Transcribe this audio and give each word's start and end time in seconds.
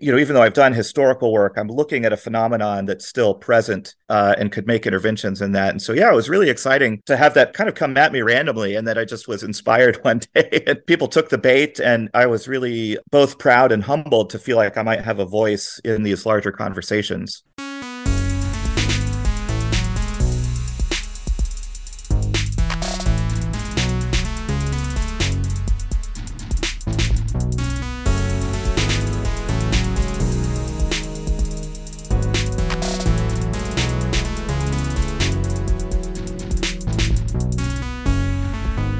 you 0.00 0.12
know, 0.12 0.18
even 0.18 0.34
though 0.34 0.42
I've 0.42 0.54
done 0.54 0.72
historical 0.72 1.32
work, 1.32 1.54
I'm 1.56 1.68
looking 1.68 2.04
at 2.04 2.12
a 2.12 2.16
phenomenon 2.16 2.86
that's 2.86 3.06
still 3.06 3.34
present 3.34 3.96
uh, 4.08 4.34
and 4.38 4.52
could 4.52 4.66
make 4.66 4.86
interventions 4.86 5.42
in 5.42 5.52
that. 5.52 5.70
And 5.70 5.82
so, 5.82 5.92
yeah, 5.92 6.10
it 6.10 6.14
was 6.14 6.28
really 6.28 6.50
exciting 6.50 7.02
to 7.06 7.16
have 7.16 7.34
that 7.34 7.52
kind 7.52 7.68
of 7.68 7.74
come 7.74 7.96
at 7.96 8.12
me 8.12 8.22
randomly, 8.22 8.76
and 8.76 8.86
that 8.86 8.96
I 8.96 9.04
just 9.04 9.26
was 9.26 9.42
inspired 9.42 9.96
one 10.04 10.20
day, 10.34 10.62
and 10.66 10.84
people 10.86 11.08
took 11.08 11.30
the 11.30 11.38
bait, 11.38 11.80
and 11.80 12.08
I 12.14 12.26
was 12.26 12.46
really 12.46 12.98
both 13.10 13.38
proud 13.38 13.72
and 13.72 13.82
humbled 13.82 14.30
to 14.30 14.38
feel 14.38 14.56
like 14.56 14.76
I 14.76 14.82
might 14.82 15.02
have 15.02 15.18
a 15.18 15.24
voice 15.24 15.80
in 15.84 16.04
these 16.04 16.24
larger 16.24 16.52
conversations. 16.52 17.42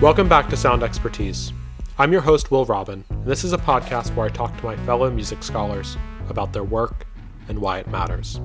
Welcome 0.09 0.27
back 0.27 0.49
to 0.49 0.57
Sound 0.57 0.83
Expertise. 0.83 1.53
I'm 1.99 2.13
your 2.13 2.23
host, 2.23 2.51
Will 2.51 2.65
Robin, 2.65 3.05
and 3.11 3.27
this 3.27 3.45
is 3.45 3.53
a 3.53 3.59
podcast 3.59 4.17
where 4.17 4.25
I 4.25 4.31
talk 4.31 4.57
to 4.57 4.65
my 4.65 4.75
fellow 4.87 5.11
music 5.11 5.43
scholars 5.43 5.99
about 6.31 6.51
their 6.55 6.65
work 6.65 7.07
and 7.51 7.59
why 7.59 7.81
it 7.81 7.89
matters. 7.89 8.41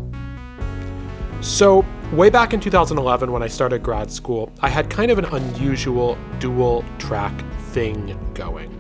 So, 1.40 1.86
way 2.12 2.30
back 2.30 2.54
in 2.54 2.60
2011, 2.60 3.32
when 3.32 3.42
I 3.42 3.48
started 3.48 3.82
grad 3.82 4.12
school, 4.12 4.52
I 4.60 4.68
had 4.68 4.90
kind 4.90 5.10
of 5.10 5.18
an 5.20 5.24
unusual 5.24 6.18
dual 6.40 6.84
track 6.98 7.34
thing 7.70 8.20
going. 8.34 8.78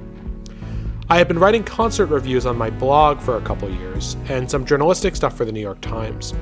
I 1.09 1.17
had 1.17 1.29
been 1.29 1.39
writing 1.39 1.63
concert 1.63 2.07
reviews 2.07 2.45
on 2.45 2.57
my 2.57 2.69
blog 2.69 3.21
for 3.21 3.37
a 3.37 3.41
couple 3.43 3.69
years 3.71 4.17
and 4.27 4.51
some 4.51 4.65
journalistic 4.65 5.15
stuff 5.15 5.37
for 5.37 5.45
the 5.45 5.53
New 5.53 5.61
York 5.61 5.79
Times. 5.79 6.33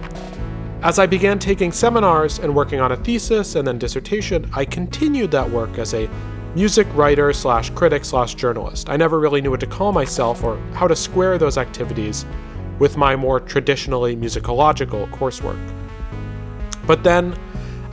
As 0.83 0.97
I 0.97 1.05
began 1.05 1.37
taking 1.37 1.71
seminars 1.71 2.39
and 2.39 2.55
working 2.55 2.79
on 2.79 2.91
a 2.91 2.97
thesis 2.97 3.53
and 3.53 3.67
then 3.67 3.77
dissertation, 3.77 4.49
I 4.51 4.65
continued 4.65 5.29
that 5.29 5.47
work 5.47 5.77
as 5.77 5.93
a 5.93 6.09
music 6.55 6.87
writer 6.93 7.31
slash 7.31 7.69
critic 7.69 8.03
slash 8.03 8.35
journalist. 8.35 8.89
I 8.89 8.97
never 8.97 9.19
really 9.19 9.41
knew 9.41 9.51
what 9.51 9.61
to 9.61 9.67
call 9.67 9.91
myself 9.91 10.43
or 10.43 10.57
how 10.73 10.87
to 10.87 10.95
square 10.95 11.37
those 11.37 11.57
activities 11.57 12.25
with 12.79 12.97
my 12.97 13.15
more 13.15 13.39
traditionally 13.39 14.15
musicological 14.15 15.09
coursework. 15.11 15.59
But 16.85 17.03
then, 17.03 17.37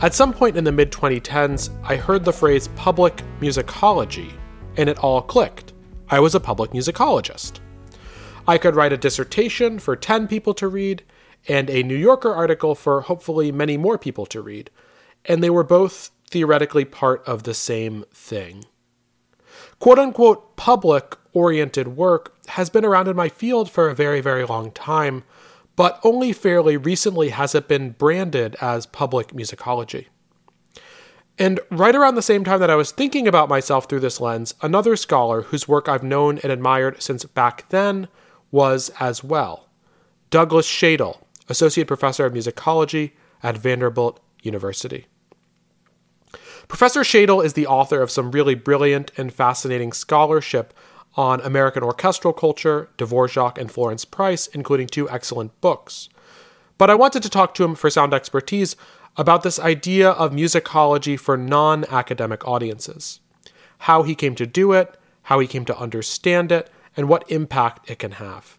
at 0.01 0.15
some 0.15 0.33
point 0.33 0.57
in 0.57 0.65
the 0.65 0.73
mid 0.73 0.91
2010s, 0.91 1.71
I 1.85 1.97
heard 1.97 2.25
the 2.25 2.33
phrase 2.33 2.69
public 2.69 3.23
musicology, 3.41 4.33
and 4.77 4.89
it 4.89 4.99
all 4.99 5.23
clicked. 5.23 5.73
I 6.09 6.21
was 6.21 6.35
a 6.35 6.41
public 6.41 6.71
musicologist. 6.71 7.61
I 8.47 8.59
could 8.59 8.75
write 8.75 8.93
a 8.93 8.97
dissertation 8.97 9.79
for 9.79 9.95
10 9.95 10.27
people 10.27 10.55
to 10.55 10.69
read 10.69 11.05
and 11.47 11.69
a 11.69 11.83
New 11.83 11.95
Yorker 11.97 12.33
article 12.33 12.75
for 12.75 13.03
hopefully 13.03 13.53
many 13.53 13.77
more 13.77 13.99
people 13.99 14.27
to 14.27 14.41
read. 14.41 14.71
And 15.27 15.45
they 15.45 15.51
were 15.51 15.65
both 15.65 16.11
theoretically 16.29 16.85
part 16.85 17.27
of 17.27 17.43
the 17.43 17.55
same 17.55 18.05
thing. 18.13 18.65
Quote 19.79 19.99
unquote 19.99 20.57
public 20.57 21.17
oriented 21.33 21.89
work 21.89 22.35
has 22.49 22.71
been 22.71 22.85
around 22.85 23.09
in 23.09 23.17
my 23.17 23.29
field 23.29 23.71
for 23.71 23.89
a 23.89 23.95
very, 23.95 24.21
very 24.21 24.45
long 24.45 24.71
time, 24.73 25.25
but 25.77 26.01
only 26.03 26.33
fairly 26.33 26.77
recently 26.77 27.29
has 27.31 27.55
it 27.55 27.69
been 27.69 27.91
branded 27.91 28.57
as 28.61 28.87
public 28.87 29.29
musicology. 29.29 30.07
And 31.39 31.61
right 31.71 31.95
around 31.95 32.17
the 32.17 32.23
same 32.23 32.43
time 32.43 32.59
that 32.59 32.71
I 32.71 32.75
was 32.75 32.91
thinking 32.91 33.29
about 33.29 33.49
myself 33.49 33.89
through 33.89 34.01
this 34.01 34.21
lens, 34.21 34.55
another 34.61 34.97
scholar 34.97 35.43
whose 35.43 35.69
work 35.69 35.89
I've 35.89 36.03
known 36.03 36.39
and 36.39 36.51
admired 36.51 37.01
since 37.01 37.25
back 37.25 37.69
then 37.69 38.09
was 38.51 38.91
as 38.99 39.23
well 39.23 39.69
Douglas 40.31 40.67
Shadle, 40.67 41.19
Associate 41.49 41.87
Professor 41.87 42.27
of 42.27 42.33
Musicology 42.33 43.13
at 43.43 43.57
Vanderbilt 43.57 44.21
University. 44.43 45.07
Professor 46.69 47.01
Shadle 47.01 47.43
is 47.43 47.55
the 47.55 47.67
author 47.67 48.03
of 48.03 48.11
some 48.11 48.31
really 48.31 48.55
brilliant 48.55 49.11
and 49.17 49.33
fascinating 49.33 49.93
scholarship 49.93 50.75
on 51.17 51.41
American 51.41 51.83
orchestral 51.83 52.35
culture, 52.35 52.91
Dvorak, 52.99 53.57
and 53.57 53.73
Florence 53.73 54.05
Price, 54.05 54.47
including 54.49 54.87
two 54.87 55.09
excellent 55.09 55.59
books. 55.63 56.11
But 56.77 56.91
I 56.91 56.95
wanted 56.95 57.23
to 57.23 57.31
talk 57.31 57.55
to 57.55 57.65
him 57.65 57.75
for 57.75 57.89
sound 57.89 58.13
expertise 58.13 58.77
about 59.17 59.43
this 59.43 59.59
idea 59.59 60.11
of 60.11 60.33
musicology 60.33 61.19
for 61.19 61.37
non 61.37 61.87
academic 61.87 62.47
audiences 62.47 63.21
how 63.83 64.03
he 64.03 64.15
came 64.15 64.35
to 64.35 64.45
do 64.45 64.73
it, 64.73 64.97
how 65.23 65.39
he 65.39 65.47
came 65.47 65.65
to 65.65 65.79
understand 65.79 66.51
it, 66.51 66.69
and 66.97 67.09
what 67.09 67.31
impact 67.31 67.89
it 67.89 67.99
can 67.99 68.11
have. 68.11 68.58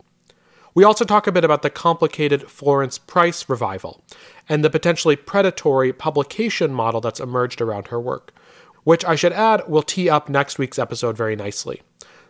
We 0.79 0.85
also 0.85 1.03
talk 1.03 1.27
a 1.27 1.33
bit 1.33 1.43
about 1.43 1.61
the 1.61 1.69
complicated 1.69 2.49
Florence 2.49 2.97
Price 2.97 3.49
revival 3.49 4.01
and 4.47 4.63
the 4.63 4.69
potentially 4.69 5.17
predatory 5.17 5.91
publication 5.91 6.73
model 6.73 7.01
that's 7.01 7.19
emerged 7.19 7.59
around 7.59 7.87
her 7.87 7.99
work, 7.99 8.33
which 8.85 9.03
I 9.03 9.15
should 9.15 9.33
add 9.33 9.67
will 9.67 9.81
tee 9.81 10.09
up 10.09 10.29
next 10.29 10.57
week's 10.57 10.79
episode 10.79 11.17
very 11.17 11.35
nicely. 11.35 11.81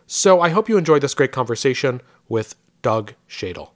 So 0.08 0.40
I 0.40 0.48
hope 0.48 0.68
you 0.68 0.76
enjoyed 0.76 1.00
this 1.00 1.14
great 1.14 1.30
conversation 1.30 2.00
with 2.28 2.56
Doug 2.82 3.14
Shadle. 3.28 3.70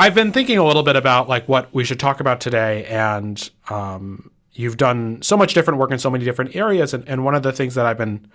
I've 0.00 0.14
been 0.14 0.32
thinking 0.32 0.56
a 0.56 0.64
little 0.64 0.82
bit 0.82 0.96
about 0.96 1.28
like 1.28 1.46
what 1.46 1.74
we 1.74 1.84
should 1.84 2.00
talk 2.00 2.20
about 2.20 2.40
today, 2.40 2.86
and 2.86 3.50
um, 3.68 4.30
you've 4.52 4.78
done 4.78 5.20
so 5.20 5.36
much 5.36 5.52
different 5.52 5.78
work 5.78 5.90
in 5.90 5.98
so 5.98 6.08
many 6.08 6.24
different 6.24 6.56
areas, 6.56 6.94
and, 6.94 7.06
and 7.06 7.22
one 7.22 7.34
of 7.34 7.42
the 7.42 7.52
things 7.52 7.74
that 7.74 7.84
I've 7.84 7.98
been 7.98 8.26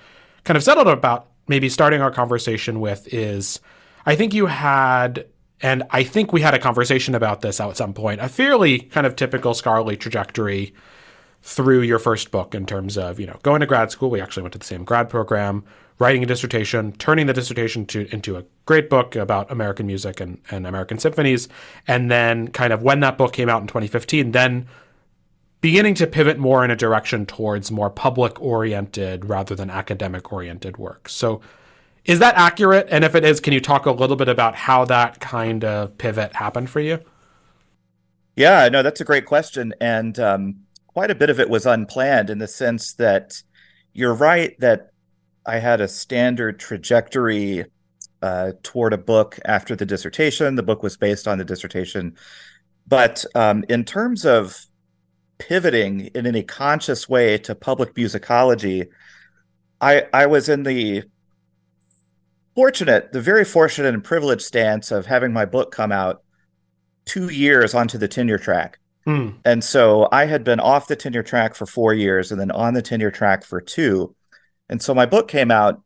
kind 0.44 0.58
of 0.58 0.64
settled 0.64 0.88
about 0.88 1.26
maybe 1.48 1.68
starting 1.70 2.02
our 2.02 2.12
conversation 2.12 2.82
with 2.82 3.12
is 3.12 3.62
I 4.06 4.16
think 4.16 4.36
you 4.36 4.46
had 4.46 5.26
and 5.60 5.82
I 5.90 6.04
think 6.04 6.32
we 6.32 6.42
had 6.42 6.54
a 6.54 6.60
conversation 6.60 7.16
about 7.16 7.42
this 7.42 7.60
at 7.60 7.78
some 7.78 7.96
point, 7.96 8.22
a 8.22 8.30
fairly 8.30 8.82
kind 8.82 9.08
of 9.08 9.16
typical 9.16 9.56
scholarly 9.56 9.98
trajectory 9.98 10.72
through 11.42 11.82
your 11.82 11.98
first 11.98 12.30
book 12.30 12.54
in 12.54 12.68
terms 12.68 12.96
of, 12.96 13.20
you 13.20 13.26
know, 13.26 13.40
going 13.42 13.62
to 13.62 13.66
grad 13.66 13.90
school. 13.90 14.12
We 14.12 14.22
actually 14.22 14.44
went 14.44 14.54
to 14.54 14.60
the 14.60 14.66
same 14.66 14.84
grad 14.84 15.10
program, 15.10 15.64
writing 15.98 16.24
a 16.24 16.26
dissertation, 16.26 16.92
turning 16.94 17.26
the 17.26 17.34
dissertation 17.34 17.86
to, 17.86 18.08
into 18.14 18.38
a 18.38 18.44
great 18.66 18.90
book 18.90 19.16
about 19.16 19.52
American 19.52 19.88
music 19.88 20.20
and, 20.20 20.40
and 20.52 20.68
American 20.68 21.00
symphonies. 21.00 21.48
And 21.88 22.12
then, 22.12 22.50
kind 22.50 22.74
of 22.74 22.84
when 22.84 23.00
that 23.00 23.18
book 23.18 23.34
came 23.34 23.50
out 23.50 23.62
in 23.62 23.68
2015, 23.68 24.32
then 24.32 24.68
beginning 25.62 25.96
to 25.96 26.08
pivot 26.08 26.38
more 26.38 26.64
in 26.64 26.72
a 26.72 26.76
direction 26.76 27.26
towards 27.26 27.72
more 27.72 27.90
public 27.90 28.40
oriented 28.42 29.26
rather 29.26 29.56
than 29.56 29.70
academic 29.70 30.32
oriented 30.34 30.78
work. 30.78 31.08
So, 31.10 31.42
is 32.04 32.20
that 32.20 32.36
accurate? 32.36 32.88
And 32.92 33.04
if 33.04 33.16
it 33.16 33.26
is, 33.26 33.40
can 33.40 33.54
you 33.54 33.60
talk 33.60 33.88
a 33.88 33.92
little 33.92 34.16
bit 34.16 34.30
about 34.30 34.56
how 34.56 34.86
that 34.86 35.20
kind 35.20 35.66
of 35.66 35.98
pivot 35.98 36.36
happened 36.36 36.70
for 36.70 36.80
you? 36.80 37.00
Yeah, 38.36 38.70
no, 38.70 38.84
that's 38.84 39.02
a 39.02 39.06
great 39.06 39.26
question. 39.26 39.74
And 39.82 40.20
um, 40.20 40.66
quite 40.88 41.10
a 41.10 41.16
bit 41.16 41.30
of 41.30 41.40
it 41.40 41.50
was 41.50 41.66
unplanned 41.66 42.30
in 42.30 42.38
the 42.38 42.48
sense 42.48 42.94
that 42.94 43.42
you're 43.94 44.14
right 44.14 44.60
that 44.60 44.92
I 45.46 45.60
had 45.60 45.82
a 45.82 45.88
standard 45.88 46.60
trajectory 46.60 47.66
uh, 48.22 48.54
toward 48.64 48.94
a 48.94 48.98
book 48.98 49.40
after 49.46 49.76
the 49.76 49.86
dissertation. 49.86 50.56
The 50.56 50.64
book 50.64 50.82
was 50.82 50.98
based 50.98 51.28
on 51.28 51.38
the 51.38 51.46
dissertation. 51.46 52.16
But 52.88 53.26
um, 53.36 53.64
in 53.70 53.84
terms 53.84 54.26
of 54.26 54.66
pivoting 55.38 56.08
in 56.08 56.26
any 56.26 56.44
conscious 56.44 57.10
way 57.10 57.38
to 57.40 57.56
public 57.56 57.94
musicology, 57.94 58.88
I, 59.82 60.06
I 60.14 60.26
was 60.26 60.50
in 60.50 60.64
the 60.64 61.04
fortunate, 62.56 63.12
the 63.12 63.22
very 63.22 63.44
fortunate 63.44 63.94
and 63.94 64.04
privileged 64.04 64.44
stance 64.44 64.92
of 64.92 65.06
having 65.06 65.34
my 65.34 65.46
book 65.46 65.72
come 65.72 65.92
out 65.92 66.24
two 67.06 67.30
years 67.30 67.74
onto 67.74 67.98
the 67.98 68.08
tenure 68.08 68.40
track. 68.40 68.80
Mm. 69.06 69.36
And 69.46 69.64
so 69.64 70.08
I 70.12 70.26
had 70.26 70.44
been 70.44 70.60
off 70.60 70.88
the 70.88 70.96
tenure 70.96 71.22
track 71.22 71.54
for 71.54 71.66
four 71.68 71.94
years 71.94 72.32
and 72.32 72.42
then 72.42 72.50
on 72.52 72.74
the 72.74 72.82
tenure 72.82 73.12
track 73.12 73.44
for 73.44 73.62
two. 73.62 74.16
And 74.70 74.82
so 74.82 74.94
my 74.94 75.06
book 75.06 75.28
came 75.28 75.52
out 75.52 75.82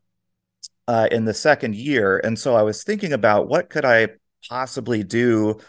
uh, 0.88 1.08
in 1.12 1.26
the 1.26 1.34
second 1.34 1.76
year, 1.76 2.18
and 2.18 2.38
so 2.38 2.56
I 2.56 2.64
was 2.64 2.84
thinking 2.84 3.14
about 3.14 3.48
what 3.48 3.70
could 3.70 3.86
I 3.86 4.10
possibly 4.50 5.04
do 5.04 5.60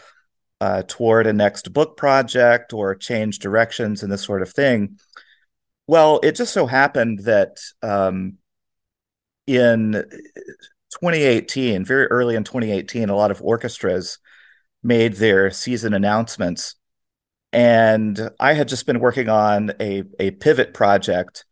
uh, 0.61 0.83
toward 0.87 1.27
a 1.27 1.33
next 1.33 1.73
book 1.73 1.97
project 1.97 2.73
or 2.73 2.95
change 2.95 3.39
directions 3.39 4.03
and 4.03 4.11
this 4.11 4.23
sort 4.23 4.41
of 4.41 4.51
thing. 4.51 4.99
Well, 5.87 6.19
it 6.23 6.35
just 6.35 6.53
so 6.53 6.67
happened 6.67 7.19
that 7.25 7.57
um, 7.81 8.37
in 9.47 9.93
2018, 9.93 11.83
very 11.83 12.05
early 12.07 12.35
in 12.35 12.43
2018, 12.43 13.09
a 13.09 13.15
lot 13.15 13.31
of 13.31 13.41
orchestras 13.41 14.19
made 14.83 15.13
their 15.13 15.51
season 15.51 15.93
announcements. 15.93 16.75
And 17.51 18.29
I 18.39 18.53
had 18.53 18.67
just 18.67 18.85
been 18.85 18.99
working 18.99 19.29
on 19.29 19.73
a, 19.79 20.03
a 20.19 20.31
pivot 20.31 20.73
project 20.73 21.45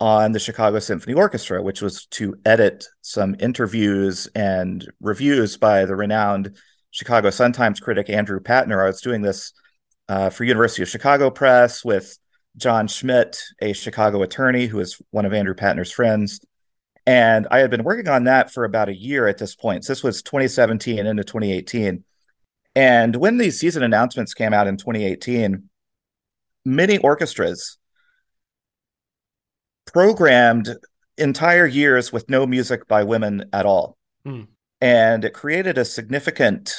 on 0.00 0.32
the 0.32 0.38
Chicago 0.38 0.78
Symphony 0.78 1.14
Orchestra, 1.14 1.62
which 1.62 1.80
was 1.80 2.06
to 2.06 2.36
edit 2.44 2.86
some 3.00 3.36
interviews 3.38 4.28
and 4.34 4.86
reviews 5.00 5.56
by 5.56 5.84
the 5.84 5.96
renowned 5.96 6.56
Chicago 6.90 7.30
Sun 7.30 7.52
Times 7.52 7.80
critic 7.80 8.10
Andrew 8.10 8.40
Patner. 8.40 8.82
I 8.82 8.86
was 8.86 9.00
doing 9.00 9.22
this 9.22 9.52
uh, 10.08 10.30
for 10.30 10.44
University 10.44 10.82
of 10.82 10.88
Chicago 10.88 11.30
Press 11.30 11.84
with 11.84 12.18
John 12.56 12.86
Schmidt, 12.86 13.40
a 13.60 13.72
Chicago 13.72 14.22
attorney 14.22 14.66
who 14.66 14.80
is 14.80 15.00
one 15.10 15.24
of 15.24 15.32
Andrew 15.32 15.54
Patner's 15.54 15.90
friends. 15.90 16.40
And 17.06 17.46
I 17.50 17.58
had 17.58 17.70
been 17.70 17.84
working 17.84 18.08
on 18.08 18.24
that 18.24 18.52
for 18.52 18.64
about 18.64 18.88
a 18.88 18.96
year 18.96 19.26
at 19.26 19.38
this 19.38 19.54
point. 19.54 19.84
So 19.84 19.92
this 19.92 20.02
was 20.02 20.22
2017 20.22 21.06
into 21.06 21.24
2018. 21.24 22.04
And 22.76 23.16
when 23.16 23.38
these 23.38 23.58
season 23.58 23.82
announcements 23.82 24.34
came 24.34 24.52
out 24.52 24.66
in 24.66 24.76
2018, 24.76 25.68
many 26.64 26.98
orchestras 26.98 27.78
programmed 29.86 30.76
entire 31.16 31.66
years 31.66 32.12
with 32.12 32.28
no 32.28 32.46
music 32.46 32.88
by 32.88 33.04
women 33.04 33.48
at 33.52 33.66
all. 33.66 33.96
Hmm. 34.24 34.42
And 34.80 35.24
it 35.24 35.32
created 35.34 35.78
a 35.78 35.84
significant 35.84 36.74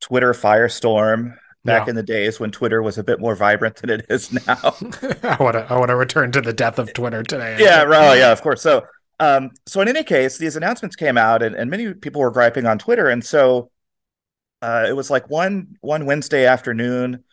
Twitter 0.00 0.32
firestorm 0.32 1.34
back 1.64 1.86
yeah. 1.86 1.90
in 1.90 1.96
the 1.96 2.02
days 2.02 2.38
when 2.38 2.50
Twitter 2.50 2.82
was 2.82 2.98
a 2.98 3.04
bit 3.04 3.20
more 3.20 3.34
vibrant 3.34 3.76
than 3.76 3.90
it 3.90 4.06
is 4.08 4.32
now. 4.32 4.54
I 5.22 5.36
want 5.40 5.54
to 5.54 5.66
I 5.68 5.76
want 5.76 5.88
to 5.88 5.96
return 5.96 6.32
to 6.32 6.40
the 6.40 6.52
death 6.52 6.78
of 6.78 6.92
Twitter 6.92 7.22
today. 7.22 7.56
Yeah, 7.58 7.84
oh, 7.86 8.12
yeah, 8.12 8.32
of 8.32 8.40
course. 8.40 8.62
So 8.62 8.84
um, 9.20 9.50
so 9.66 9.80
in 9.80 9.88
any 9.88 10.04
case, 10.04 10.38
these 10.38 10.56
announcements 10.56 10.96
came 10.96 11.18
out 11.18 11.42
and, 11.42 11.54
and 11.54 11.70
many 11.70 11.92
people 11.94 12.20
were 12.20 12.30
griping 12.30 12.66
on 12.66 12.78
Twitter. 12.78 13.08
And 13.08 13.24
so 13.24 13.70
uh, 14.62 14.86
it 14.88 14.92
was 14.92 15.10
like 15.10 15.28
one 15.28 15.76
one 15.80 16.06
Wednesday 16.06 16.46
afternoon, 16.46 17.24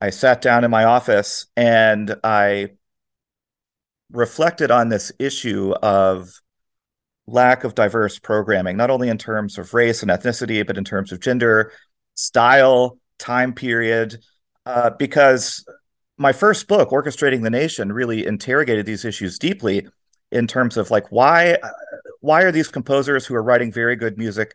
I 0.00 0.10
sat 0.10 0.40
down 0.40 0.64
in 0.64 0.70
my 0.70 0.84
office 0.84 1.46
and 1.56 2.14
I 2.22 2.70
reflected 4.12 4.70
on 4.70 4.88
this 4.88 5.12
issue 5.18 5.72
of 5.82 6.30
lack 7.26 7.64
of 7.64 7.74
diverse 7.74 8.18
programming, 8.18 8.76
not 8.76 8.90
only 8.90 9.08
in 9.08 9.18
terms 9.18 9.58
of 9.58 9.74
race 9.74 10.02
and 10.02 10.10
ethnicity, 10.10 10.66
but 10.66 10.78
in 10.78 10.84
terms 10.84 11.12
of 11.12 11.20
gender, 11.20 11.72
style, 12.14 12.98
time 13.18 13.52
period. 13.52 14.18
Uh, 14.64 14.90
because 14.98 15.64
my 16.16 16.32
first 16.32 16.68
book, 16.68 16.90
Orchestrating 16.90 17.42
the 17.42 17.50
Nation, 17.50 17.92
really 17.92 18.26
interrogated 18.26 18.86
these 18.86 19.04
issues 19.04 19.38
deeply 19.38 19.86
in 20.30 20.46
terms 20.46 20.76
of 20.76 20.90
like 20.90 21.10
why 21.10 21.58
why 22.20 22.42
are 22.42 22.52
these 22.52 22.68
composers 22.68 23.24
who 23.24 23.34
are 23.34 23.42
writing 23.42 23.72
very 23.72 23.96
good 23.96 24.18
music 24.18 24.54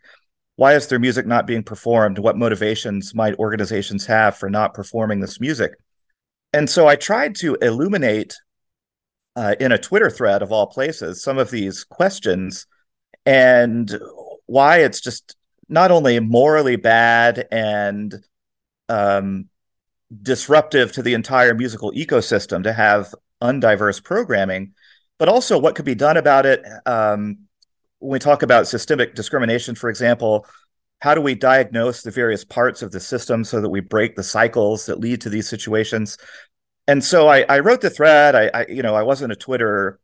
why 0.56 0.74
is 0.74 0.86
their 0.86 0.98
music 0.98 1.26
not 1.26 1.46
being 1.46 1.62
performed 1.62 2.18
what 2.18 2.36
motivations 2.36 3.14
might 3.14 3.34
organizations 3.38 4.06
have 4.06 4.36
for 4.36 4.48
not 4.48 4.74
performing 4.74 5.20
this 5.20 5.40
music 5.40 5.72
and 6.52 6.68
so 6.70 6.86
i 6.86 6.94
tried 6.96 7.34
to 7.34 7.56
illuminate 7.56 8.36
uh, 9.36 9.54
in 9.60 9.72
a 9.72 9.78
Twitter 9.78 10.10
thread 10.10 10.42
of 10.42 10.52
all 10.52 10.66
places 10.66 11.22
some 11.22 11.38
of 11.38 11.50
these 11.50 11.84
questions 11.84 12.66
and 13.26 13.98
why 14.46 14.78
it's 14.78 15.00
just 15.00 15.36
not 15.68 15.90
only 15.90 16.20
morally 16.20 16.76
bad 16.76 17.48
and 17.50 18.14
um, 18.88 19.48
disruptive 20.22 20.92
to 20.92 21.02
the 21.02 21.14
entire 21.14 21.54
musical 21.54 21.92
ecosystem 21.92 22.62
to 22.62 22.72
have 22.72 23.14
undiverse 23.42 24.02
programming, 24.02 24.72
but 25.18 25.28
also 25.28 25.58
what 25.58 25.74
could 25.74 25.84
be 25.84 25.94
done 25.94 26.16
about 26.16 26.46
it. 26.46 26.62
Um, 26.86 27.38
when 27.98 28.12
we 28.12 28.18
talk 28.18 28.42
about 28.42 28.68
systemic 28.68 29.14
discrimination, 29.14 29.74
for 29.74 29.88
example, 29.88 30.46
how 31.00 31.14
do 31.14 31.20
we 31.20 31.34
diagnose 31.34 32.02
the 32.02 32.10
various 32.10 32.44
parts 32.44 32.82
of 32.82 32.90
the 32.90 33.00
system 33.00 33.44
so 33.44 33.60
that 33.60 33.68
we 33.68 33.80
break 33.80 34.16
the 34.16 34.22
cycles 34.22 34.86
that 34.86 35.00
lead 35.00 35.20
to 35.22 35.28
these 35.28 35.48
situations? 35.48 36.16
And 36.86 37.02
so 37.02 37.28
I, 37.28 37.44
I 37.48 37.60
wrote 37.60 37.80
the 37.80 37.90
thread. 37.90 38.34
I, 38.34 38.50
I, 38.52 38.66
you 38.66 38.82
know, 38.82 38.94
I 38.94 39.02
wasn't 39.02 39.32
a 39.32 39.36
Twitter, 39.36 39.98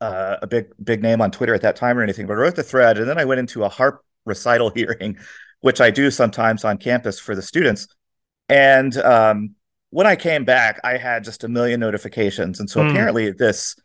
uh, 0.00 0.36
a 0.42 0.46
big 0.46 0.66
big 0.82 1.02
name 1.02 1.20
on 1.20 1.30
Twitter 1.30 1.54
at 1.54 1.62
that 1.62 1.76
time 1.76 1.98
or 1.98 2.02
anything, 2.02 2.26
but 2.26 2.34
I 2.34 2.36
wrote 2.36 2.56
the 2.56 2.62
thread, 2.62 2.98
and 2.98 3.08
then 3.08 3.18
I 3.18 3.24
went 3.24 3.40
into 3.40 3.64
a 3.64 3.68
harp 3.68 4.04
recital 4.24 4.70
hearing, 4.74 5.18
which 5.60 5.80
I 5.80 5.90
do 5.90 6.10
sometimes 6.10 6.64
on 6.64 6.78
campus 6.78 7.18
for 7.18 7.34
the 7.34 7.42
students. 7.42 7.88
And 8.48 8.96
um, 8.98 9.54
when 9.90 10.06
I 10.06 10.16
came 10.16 10.44
back, 10.44 10.80
I 10.84 10.96
had 10.96 11.24
just 11.24 11.44
a 11.44 11.48
million 11.48 11.80
notifications, 11.80 12.60
and 12.60 12.68
so 12.68 12.80
mm. 12.80 12.90
apparently 12.90 13.32
this 13.32 13.76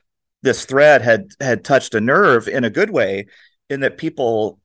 this 0.41 0.65
thread 0.65 1.03
had 1.03 1.27
had 1.39 1.63
touched 1.63 1.93
a 1.93 2.01
nerve 2.01 2.47
in 2.47 2.63
a 2.63 2.69
good 2.69 2.89
way, 2.89 3.27
in 3.69 3.81
that 3.81 3.97
people 3.97 4.59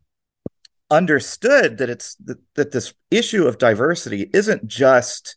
understood 0.91 1.79
that 1.79 1.91
it's 1.91 2.15
that, 2.17 2.38
that 2.55 2.73
this 2.73 2.94
issue 3.11 3.47
of 3.47 3.59
diversity 3.59 4.31
isn't 4.33 4.67
just 4.67 5.37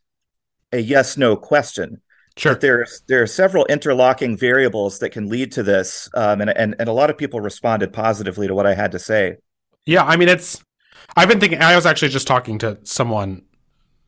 a 0.72 0.80
yes 0.80 1.18
no 1.18 1.36
question. 1.36 2.02
Sure. 2.38 2.54
But 2.54 2.62
there's 2.62 3.02
there 3.08 3.22
are 3.22 3.28
several 3.28 3.66
interlocking 3.66 4.38
variables 4.38 5.00
that 5.00 5.10
can 5.10 5.28
lead 5.28 5.52
to 5.54 5.64
this, 5.64 6.10
um, 6.14 6.42
and 6.42 6.50
and 6.50 6.76
and 6.80 6.88
a 6.88 6.94
lot 6.94 7.10
of 7.10 7.18
people 7.18 7.42
responded 7.42 7.92
positively 7.92 8.48
to 8.48 8.56
what 8.56 8.66
I 8.66 8.76
had 8.76 8.92
to 8.94 9.00
say. 9.00 9.38
Yeah, 9.86 10.04
I 10.04 10.16
mean 10.16 10.30
it's. 10.30 10.64
I've 11.18 11.28
been 11.28 11.40
thinking. 11.40 11.62
I 11.62 11.76
was 11.76 11.86
actually 11.86 12.10
just 12.10 12.28
talking 12.28 12.60
to 12.60 12.78
someone, 12.84 13.44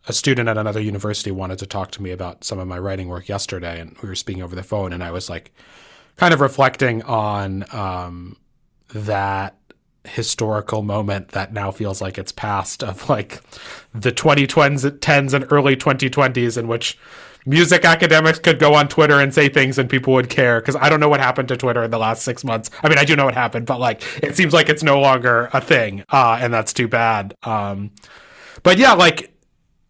a 0.07 0.13
student 0.13 0.47
at 0.47 0.57
another 0.57 0.79
university, 0.79 1.31
wanted 1.31 1.59
to 1.59 1.65
talk 1.65 1.91
to 1.91 2.01
me 2.01 2.11
about 2.11 2.43
some 2.43 2.59
of 2.59 2.67
my 2.67 2.79
writing 2.79 3.09
work 3.09 3.27
yesterday, 3.27 3.81
and 3.81 3.97
we 4.01 4.07
were 4.07 4.15
speaking 4.15 4.43
over 4.43 4.55
the 4.55 4.63
phone, 4.63 4.93
and 4.93 5.03
I 5.03 5.11
was 5.11 5.29
like, 5.29 5.51
kind 6.15 6.33
of 6.33 6.39
reflecting 6.39 7.01
on 7.03 7.65
um, 7.73 8.37
that 8.93 9.57
historical 10.05 10.81
moment 10.81 11.29
that 11.29 11.53
now 11.53 11.71
feels 11.71 12.01
like 12.01 12.17
it's 12.17 12.31
past 12.31 12.83
of 12.83 13.07
like 13.09 13.41
the 13.93 14.11
2010s 14.11 15.33
and 15.33 15.45
early 15.51 15.75
2020s 15.75 16.57
in 16.57 16.67
which 16.67 16.97
music 17.45 17.85
academics 17.85 18.39
could 18.39 18.59
go 18.59 18.73
on 18.73 18.87
Twitter 18.87 19.19
and 19.19 19.33
say 19.33 19.49
things 19.49 19.77
and 19.77 19.89
people 19.89 20.13
would 20.13 20.29
care 20.29 20.59
because 20.59 20.75
I 20.75 20.89
don't 20.89 20.99
know 20.99 21.09
what 21.09 21.19
happened 21.19 21.47
to 21.49 21.57
Twitter 21.57 21.83
in 21.83 21.91
the 21.91 21.97
last 21.97 22.23
six 22.23 22.43
months. 22.43 22.69
I 22.83 22.89
mean, 22.89 22.97
I 22.97 23.05
do 23.05 23.15
know 23.15 23.25
what 23.25 23.33
happened, 23.33 23.65
but 23.65 23.79
like 23.79 24.03
it 24.23 24.35
seems 24.35 24.53
like 24.53 24.69
it's 24.69 24.83
no 24.83 24.99
longer 24.99 25.49
a 25.53 25.61
thing, 25.61 26.03
uh, 26.09 26.37
and 26.39 26.53
that's 26.53 26.73
too 26.73 26.87
bad. 26.87 27.35
Um, 27.43 27.91
but 28.63 28.77
yeah, 28.77 28.93
like 28.93 29.33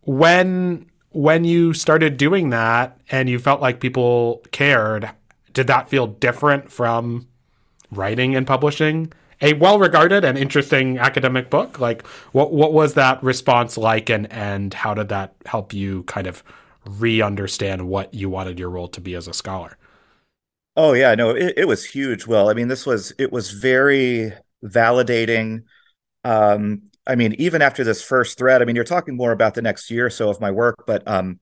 when 0.01 0.89
when 1.09 1.43
you 1.43 1.73
started 1.73 2.17
doing 2.17 2.49
that 2.51 2.97
and 3.09 3.29
you 3.29 3.37
felt 3.37 3.61
like 3.61 3.79
people 3.81 4.41
cared, 4.51 5.09
did 5.53 5.67
that 5.67 5.89
feel 5.89 6.07
different 6.07 6.71
from 6.71 7.27
writing 7.91 8.35
and 8.35 8.47
publishing? 8.47 9.11
A 9.41 9.53
well 9.53 9.79
regarded 9.79 10.23
and 10.23 10.37
interesting 10.37 10.99
academic 10.99 11.49
book. 11.49 11.79
Like, 11.79 12.05
what 12.31 12.51
what 12.53 12.73
was 12.73 12.93
that 12.95 13.21
response 13.23 13.77
like, 13.77 14.09
and 14.09 14.31
and 14.31 14.73
how 14.73 14.93
did 14.93 15.09
that 15.09 15.35
help 15.45 15.73
you 15.73 16.03
kind 16.03 16.27
of 16.27 16.43
re 16.85 17.21
understand 17.21 17.87
what 17.87 18.13
you 18.13 18.29
wanted 18.29 18.59
your 18.59 18.69
role 18.69 18.87
to 18.89 19.01
be 19.01 19.15
as 19.15 19.27
a 19.27 19.33
scholar? 19.33 19.77
Oh 20.75 20.93
yeah, 20.93 21.15
no, 21.15 21.31
it, 21.31 21.53
it 21.57 21.67
was 21.67 21.85
huge. 21.85 22.27
Well, 22.27 22.49
I 22.49 22.53
mean, 22.53 22.67
this 22.67 22.85
was 22.85 23.13
it 23.17 23.31
was 23.31 23.51
very 23.51 24.33
validating. 24.63 25.63
Um, 26.23 26.83
I 27.05 27.15
mean, 27.15 27.33
even 27.39 27.61
after 27.61 27.83
this 27.83 28.03
first 28.03 28.37
thread, 28.37 28.61
I 28.61 28.65
mean, 28.65 28.75
you're 28.75 28.85
talking 28.85 29.17
more 29.17 29.31
about 29.31 29.55
the 29.55 29.61
next 29.61 29.89
year 29.91 30.05
or 30.05 30.09
so 30.09 30.29
of 30.29 30.39
my 30.39 30.51
work, 30.51 30.85
but 30.85 31.07
um, 31.07 31.39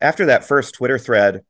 after 0.00 0.26
that 0.26 0.44
first 0.44 0.74
Twitter 0.74 0.98
thread, 0.98 1.44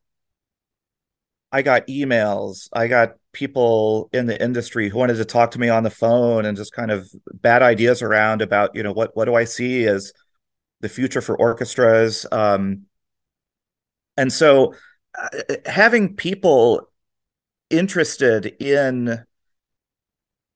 I 1.51 1.61
got 1.61 1.87
emails, 1.87 2.69
I 2.73 2.87
got 2.87 3.15
people 3.33 4.09
in 4.13 4.27
the 4.27 4.41
industry 4.41 4.89
who 4.89 4.97
wanted 4.97 5.15
to 5.15 5.25
talk 5.25 5.51
to 5.51 5.59
me 5.59 5.69
on 5.69 5.83
the 5.83 5.89
phone 5.89 6.45
and 6.45 6.55
just 6.55 6.71
kind 6.71 6.91
of 6.91 7.11
bad 7.33 7.61
ideas 7.61 8.01
around 8.01 8.41
about 8.41 8.75
you 8.75 8.83
know 8.83 8.93
what 8.93 9.15
what 9.15 9.25
do 9.25 9.35
I 9.35 9.43
see 9.43 9.85
as 9.85 10.13
the 10.81 10.89
future 10.89 11.21
for 11.21 11.35
orchestras? 11.37 12.25
Um, 12.31 12.83
and 14.15 14.31
so 14.31 14.75
uh, 15.17 15.55
having 15.65 16.15
people 16.15 16.89
interested 17.69 18.45
in 18.61 19.23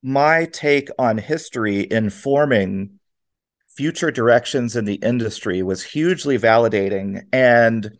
my 0.03 0.45
take 0.45 0.89
on 0.99 1.17
history 1.17 1.87
informing 1.89 2.99
future 3.67 4.11
directions 4.11 4.75
in 4.75 4.85
the 4.85 4.95
industry 4.95 5.61
was 5.63 5.83
hugely 5.83 6.37
validating. 6.37 7.23
And 7.31 7.97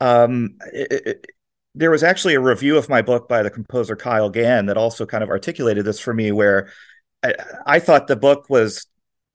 um, 0.00 0.56
it, 0.72 1.26
there 1.76 1.90
was 1.90 2.02
actually 2.02 2.34
a 2.34 2.40
review 2.40 2.78
of 2.78 2.88
my 2.88 3.02
book 3.02 3.28
by 3.28 3.42
the 3.42 3.50
composer 3.50 3.94
Kyle 3.94 4.30
Gann 4.30 4.66
that 4.66 4.78
also 4.78 5.04
kind 5.04 5.22
of 5.22 5.28
articulated 5.28 5.84
this 5.84 6.00
for 6.00 6.14
me, 6.14 6.32
where 6.32 6.70
I, 7.22 7.34
I, 7.66 7.78
thought 7.80 8.06
the 8.06 8.16
book 8.16 8.48
was 8.48 8.86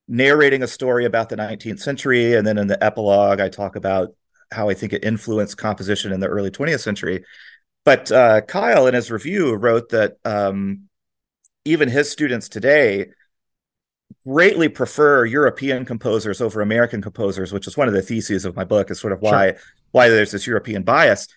narrating 0.08 0.64
a 0.64 0.68
story 0.68 1.06
about 1.06 1.30
the 1.30 1.36
19th 1.36 1.80
century, 1.80 2.36
and 2.36 2.46
then 2.46 2.58
in 2.58 2.66
the 2.66 2.84
epilogue, 2.84 3.40
I 3.40 3.50
talk 3.50 3.76
about 3.76 4.10
how 4.52 4.70
I 4.70 4.74
think 4.74 4.92
it 4.92 5.06
influenced 5.06 5.58
composition 5.58 6.12
in 6.12 6.20
the 6.20 6.28
early 6.28 6.50
20th 6.50 6.82
century. 6.82 7.24
But 7.86 8.12
uh, 8.12 8.42
Kyle, 8.42 8.88
in 8.88 8.96
his 8.96 9.12
review, 9.12 9.54
wrote 9.54 9.90
that 9.90 10.18
um, 10.26 10.90
even 11.64 11.90
his 11.90 12.12
students 12.12 12.50
today 12.50 13.10
greatly 14.26 14.68
prefer 14.68 15.26
European 15.26 15.86
composers 15.86 16.42
over 16.42 16.62
American 16.62 17.04
composers, 17.04 17.54
which 17.54 17.68
is 17.68 17.78
one 17.78 17.88
of 17.88 17.94
the 17.94 18.02
theses 18.02 18.46
of 18.46 18.56
my 18.56 18.64
book. 18.64 18.90
Is 18.90 19.00
sort 19.00 19.14
of 19.14 19.22
why 19.22 19.52
sure. 19.52 19.60
why 19.92 20.10
there's 20.10 20.32
this 20.32 20.48
European 20.48 20.84
bias 20.84 21.28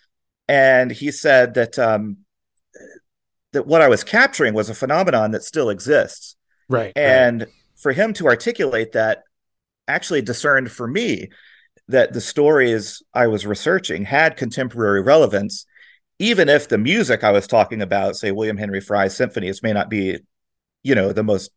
and 0.48 0.90
he 0.90 1.10
said 1.10 1.54
that 1.54 1.78
um, 1.78 2.18
that 3.52 3.66
what 3.66 3.80
I 3.80 3.88
was 3.88 4.04
capturing 4.04 4.52
was 4.52 4.68
a 4.68 4.74
phenomenon 4.74 5.30
that 5.30 5.42
still 5.44 5.70
exists. 5.70 6.36
Right. 6.68 6.92
And 6.96 7.40
right. 7.40 7.50
for 7.76 7.92
him 7.92 8.12
to 8.14 8.26
articulate 8.26 8.92
that 8.92 9.22
actually 9.88 10.22
discerned 10.22 10.70
for 10.70 10.86
me 10.86 11.30
that 11.88 12.12
the 12.12 12.20
stories 12.20 13.02
I 13.12 13.26
was 13.26 13.46
researching 13.46 14.04
had 14.04 14.36
contemporary 14.36 15.02
relevance, 15.02 15.66
even 16.18 16.48
if 16.48 16.68
the 16.68 16.78
music 16.78 17.24
I 17.24 17.32
was 17.32 17.46
talking 17.46 17.82
about, 17.82 18.16
say 18.16 18.32
William 18.32 18.56
Henry 18.56 18.80
Fry's 18.80 19.16
symphonies, 19.16 19.62
may 19.62 19.72
not 19.72 19.90
be, 19.90 20.18
you 20.82 20.94
know, 20.94 21.12
the 21.12 21.22
most 21.22 21.50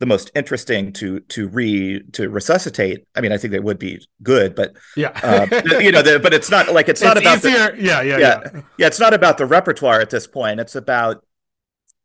the 0.00 0.06
most 0.06 0.30
interesting 0.34 0.92
to 0.94 1.20
to 1.20 1.48
re 1.48 2.02
to 2.12 2.28
resuscitate. 2.28 3.06
I 3.14 3.20
mean, 3.20 3.32
I 3.32 3.38
think 3.38 3.52
they 3.52 3.60
would 3.60 3.78
be 3.78 4.04
good, 4.22 4.54
but 4.54 4.74
yeah, 4.96 5.12
uh, 5.22 5.46
you 5.78 5.92
know, 5.92 6.02
the, 6.02 6.18
but 6.18 6.34
it's 6.34 6.50
not 6.50 6.72
like 6.72 6.88
it's 6.88 7.02
not 7.02 7.18
about 7.18 7.38
easier. 7.38 7.72
The, 7.72 7.82
yeah, 7.82 8.00
yeah, 8.00 8.18
yeah, 8.18 8.40
yeah, 8.42 8.60
yeah. 8.78 8.86
It's 8.86 8.98
not 8.98 9.14
about 9.14 9.38
the 9.38 9.46
repertoire 9.46 10.00
at 10.00 10.10
this 10.10 10.26
point. 10.26 10.58
It's 10.58 10.74
about 10.74 11.24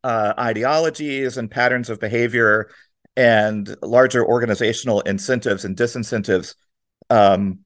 uh, 0.04 0.34
ideologies 0.38 1.38
and 1.38 1.50
patterns 1.50 1.88
of 1.88 1.98
behavior 1.98 2.68
and 3.16 3.74
larger 3.82 4.24
organizational 4.24 5.00
incentives 5.00 5.64
and 5.64 5.74
disincentives 5.74 6.54
um, 7.08 7.60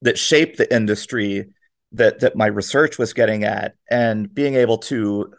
that 0.00 0.18
shape 0.18 0.56
the 0.56 0.74
industry 0.74 1.50
that 1.92 2.20
that 2.20 2.36
my 2.36 2.46
research 2.46 2.96
was 2.96 3.12
getting 3.12 3.44
at, 3.44 3.74
and 3.90 4.34
being 4.34 4.54
able 4.54 4.78
to 4.78 5.30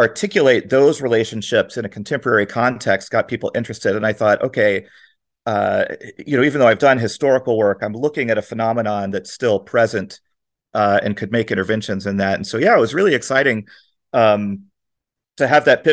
articulate 0.00 0.70
those 0.70 1.00
relationships 1.00 1.76
in 1.76 1.84
a 1.84 1.88
contemporary 1.88 2.46
context 2.46 3.10
got 3.10 3.28
people 3.28 3.52
interested. 3.54 3.94
And 3.94 4.06
I 4.06 4.12
thought, 4.12 4.42
okay, 4.42 4.86
uh, 5.46 5.84
you 6.26 6.36
know, 6.36 6.42
even 6.42 6.60
though 6.60 6.66
I've 6.66 6.78
done 6.78 6.98
historical 6.98 7.58
work, 7.58 7.80
I'm 7.82 7.92
looking 7.92 8.30
at 8.30 8.38
a 8.38 8.42
phenomenon 8.42 9.10
that's 9.10 9.32
still 9.32 9.60
present 9.60 10.20
uh, 10.74 11.00
and 11.02 11.16
could 11.16 11.32
make 11.32 11.50
interventions 11.50 12.06
in 12.06 12.16
that. 12.18 12.34
And 12.34 12.46
so, 12.46 12.58
yeah, 12.58 12.76
it 12.76 12.80
was 12.80 12.94
really 12.94 13.14
exciting 13.14 13.68
um, 14.12 14.64
to 15.36 15.46
have 15.46 15.64
that 15.66 15.84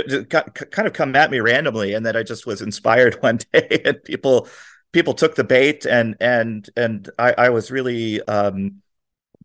kind 0.72 0.88
of 0.88 0.94
come 0.94 1.16
at 1.16 1.32
me 1.32 1.40
randomly, 1.40 1.94
and 1.94 2.06
that 2.06 2.18
I 2.18 2.24
just 2.24 2.46
was 2.46 2.62
inspired 2.62 3.16
one 3.22 3.40
day, 3.54 3.82
and 3.86 4.04
people 4.04 4.48
people 4.92 5.14
took 5.14 5.36
the 5.36 5.44
bait, 5.44 5.86
and 5.86 6.16
and 6.20 6.70
and 6.76 7.10
I, 7.18 7.34
I 7.38 7.50
was 7.50 7.72
really 7.72 8.22
um, 8.24 8.82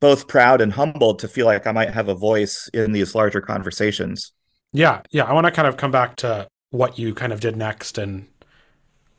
both 0.01 0.29
proud 0.29 0.61
and 0.61 0.73
humbled 0.73 1.21
to 1.21 1.29
feel 1.29 1.47
like 1.47 1.67
I 1.67 1.73
might 1.73 1.95
have 1.95 2.09
a 2.09 2.15
voice 2.15 2.69
in 2.75 2.93
these 2.93 3.15
larger 3.15 3.41
conversations. 3.41 4.33
Yeah, 4.73 5.03
yeah. 5.11 5.25
I 5.25 5.33
want 5.33 5.47
to 5.47 5.51
kind 5.51 5.69
of 5.69 5.77
come 5.77 5.91
back 5.91 6.17
to 6.17 6.49
what 6.71 6.99
you 6.99 7.15
kind 7.15 7.33
of 7.33 7.41
did 7.41 7.57
next 7.57 7.99
and 7.99 8.27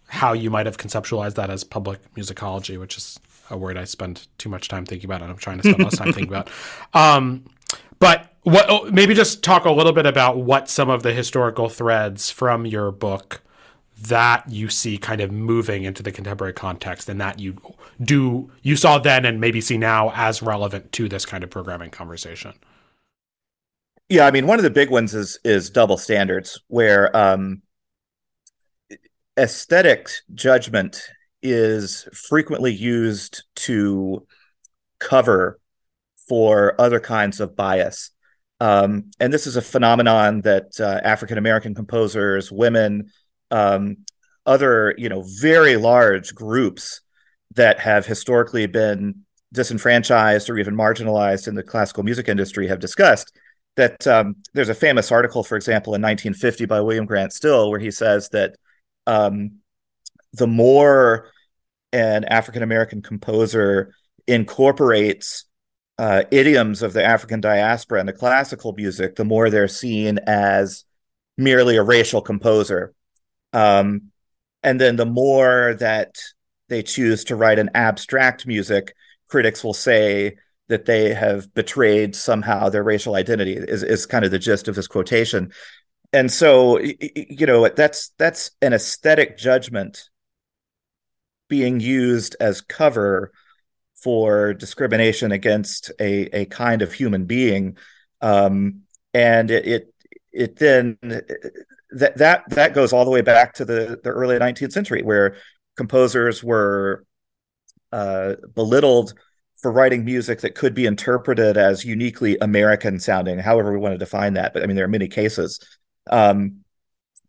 how 0.08 0.34
you 0.34 0.50
might 0.50 0.66
have 0.66 0.78
conceptualized 0.78 1.36
that 1.36 1.50
as 1.50 1.64
public 1.64 2.00
musicology, 2.16 2.80
which 2.80 2.98
is 2.98 3.20
a 3.50 3.58
word 3.58 3.78
I 3.78 3.84
spend 3.84 4.28
too 4.38 4.50
much 4.50 4.68
time 4.68 4.86
thinking 4.86 5.10
about, 5.10 5.22
and 5.22 5.32
I'm 5.32 5.38
trying 5.38 5.60
to 5.62 5.70
spend 5.70 5.84
less 5.84 5.98
time 5.98 6.14
thinking 6.14 6.34
about. 6.34 6.50
Um, 6.94 7.46
but 8.00 8.34
what 8.44 8.66
oh, 8.70 8.90
maybe 8.92 9.14
just 9.14 9.44
talk 9.44 9.66
a 9.66 9.72
little 9.72 9.94
bit 9.94 10.06
about 10.06 10.38
what 10.38 10.70
some 10.70 10.90
of 10.90 11.02
the 11.02 11.14
historical 11.14 11.70
threads 11.70 12.30
from 12.30 12.66
your 12.66 12.92
book 12.92 13.42
that 14.02 14.44
you 14.50 14.70
see 14.70 14.98
kind 14.98 15.22
of 15.22 15.32
moving 15.32 15.84
into 15.84 16.04
the 16.04 16.12
contemporary 16.12 16.54
context 16.54 17.08
and 17.08 17.22
that 17.22 17.40
you 17.40 17.56
do 18.02 18.52
you 18.62 18.76
saw 18.76 19.00
then 19.00 19.24
and 19.26 19.40
maybe 19.40 19.62
see 19.62 19.78
now 19.78 20.12
as 20.16 20.42
relevant 20.42 20.92
to 20.92 21.08
this 21.08 21.26
kind 21.26 21.44
of 21.44 21.50
programming 21.50 21.90
conversation. 21.90 22.54
Yeah, 24.14 24.28
I 24.28 24.32
mean, 24.32 24.46
one 24.46 24.60
of 24.60 24.64
the 24.64 24.70
big 24.70 24.92
ones 24.92 25.16
is 25.16 25.40
is 25.44 25.72
double 25.72 25.98
standards, 25.98 26.62
where 26.68 27.18
um, 27.18 27.64
aesthetic 29.40 30.08
judgment 30.36 31.02
is 31.42 32.08
frequently 32.14 32.72
used 32.72 33.44
to 33.56 34.28
cover 35.00 35.60
for 36.30 36.80
other 36.80 37.00
kinds 37.00 37.40
of 37.40 37.56
bias. 37.56 38.12
Um, 38.60 39.10
and 39.20 39.34
this 39.34 39.48
is 39.48 39.56
a 39.56 39.64
phenomenon 39.64 40.42
that 40.42 40.80
uh, 40.80 41.02
African 41.04 41.40
American 41.40 41.74
composers, 41.74 42.52
women, 42.52 43.10
um, 43.50 43.98
other 44.46 44.94
you 44.96 45.10
know 45.10 45.24
very 45.42 45.76
large 45.76 46.36
groups 46.36 47.02
that 47.56 47.80
have 47.80 48.06
historically 48.06 48.68
been 48.68 49.22
disenfranchised 49.52 50.52
or 50.52 50.60
even 50.60 50.76
marginalized 50.76 51.48
in 51.48 51.56
the 51.56 51.64
classical 51.64 52.04
music 52.04 52.30
industry 52.30 52.68
have 52.68 52.80
discussed 52.80 53.34
that 53.76 54.06
um, 54.08 54.36
there's 54.54 54.70
a 54.70 54.76
famous 54.76 55.12
article, 55.12 55.44
for 55.44 55.56
example, 55.56 55.96
in 55.96 56.02
1950 56.02 56.66
by 56.66 56.82
William 56.82 57.06
Grant 57.06 57.34
Still, 57.34 57.70
where 57.70 57.80
he 57.80 57.92
says 57.92 58.30
that 58.30 58.56
um, 59.08 59.60
the 60.34 60.48
more 60.48 61.30
an 61.92 62.26
African 62.26 62.64
American 62.64 63.02
composer 63.02 63.94
incorporates 64.28 65.46
uh, 65.98 66.24
idioms 66.32 66.82
of 66.82 66.94
the 66.94 67.04
African 67.04 67.40
diaspora 67.40 68.02
into 68.02 68.14
classical 68.14 68.74
music, 68.74 69.16
the 69.16 69.26
more 69.26 69.50
they're 69.50 69.68
seen 69.68 70.20
as 70.26 70.86
merely 71.38 71.78
a 71.78 71.84
racial 71.84 72.22
composer. 72.22 72.94
Um, 73.54 74.12
and 74.64 74.80
then 74.80 74.96
the 74.96 75.06
more 75.06 75.76
that 75.80 76.18
they 76.70 76.82
choose 76.82 77.26
to 77.26 77.36
write 77.36 77.60
an 77.60 77.70
abstract 77.76 78.48
music, 78.48 78.96
critics 79.28 79.64
will 79.64 79.74
say 79.74 80.38
that 80.70 80.86
they 80.86 81.14
have 81.14 81.54
betrayed 81.54 82.16
somehow 82.16 82.70
their 82.70 82.84
racial 82.84 83.16
identity 83.16 83.54
is, 83.54 83.84
is 83.84 84.06
kind 84.06 84.26
of 84.26 84.32
the 84.32 84.40
gist 84.40 84.68
of 84.68 84.76
this 84.76 84.88
quotation. 84.88 85.52
And 86.12 86.32
so 86.32 86.80
you 86.80 87.46
know 87.46 87.68
that's 87.70 88.12
that's 88.18 88.52
an 88.62 88.74
aesthetic 88.74 89.38
judgment 89.38 90.10
being 91.50 91.80
used 91.80 92.36
as 92.40 92.62
cover 92.62 93.32
for 93.96 94.54
discrimination 94.54 95.32
against 95.32 95.92
a, 96.00 96.42
a 96.42 96.46
kind 96.46 96.82
of 96.82 96.94
human 96.94 97.26
being. 97.26 97.78
Um, 98.22 98.82
and 99.14 99.50
it, 99.50 99.68
it 99.68 99.94
it 100.32 100.56
then 100.58 100.98
that 101.92 102.18
that 102.18 102.44
that 102.50 102.74
goes 102.74 102.92
all 102.92 103.06
the 103.06 103.12
way 103.12 103.22
back 103.22 103.54
to 103.56 103.66
the 103.66 104.00
the 104.04 104.10
early 104.10 104.38
19th 104.38 104.72
century 104.72 105.04
where 105.04 105.36
composers 105.78 106.44
were 106.44 107.06
uh, 107.92 108.36
belittled 108.54 109.14
for 109.64 109.72
writing 109.72 110.04
music 110.06 110.42
that 110.42 110.56
could 110.56 110.76
be 110.76 110.86
interpreted 110.86 111.58
as 111.58 111.86
uniquely 111.86 112.38
American 112.42 113.00
sounding, 113.00 113.40
however 113.40 113.72
we 113.72 113.80
want 113.80 113.94
to 113.94 113.98
define 113.98 114.34
that. 114.34 114.54
But 114.54 114.62
I 114.62 114.68
mean, 114.68 114.76
there 114.76 114.86
are 114.86 114.90
many 114.90 115.08
cases. 115.08 115.60
Um, 116.12 116.66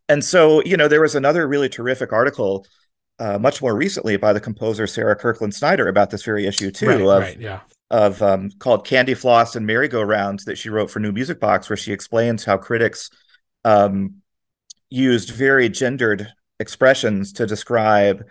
and 0.08 0.22
so, 0.22 0.62
you 0.64 0.76
know, 0.76 0.88
there 0.88 1.00
was 1.00 1.14
another 1.14 1.46
really 1.46 1.68
terrific 1.68 2.12
article 2.12 2.66
uh, 3.20 3.38
much 3.38 3.62
more 3.62 3.76
recently 3.76 4.16
by 4.16 4.32
the 4.32 4.40
composer 4.40 4.88
Sarah 4.88 5.14
Kirkland 5.14 5.54
Snider 5.54 5.86
about 5.86 6.10
this 6.10 6.24
very 6.24 6.44
issue 6.44 6.72
too. 6.72 6.88
Right, 6.88 7.00
of, 7.00 7.22
right, 7.22 7.40
yeah. 7.40 7.60
Of 7.90 8.20
um, 8.20 8.50
called 8.58 8.84
Candy 8.84 9.14
Floss 9.14 9.54
and 9.54 9.64
Merry-Go-Rounds 9.64 10.44
that 10.46 10.58
she 10.58 10.68
wrote 10.68 10.90
for 10.90 10.98
NewMusicBox, 10.98 11.70
where 11.70 11.76
she 11.76 11.92
explains 11.92 12.44
how 12.44 12.58
critics 12.58 13.10
um, 13.64 14.16
used 14.90 15.30
very 15.30 15.68
gendered 15.68 16.26
expressions 16.58 17.34
to 17.34 17.46
describe 17.46 18.24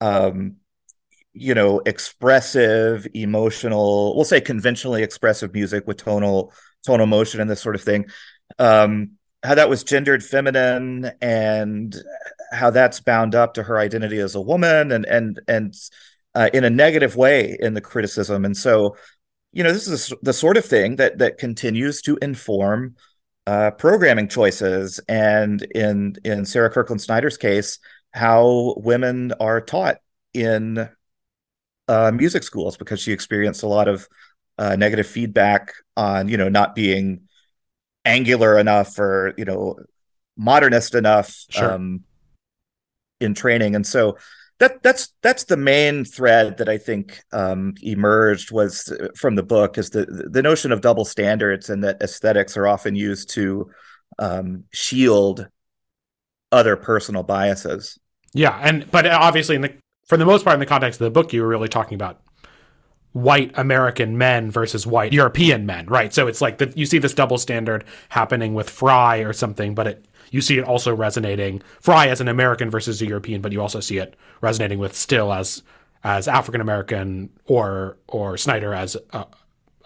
um, 0.00 0.56
you 1.34 1.54
know 1.54 1.80
expressive 1.86 3.06
emotional 3.14 4.14
we'll 4.14 4.24
say 4.24 4.40
conventionally 4.40 5.02
expressive 5.02 5.52
music 5.54 5.86
with 5.86 5.96
tonal 5.96 6.52
tonal 6.84 7.06
motion 7.06 7.40
and 7.40 7.50
this 7.50 7.60
sort 7.60 7.74
of 7.74 7.82
thing. 7.82 8.06
Um 8.58 9.12
how 9.42 9.56
that 9.56 9.68
was 9.68 9.82
gendered 9.82 10.22
feminine 10.22 11.10
and 11.20 11.96
how 12.52 12.70
that's 12.70 13.00
bound 13.00 13.34
up 13.34 13.54
to 13.54 13.62
her 13.64 13.78
identity 13.78 14.18
as 14.18 14.34
a 14.34 14.40
woman 14.40 14.92
and 14.92 15.04
and 15.06 15.40
and 15.48 15.74
uh, 16.34 16.48
in 16.54 16.64
a 16.64 16.70
negative 16.70 17.14
way 17.16 17.56
in 17.60 17.74
the 17.74 17.80
criticism. 17.80 18.44
And 18.44 18.56
so 18.56 18.96
you 19.52 19.62
know 19.62 19.72
this 19.72 19.88
is 19.88 20.12
the 20.22 20.32
sort 20.32 20.56
of 20.56 20.64
thing 20.64 20.96
that 20.96 21.18
that 21.18 21.38
continues 21.38 22.02
to 22.02 22.18
inform 22.22 22.96
uh, 23.46 23.72
programming 23.72 24.28
choices 24.28 25.00
and 25.08 25.62
in 25.74 26.16
in 26.24 26.44
Sarah 26.44 26.70
Kirkland 26.70 27.00
Snider's 27.00 27.36
case 27.36 27.78
how 28.12 28.74
women 28.76 29.32
are 29.40 29.60
taught 29.60 29.96
in 30.34 30.88
uh, 31.92 32.10
music 32.10 32.42
schools 32.42 32.78
because 32.78 33.00
she 33.00 33.12
experienced 33.12 33.62
a 33.62 33.68
lot 33.68 33.86
of 33.86 34.08
uh, 34.56 34.76
negative 34.76 35.06
feedback 35.06 35.74
on 35.94 36.26
you 36.26 36.38
know 36.38 36.48
not 36.48 36.74
being 36.74 37.28
angular 38.06 38.58
enough 38.58 38.98
or 38.98 39.34
you 39.36 39.44
know 39.44 39.76
modernist 40.36 40.94
enough 40.94 41.44
sure. 41.50 41.72
um, 41.72 42.00
in 43.20 43.34
training, 43.34 43.74
and 43.74 43.86
so 43.86 44.16
that 44.58 44.82
that's 44.82 45.12
that's 45.22 45.44
the 45.44 45.56
main 45.58 46.06
thread 46.06 46.56
that 46.56 46.68
I 46.68 46.78
think 46.78 47.20
um, 47.30 47.74
emerged 47.82 48.50
was 48.50 48.88
uh, 48.88 49.08
from 49.14 49.34
the 49.34 49.42
book 49.42 49.76
is 49.76 49.90
the 49.90 50.06
the 50.06 50.42
notion 50.42 50.72
of 50.72 50.80
double 50.80 51.04
standards 51.04 51.68
and 51.68 51.84
that 51.84 52.00
aesthetics 52.00 52.56
are 52.56 52.66
often 52.66 52.96
used 52.96 53.28
to 53.34 53.70
um, 54.18 54.64
shield 54.72 55.46
other 56.50 56.76
personal 56.76 57.22
biases. 57.22 57.98
Yeah, 58.32 58.58
and 58.62 58.90
but 58.90 59.06
obviously 59.06 59.56
in 59.56 59.62
the 59.62 59.74
for 60.12 60.18
the 60.18 60.26
most 60.26 60.44
part 60.44 60.52
in 60.52 60.60
the 60.60 60.66
context 60.66 61.00
of 61.00 61.06
the 61.06 61.10
book, 61.10 61.32
you 61.32 61.40
were 61.40 61.48
really 61.48 61.70
talking 61.70 61.94
about 61.94 62.20
white 63.12 63.50
American 63.54 64.18
men 64.18 64.50
versus 64.50 64.86
white 64.86 65.10
European 65.10 65.64
men, 65.64 65.86
right? 65.86 66.12
So 66.12 66.26
it's 66.26 66.42
like 66.42 66.58
that 66.58 66.76
you 66.76 66.84
see 66.84 66.98
this 66.98 67.14
double 67.14 67.38
standard 67.38 67.82
happening 68.10 68.52
with 68.52 68.68
Fry 68.68 69.20
or 69.20 69.32
something, 69.32 69.74
but 69.74 69.86
it 69.86 70.04
you 70.30 70.42
see 70.42 70.58
it 70.58 70.64
also 70.64 70.94
resonating 70.94 71.62
Fry 71.80 72.08
as 72.08 72.20
an 72.20 72.28
American 72.28 72.68
versus 72.68 73.00
a 73.00 73.06
European, 73.06 73.40
but 73.40 73.52
you 73.52 73.62
also 73.62 73.80
see 73.80 73.96
it 73.96 74.14
resonating 74.42 74.78
with 74.78 74.94
Still 74.94 75.32
as 75.32 75.62
as 76.04 76.28
African 76.28 76.60
American 76.60 77.30
or 77.46 77.96
or 78.06 78.36
Snider 78.36 78.74
as 78.74 78.98
a, 79.14 79.26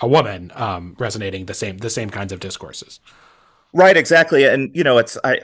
a 0.00 0.08
woman, 0.08 0.50
um, 0.56 0.96
resonating 0.98 1.46
the 1.46 1.54
same 1.54 1.78
the 1.78 1.88
same 1.88 2.10
kinds 2.10 2.32
of 2.32 2.40
discourses. 2.40 2.98
Right, 3.72 3.96
exactly, 3.96 4.42
and 4.42 4.74
you 4.74 4.82
know 4.82 4.98
it's 4.98 5.16
I 5.22 5.42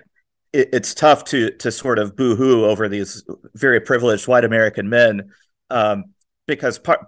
it, 0.53 0.71
it's 0.73 0.95
tough 0.95 1.25
to 1.25 1.51
to 1.59 1.71
sort 1.71 1.99
of 1.99 2.17
boohoo 2.17 2.65
over 2.65 2.89
these 2.89 3.25
very 3.55 3.81
privileged 3.81 4.29
white 4.29 4.45
American 4.45 4.89
men 4.89 5.31
um, 5.71 6.05
because 6.47 6.79
part, 6.79 7.07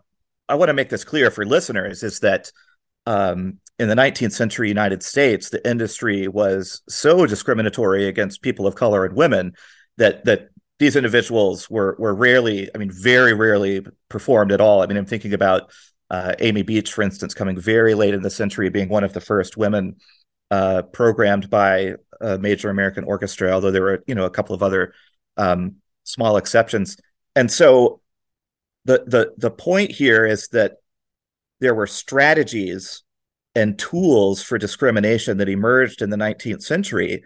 I 0.49 0.55
want 0.55 0.69
to 0.69 0.75
make 0.75 0.89
this 0.89 1.05
clear 1.05 1.31
for 1.31 1.45
listeners 1.45 2.03
is 2.03 2.21
that 2.21 2.51
um, 3.07 3.59
in 3.79 3.89
the 3.89 3.95
19th 3.95 4.33
century 4.33 4.69
United 4.69 5.03
States, 5.03 5.51
the 5.51 5.69
industry 5.69 6.29
was 6.29 6.83
so 6.89 7.27
discriminatory 7.27 8.07
against 8.07 8.43
people 8.43 8.67
of 8.67 8.75
color 8.75 9.05
and 9.05 9.17
women 9.17 9.55
that 9.97 10.25
that 10.25 10.49
these 10.79 10.97
individuals 10.97 11.71
were 11.71 11.97
were 11.99 12.15
rarely, 12.15 12.71
I 12.75 12.79
mean, 12.79 12.91
very 12.91 13.33
rarely 13.33 13.85
performed 14.09 14.53
at 14.53 14.61
all. 14.61 14.83
I 14.83 14.87
mean, 14.87 14.97
I'm 14.97 15.07
thinking 15.07 15.35
about 15.35 15.71
uh, 16.11 16.35
Amy 16.41 16.63
Beach, 16.63 16.93
for 16.93 17.03
instance, 17.03 17.35
coming 17.35 17.59
very 17.59 17.95
late 17.95 18.15
in 18.15 18.23
the 18.23 18.31
century, 18.31 18.69
being 18.71 18.89
one 18.89 19.05
of 19.05 19.13
the 19.13 19.21
first 19.21 19.57
women 19.57 19.97
uh, 20.51 20.83
programmed 20.83 21.51
by 21.51 21.95
a 22.21 22.39
major 22.39 22.71
American 22.71 23.05
orchestra, 23.05 23.51
although 23.51 23.71
there 23.71 23.83
were, 23.83 24.05
you 24.07 24.15
know, 24.15 24.25
a 24.25 24.31
couple 24.31 24.55
of 24.55 24.63
other 24.63 24.95
um, 25.37 25.77
small 26.05 26.37
exceptions. 26.37 26.97
And 27.37 27.51
so 27.51 28.01
the 28.85 29.05
the 29.07 29.35
the 29.37 29.51
point 29.51 29.91
here 29.91 30.27
is 30.27 30.49
that 30.49 30.77
there 31.61 31.75
were 31.75 31.87
strategies 31.87 33.03
and 33.55 33.79
tools 33.79 34.43
for 34.43 34.59
discrimination 34.59 35.39
that 35.39 35.49
emerged 35.49 36.03
in 36.03 36.11
the 36.11 36.17
19th 36.17 36.63
century 36.63 37.23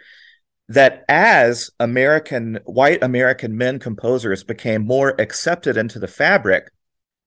that 0.69 1.05
as 1.09 1.71
American 1.81 2.59
white 2.65 3.03
American 3.03 3.57
men 3.57 3.79
composers 3.79 4.45
became 4.45 4.87
more 4.87 5.15
accepted 5.19 5.77
into 5.77 5.99
the 5.99 6.09
fabric 6.09 6.71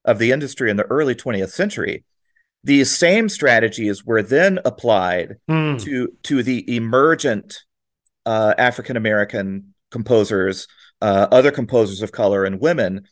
of 0.06 0.20
the 0.20 0.32
industry 0.32 0.70
in 0.70 0.78
the 0.78 0.84
early 0.84 1.16
20th 1.16 1.50
century, 1.50 2.04
these 2.64 2.96
same 2.96 3.30
strategies 3.30 4.06
were 4.06 4.22
then 4.22 4.60
applied 4.66 5.38
mm. 5.50 5.82
to 5.84 6.10
to 6.24 6.44
the 6.44 6.76
emergent 6.76 7.60
uh, 8.26 8.54
African 8.58 8.98
American 8.98 9.74
composers, 9.90 10.68
uh, 11.02 11.28
other 11.32 11.52
composers 11.52 12.02
of 12.02 12.12
color, 12.12 12.46
and 12.46 12.60
women. 12.60 13.08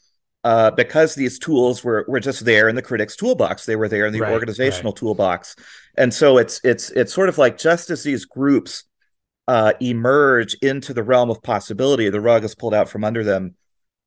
Uh, 0.45 0.71
because 0.71 1.15
these 1.15 1.37
tools 1.37 1.83
were 1.83 2.05
were 2.07 2.19
just 2.19 2.45
there 2.45 2.69
in 2.69 2.75
the 2.75 2.81
critics' 2.81 3.17
toolbox, 3.17 3.65
they 3.65 3.75
were 3.75 3.89
there 3.89 4.05
in 4.05 4.13
the 4.13 4.21
right, 4.21 4.31
organizational 4.31 4.93
right. 4.93 4.97
toolbox, 4.97 5.55
and 5.97 6.13
so 6.13 6.37
it's 6.37 6.61
it's 6.63 6.91
it's 6.91 7.13
sort 7.13 7.27
of 7.27 7.37
like 7.37 7.57
just 7.57 7.89
as 7.89 8.03
these 8.03 8.23
groups 8.23 8.85
uh, 9.49 9.73
emerge 9.81 10.53
into 10.61 10.93
the 10.93 11.03
realm 11.03 11.29
of 11.29 11.41
possibility, 11.41 12.07
the 12.09 12.21
rug 12.21 12.43
is 12.43 12.55
pulled 12.55 12.73
out 12.73 12.87
from 12.87 13.03
under 13.03 13.23
them 13.23 13.55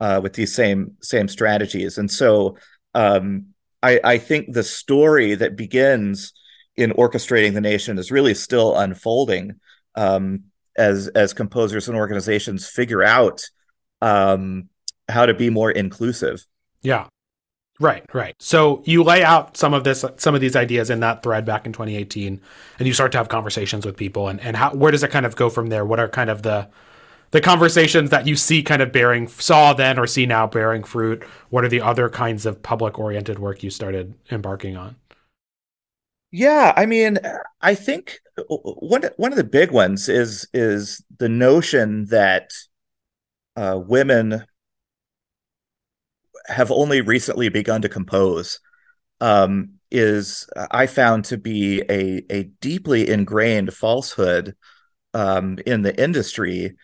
uh, 0.01 0.21
with 0.23 0.33
these 0.33 0.55
same 0.55 0.97
same 1.03 1.29
strategies. 1.29 1.99
And 1.99 2.11
so 2.11 2.57
um, 2.95 3.52
I, 3.83 4.01
I 4.05 4.19
think 4.19 4.53
the 4.53 4.63
story 4.63 5.35
that 5.35 5.57
begins 5.57 6.33
in 6.77 6.91
orchestrating 6.93 7.55
the 7.55 7.61
nation 7.61 7.99
is 7.99 8.11
really 8.11 8.35
still 8.35 8.77
unfolding 8.77 9.61
um, 9.95 10.45
as 10.77 11.09
as 11.09 11.35
composers 11.35 11.89
and 11.89 11.97
organizations 11.97 12.69
figure 12.69 13.03
out 13.03 13.43
um, 14.01 14.69
how 15.09 15.27
to 15.27 15.35
be 15.35 15.51
more 15.51 15.71
inclusive. 15.71 16.47
Yeah, 16.83 17.09
Right, 17.83 18.05
right. 18.15 18.37
So 18.39 18.83
you 18.85 19.03
lay 19.03 19.25
out 19.25 19.57
some 19.57 19.75
of 19.75 19.83
this, 19.83 20.05
some 20.17 20.37
of 20.37 20.41
these 20.41 20.55
ideas 20.55 20.89
in 20.89 21.01
that 21.01 21.25
thread 21.25 21.45
back 21.45 21.67
in 21.67 21.73
2018, 21.73 22.41
and 22.79 22.87
you 22.87 22.95
start 22.95 23.11
to 23.13 23.19
have 23.19 23.29
conversations 23.29 23.85
with 23.85 23.97
people. 23.97 24.29
And 24.29 24.41
and 24.41 24.57
how 24.57 24.73
where 24.73 24.93
does 24.93 25.03
it 25.03 25.11
kind 25.11 25.27
of 25.27 25.35
go 25.35 25.51
from 25.51 25.69
there? 25.69 25.85
What 25.85 25.99
are 25.99 26.09
kind 26.09 26.31
of 26.31 26.43
the 26.43 26.69
the 27.33 27.41
conversations 27.41 28.11
that 28.11 28.27
you 28.27 28.37
see 28.37 28.63
kind 28.63 28.81
of 28.81 28.93
bearing 28.93 29.27
saw 29.27 29.73
then 29.73 29.99
or 29.99 30.07
see 30.07 30.27
now 30.27 30.47
bearing 30.47 30.85
fruit? 30.85 31.25
What 31.51 31.65
are 31.65 31.69
the 31.69 31.81
other 31.81 32.09
kinds 32.09 32.47
of 32.47 32.63
public 32.63 32.99
oriented 32.99 33.39
work 33.39 33.63
you 33.63 33.71
started 33.71 34.15
embarking 34.31 34.77
on? 34.77 34.97
Yeah, 36.31 36.73
I 36.77 36.87
mean, 36.87 37.19
I 37.61 37.75
think 37.75 38.21
one 38.49 39.05
one 39.17 39.33
of 39.33 39.37
the 39.37 39.45
big 39.45 39.71
ones 39.71 40.09
is 40.09 40.49
is 40.55 41.03
the 41.19 41.29
notion 41.29 42.07
that 42.07 42.53
uh, 43.57 43.79
women 43.85 44.45
have 46.47 46.71
only 46.71 47.01
recently 47.01 47.49
begun 47.49 47.83
to 47.83 47.89
compose 47.89 48.61
um, 49.21 49.75
is 49.91 50.49
I 50.71 50.87
found 50.87 51.27
to 51.27 51.37
be 51.37 51.83
a 51.89 52.25
a 52.31 52.45
deeply 52.61 53.09
ingrained 53.09 53.75
falsehood 53.75 54.57
um, 55.15 55.59
in 55.67 55.83
the 55.83 56.03
industry 56.03 56.77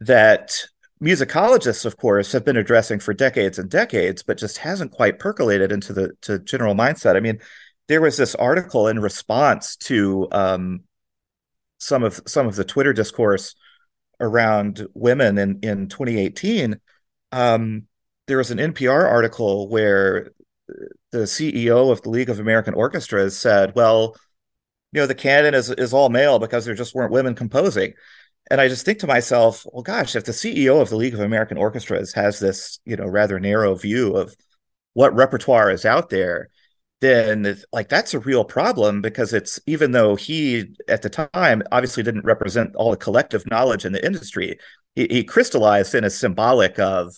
that 0.00 0.66
musicologists, 1.02 1.84
of 1.84 1.96
course, 1.96 2.32
have 2.32 2.44
been 2.44 2.56
addressing 2.56 3.00
for 3.00 3.14
decades 3.14 3.58
and 3.58 3.70
decades, 3.70 4.22
but 4.22 4.38
just 4.38 4.58
hasn't 4.58 4.92
quite 4.92 5.18
percolated 5.18 5.72
into 5.72 5.92
the 5.92 6.12
to 6.22 6.38
general 6.38 6.74
mindset. 6.74 7.16
I 7.16 7.20
mean, 7.20 7.38
there 7.88 8.00
was 8.00 8.16
this 8.16 8.34
article 8.34 8.88
in 8.88 9.00
response 9.00 9.76
to 9.76 10.28
um, 10.32 10.84
some 11.78 12.02
of 12.02 12.20
some 12.26 12.46
of 12.46 12.56
the 12.56 12.64
Twitter 12.64 12.92
discourse 12.92 13.54
around 14.20 14.86
women 14.94 15.38
in 15.38 15.58
in 15.62 15.88
2018 15.88 16.78
um, 17.32 17.86
there 18.26 18.38
was 18.38 18.50
an 18.50 18.58
NPR 18.58 19.04
article 19.08 19.68
where 19.68 20.30
the 21.10 21.20
CEO 21.20 21.90
of 21.90 22.02
the 22.02 22.10
League 22.10 22.30
of 22.30 22.38
American 22.38 22.74
Orchestras 22.74 23.36
said, 23.36 23.74
"Well, 23.74 24.16
you 24.92 25.00
know, 25.00 25.06
the 25.06 25.14
canon 25.14 25.54
is 25.54 25.70
is 25.70 25.92
all 25.92 26.08
male 26.10 26.38
because 26.38 26.64
there 26.64 26.74
just 26.74 26.94
weren't 26.94 27.12
women 27.12 27.34
composing." 27.34 27.94
And 28.50 28.60
I 28.60 28.68
just 28.68 28.84
think 28.84 28.98
to 29.00 29.06
myself, 29.06 29.64
well, 29.72 29.82
gosh, 29.82 30.16
if 30.16 30.24
the 30.24 30.32
CEO 30.32 30.80
of 30.80 30.90
the 30.90 30.96
League 30.96 31.14
of 31.14 31.20
American 31.20 31.56
Orchestras 31.56 32.12
has 32.14 32.40
this, 32.40 32.80
you 32.84 32.96
know, 32.96 33.06
rather 33.06 33.38
narrow 33.38 33.74
view 33.76 34.16
of 34.16 34.34
what 34.94 35.14
repertoire 35.14 35.70
is 35.70 35.84
out 35.84 36.10
there, 36.10 36.50
then 37.00 37.56
like 37.72 37.88
that's 37.88 38.12
a 38.12 38.18
real 38.18 38.44
problem 38.44 39.00
because 39.00 39.32
it's 39.32 39.58
even 39.66 39.92
though 39.92 40.16
he 40.16 40.74
at 40.88 41.02
the 41.02 41.08
time 41.08 41.62
obviously 41.72 42.02
didn't 42.02 42.24
represent 42.24 42.74
all 42.76 42.90
the 42.90 42.96
collective 42.96 43.48
knowledge 43.50 43.84
in 43.84 43.92
the 43.92 44.04
industry, 44.04 44.58
he, 44.94 45.06
he 45.10 45.24
crystallized 45.24 45.94
in 45.94 46.04
a 46.04 46.10
symbolic 46.10 46.78
of 46.78 47.14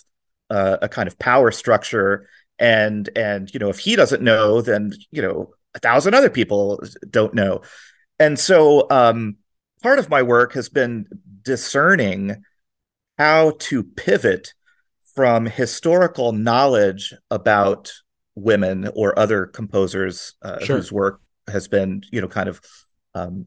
uh, 0.49 0.77
a 0.81 0.87
kind 0.87 1.07
of 1.07 1.19
power 1.19 1.51
structure. 1.51 2.29
And 2.59 3.09
and 3.15 3.51
you 3.53 3.59
know 3.59 3.69
if 3.69 3.79
he 3.79 3.95
doesn't 3.95 4.21
know 4.21 4.61
then 4.61 4.93
you 5.11 5.21
know 5.21 5.53
a 5.73 5.79
thousand 5.79 6.13
other 6.13 6.29
people 6.29 6.81
don't 7.09 7.33
know. 7.33 7.61
And 8.19 8.39
so 8.39 8.87
um 8.89 9.37
part 9.83 9.99
of 9.99 10.09
my 10.09 10.23
work 10.23 10.53
has 10.53 10.69
been 10.69 11.05
discerning 11.43 12.43
how 13.17 13.51
to 13.59 13.83
pivot 13.83 14.53
from 15.13 15.45
historical 15.45 16.31
knowledge 16.31 17.13
about 17.29 17.91
women 18.33 18.89
or 18.95 19.17
other 19.19 19.45
composers 19.45 20.33
uh, 20.41 20.63
sure. 20.63 20.77
whose 20.77 20.91
work 20.91 21.21
has 21.47 21.67
been 21.67 22.01
you 22.11 22.21
know 22.21 22.27
kind 22.27 22.49
of 22.49 22.61
um, 23.13 23.45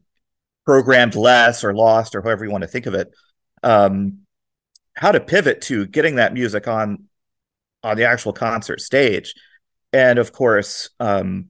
programmed 0.65 1.15
less 1.15 1.63
or 1.63 1.73
lost 1.73 2.15
or 2.15 2.21
however 2.21 2.45
you 2.45 2.51
want 2.51 2.61
to 2.61 2.67
think 2.69 2.85
of 2.85 2.93
it 2.93 3.11
um, 3.63 4.19
how 4.93 5.11
to 5.11 5.19
pivot 5.19 5.61
to 5.61 5.87
getting 5.87 6.15
that 6.15 6.33
music 6.33 6.67
on 6.67 7.05
on 7.83 7.97
the 7.97 8.05
actual 8.05 8.31
concert 8.31 8.79
stage 8.79 9.33
and 9.91 10.19
of 10.19 10.31
course 10.31 10.89
um, 10.99 11.49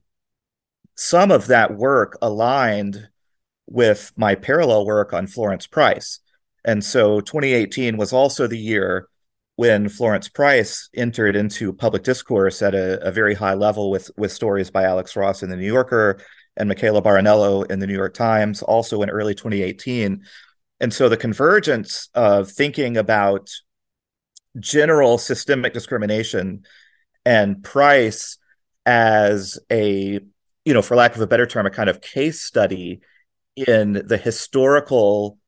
some 0.96 1.30
of 1.30 1.46
that 1.48 1.76
work 1.76 2.18
aligned 2.22 3.08
with 3.70 4.12
my 4.16 4.34
parallel 4.34 4.86
work 4.86 5.12
on 5.12 5.26
florence 5.26 5.66
price. 5.66 6.20
And 6.64 6.84
so 6.84 7.20
2018 7.20 7.96
was 7.96 8.12
also 8.12 8.46
the 8.46 8.58
year 8.58 9.08
when 9.56 9.88
florence 9.88 10.28
price 10.28 10.88
entered 10.94 11.34
into 11.34 11.72
public 11.72 12.04
discourse 12.04 12.62
at 12.62 12.74
a, 12.74 13.04
a 13.06 13.10
very 13.10 13.34
high 13.34 13.54
level 13.54 13.90
with 13.90 14.08
with 14.16 14.30
stories 14.30 14.70
by 14.70 14.84
alex 14.84 15.16
ross 15.16 15.42
in 15.42 15.50
the 15.50 15.56
new 15.56 15.66
yorker 15.66 16.20
and 16.56 16.68
michaela 16.68 17.02
barinello 17.02 17.68
in 17.68 17.80
the 17.80 17.86
new 17.86 17.94
york 17.94 18.14
times 18.14 18.62
also 18.62 19.02
in 19.02 19.10
early 19.10 19.34
2018 19.34 20.22
and 20.80 20.94
so 20.94 21.08
the 21.08 21.16
convergence 21.16 22.08
of 22.14 22.50
thinking 22.50 22.96
about 22.96 23.50
general 24.58 25.18
systemic 25.18 25.72
discrimination 25.72 26.64
and 27.24 27.62
price 27.62 28.38
as 28.86 29.58
a, 29.70 30.20
you 30.64 30.74
know, 30.74 30.82
for 30.82 30.96
lack 30.96 31.14
of 31.14 31.20
a 31.20 31.26
better 31.26 31.46
term, 31.46 31.66
a 31.66 31.70
kind 31.70 31.90
of 31.90 32.00
case 32.00 32.42
study 32.42 33.00
in 33.66 34.02
the 34.06 34.16
historical 34.16 35.38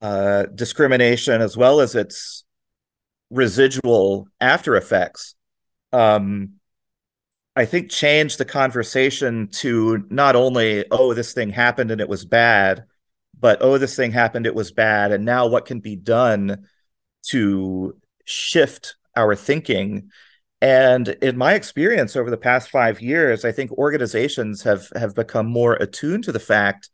uh, 0.00 0.46
discrimination 0.46 1.42
as 1.42 1.56
well 1.56 1.80
as 1.80 1.94
its 1.94 2.44
residual 3.30 4.28
after 4.40 4.76
effects. 4.76 5.34
Um, 5.92 6.54
I 7.56 7.64
think 7.64 7.90
changed 7.90 8.38
the 8.38 8.44
conversation 8.44 9.48
to 9.58 10.04
not 10.08 10.36
only, 10.36 10.84
oh, 10.90 11.14
this 11.14 11.32
thing 11.32 11.50
happened 11.50 11.90
and 11.90 12.00
it 12.00 12.08
was 12.08 12.24
bad, 12.24 12.84
but 13.40 13.58
oh 13.62 13.78
this 13.78 13.96
thing 13.96 14.12
happened 14.12 14.46
it 14.46 14.54
was 14.54 14.70
bad 14.70 15.12
and 15.12 15.24
now 15.24 15.46
what 15.46 15.66
can 15.66 15.80
be 15.80 15.96
done 15.96 16.66
to 17.22 17.96
shift 18.24 18.96
our 19.16 19.34
thinking 19.34 20.10
and 20.60 21.08
in 21.08 21.36
my 21.36 21.54
experience 21.54 22.14
over 22.16 22.30
the 22.30 22.36
past 22.36 22.68
5 22.68 23.00
years 23.00 23.44
i 23.44 23.50
think 23.52 23.72
organizations 23.72 24.62
have 24.62 24.88
have 24.94 25.14
become 25.14 25.46
more 25.46 25.74
attuned 25.74 26.24
to 26.24 26.32
the 26.32 26.38
fact 26.38 26.90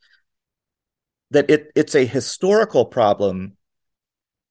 that 1.30 1.50
it 1.50 1.72
it's 1.74 1.94
a 1.94 2.04
historical 2.04 2.84
problem 2.84 3.56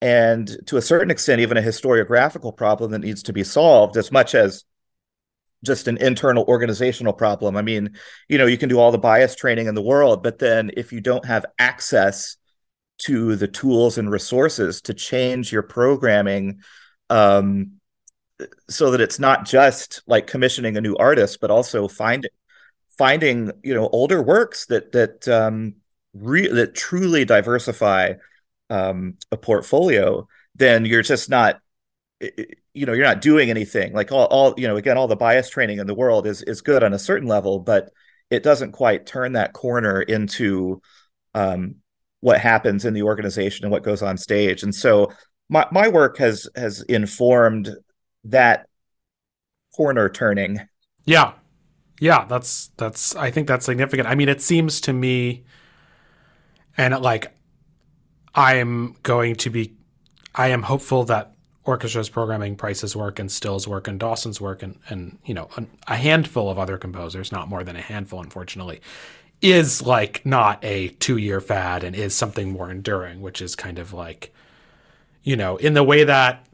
and 0.02 0.58
to 0.68 0.78
a 0.78 0.82
certain 0.82 1.10
extent 1.10 1.42
even 1.42 1.58
a 1.58 1.62
historiographical 1.62 2.56
problem 2.56 2.92
that 2.92 3.00
needs 3.00 3.24
to 3.24 3.34
be 3.34 3.44
solved 3.44 3.98
as 3.98 4.12
much 4.12 4.36
as 4.36 4.66
just 5.64 5.88
an 5.88 5.98
internal 5.98 6.46
organizational 6.48 7.14
problem. 7.14 7.58
I 7.58 7.62
mean, 7.62 7.96
you 8.30 8.38
know, 8.38 8.46
you 8.46 8.58
can 8.58 8.70
do 8.70 8.80
all 8.80 8.92
the 8.92 8.98
bias 8.98 9.36
training 9.36 9.68
in 9.68 9.76
the 9.76 9.82
world, 9.82 10.22
but 10.22 10.38
then 10.38 10.72
if 10.78 10.94
you 10.94 11.02
don't 11.02 11.26
have 11.26 11.46
access 11.58 12.38
to 12.98 13.36
the 13.36 13.48
tools 13.48 13.98
and 13.98 14.10
resources 14.10 14.82
to 14.82 14.94
change 14.94 15.52
your 15.52 15.64
programming 15.64 16.62
um, 17.10 17.74
so 18.70 18.92
that 18.92 19.02
it's 19.02 19.20
not 19.20 19.46
just 19.46 20.02
like 20.08 20.28
commissioning 20.28 20.78
a 20.78 20.82
new 20.82 20.96
artist, 20.96 21.40
but 21.42 21.52
also 21.52 21.88
finding 21.88 22.32
finding 22.98 23.52
you 23.64 23.74
know 23.74 23.90
older 23.90 24.22
works 24.22 24.68
that 24.68 24.92
that 24.94 25.28
um, 25.28 25.76
re- 26.15 26.47
that 26.47 26.75
truly 26.75 27.25
diversify 27.25 28.13
um, 28.69 29.17
a 29.32 29.38
portfolio, 29.38 30.28
then 30.56 30.86
you're 30.86 31.04
just 31.04 31.30
not 31.30 31.60
you 32.73 32.86
know 32.86 32.93
you're 32.93 33.06
not 33.06 33.21
doing 33.21 33.49
anything. 33.49 33.93
Like 33.93 34.12
all, 34.12 34.25
all 34.28 34.54
you 34.58 34.67
know 34.67 34.78
again 34.78 34.97
all 34.97 35.08
the 35.08 35.15
bias 35.15 35.49
training 35.49 35.80
in 35.80 35.88
the 35.88 35.93
world 35.93 36.25
is 36.25 36.41
is 36.43 36.62
good 36.62 36.84
on 36.84 36.93
a 36.93 36.99
certain 36.99 37.28
level 37.28 37.60
but 37.60 37.91
it 38.30 38.43
doesn't 38.43 38.71
quite 38.71 39.06
turn 39.06 39.34
that 39.34 39.54
corner 39.54 40.01
into 40.01 40.82
um, 41.34 41.75
what 42.21 42.39
happens 42.39 42.86
in 42.86 42.93
the 42.93 43.04
organization 43.04 43.65
and 43.65 43.71
what 43.71 43.84
goes 43.84 44.01
on 44.01 44.17
stage. 44.17 44.63
And 44.63 44.73
so 44.73 45.12
my, 45.49 45.67
my 45.71 45.88
work 45.88 46.17
has 46.17 46.49
has 46.56 46.82
informed 46.84 47.69
that 48.23 48.67
corner 49.75 50.10
turning. 50.10 50.60
Yeah. 51.06 51.34
Yeah 51.99 52.25
that's 52.25 52.71
that's 52.78 53.15
i 53.15 53.32
think 53.32 53.47
that's 53.47 53.65
significant. 53.65 54.08
I 54.08 54.15
mean 54.15 54.30
it 54.30 54.41
seems 54.41 54.82
to 54.82 54.93
me 54.93 55.45
and 56.78 57.00
like 57.02 57.32
i'm 58.34 58.96
going 59.04 59.36
to 59.36 59.50
be 59.50 59.74
i 60.34 60.50
am 60.50 60.64
hopeful 60.64 61.04
that 61.04 61.34
orchestra's 61.66 62.10
programming 62.10 62.56
price's 62.56 62.96
work 62.96 63.20
and 63.20 63.32
still's 63.32 63.68
work 63.68 63.88
and 63.88 64.00
dawson's 64.00 64.40
work 64.40 64.62
and 64.64 64.78
and 64.90 65.18
you 65.26 65.34
know 65.34 65.50
a, 65.88 65.96
handful 65.96 66.50
of 66.50 66.60
other 66.60 66.78
composers 66.78 67.32
not 67.32 67.50
more 67.50 67.64
than 67.64 67.76
a 67.76 67.82
handful 67.82 68.22
unfortunately 68.22 68.82
is 69.42 69.82
like 69.82 70.26
not 70.26 70.64
a 70.64 70.90
two 70.90 71.18
year 71.18 71.42
fad 71.42 71.84
and 71.84 71.96
is 71.96 72.14
something 72.14 72.52
more 72.52 72.70
enduring 72.70 73.22
which 73.22 73.42
is 73.42 73.56
kind 73.56 73.80
of 73.80 73.94
like 73.94 74.34
you 75.24 75.36
know 75.36 75.58
in 75.58 75.74
the 75.74 75.84
way 75.84 76.04
that 76.04 76.46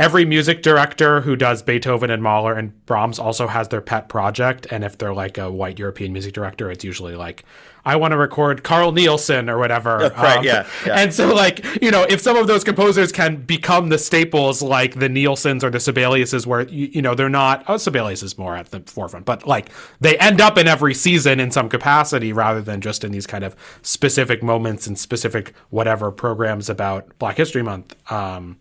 every 0.00 0.24
music 0.24 0.62
director 0.62 1.20
who 1.20 1.36
does 1.36 1.62
Beethoven 1.62 2.10
and 2.10 2.22
Mahler 2.22 2.54
and 2.54 2.86
Brahms 2.86 3.18
also 3.18 3.46
has 3.46 3.68
their 3.68 3.82
pet 3.82 4.08
project. 4.08 4.66
And 4.70 4.82
if 4.82 4.96
they're 4.96 5.12
like 5.12 5.36
a 5.36 5.52
white 5.52 5.78
European 5.78 6.14
music 6.14 6.32
director, 6.32 6.70
it's 6.70 6.82
usually 6.82 7.14
like, 7.16 7.44
I 7.84 7.96
want 7.96 8.12
to 8.12 8.16
record 8.16 8.64
Carl 8.64 8.92
Nielsen 8.92 9.50
or 9.50 9.58
whatever. 9.58 9.98
right, 10.16 10.38
um, 10.38 10.44
yeah, 10.44 10.66
yeah, 10.86 11.00
And 11.00 11.12
so, 11.12 11.34
like, 11.34 11.82
you 11.82 11.90
know, 11.90 12.04
if 12.08 12.20
some 12.20 12.36
of 12.36 12.46
those 12.46 12.64
composers 12.64 13.12
can 13.12 13.36
become 13.36 13.90
the 13.90 13.98
staples, 13.98 14.62
like 14.62 14.98
the 14.98 15.08
Nielsens 15.08 15.62
or 15.62 15.70
the 15.70 15.78
Sibeliuses, 15.78 16.46
where, 16.46 16.62
you, 16.62 16.86
you 16.92 17.02
know, 17.02 17.14
they're 17.14 17.28
not, 17.28 17.64
oh, 17.68 17.76
Sibelius 17.76 18.22
is 18.22 18.38
more 18.38 18.56
at 18.56 18.70
the 18.70 18.80
forefront, 18.80 19.26
but 19.26 19.46
like 19.46 19.70
they 20.00 20.16
end 20.18 20.40
up 20.40 20.56
in 20.56 20.66
every 20.66 20.94
season 20.94 21.40
in 21.40 21.50
some 21.50 21.68
capacity 21.68 22.32
rather 22.32 22.62
than 22.62 22.80
just 22.80 23.04
in 23.04 23.12
these 23.12 23.26
kind 23.26 23.44
of 23.44 23.54
specific 23.82 24.42
moments 24.42 24.86
and 24.86 24.98
specific 24.98 25.52
whatever 25.68 26.10
programs 26.10 26.70
about 26.70 27.18
Black 27.18 27.36
History 27.36 27.62
Month. 27.62 27.94
Um, 28.10 28.58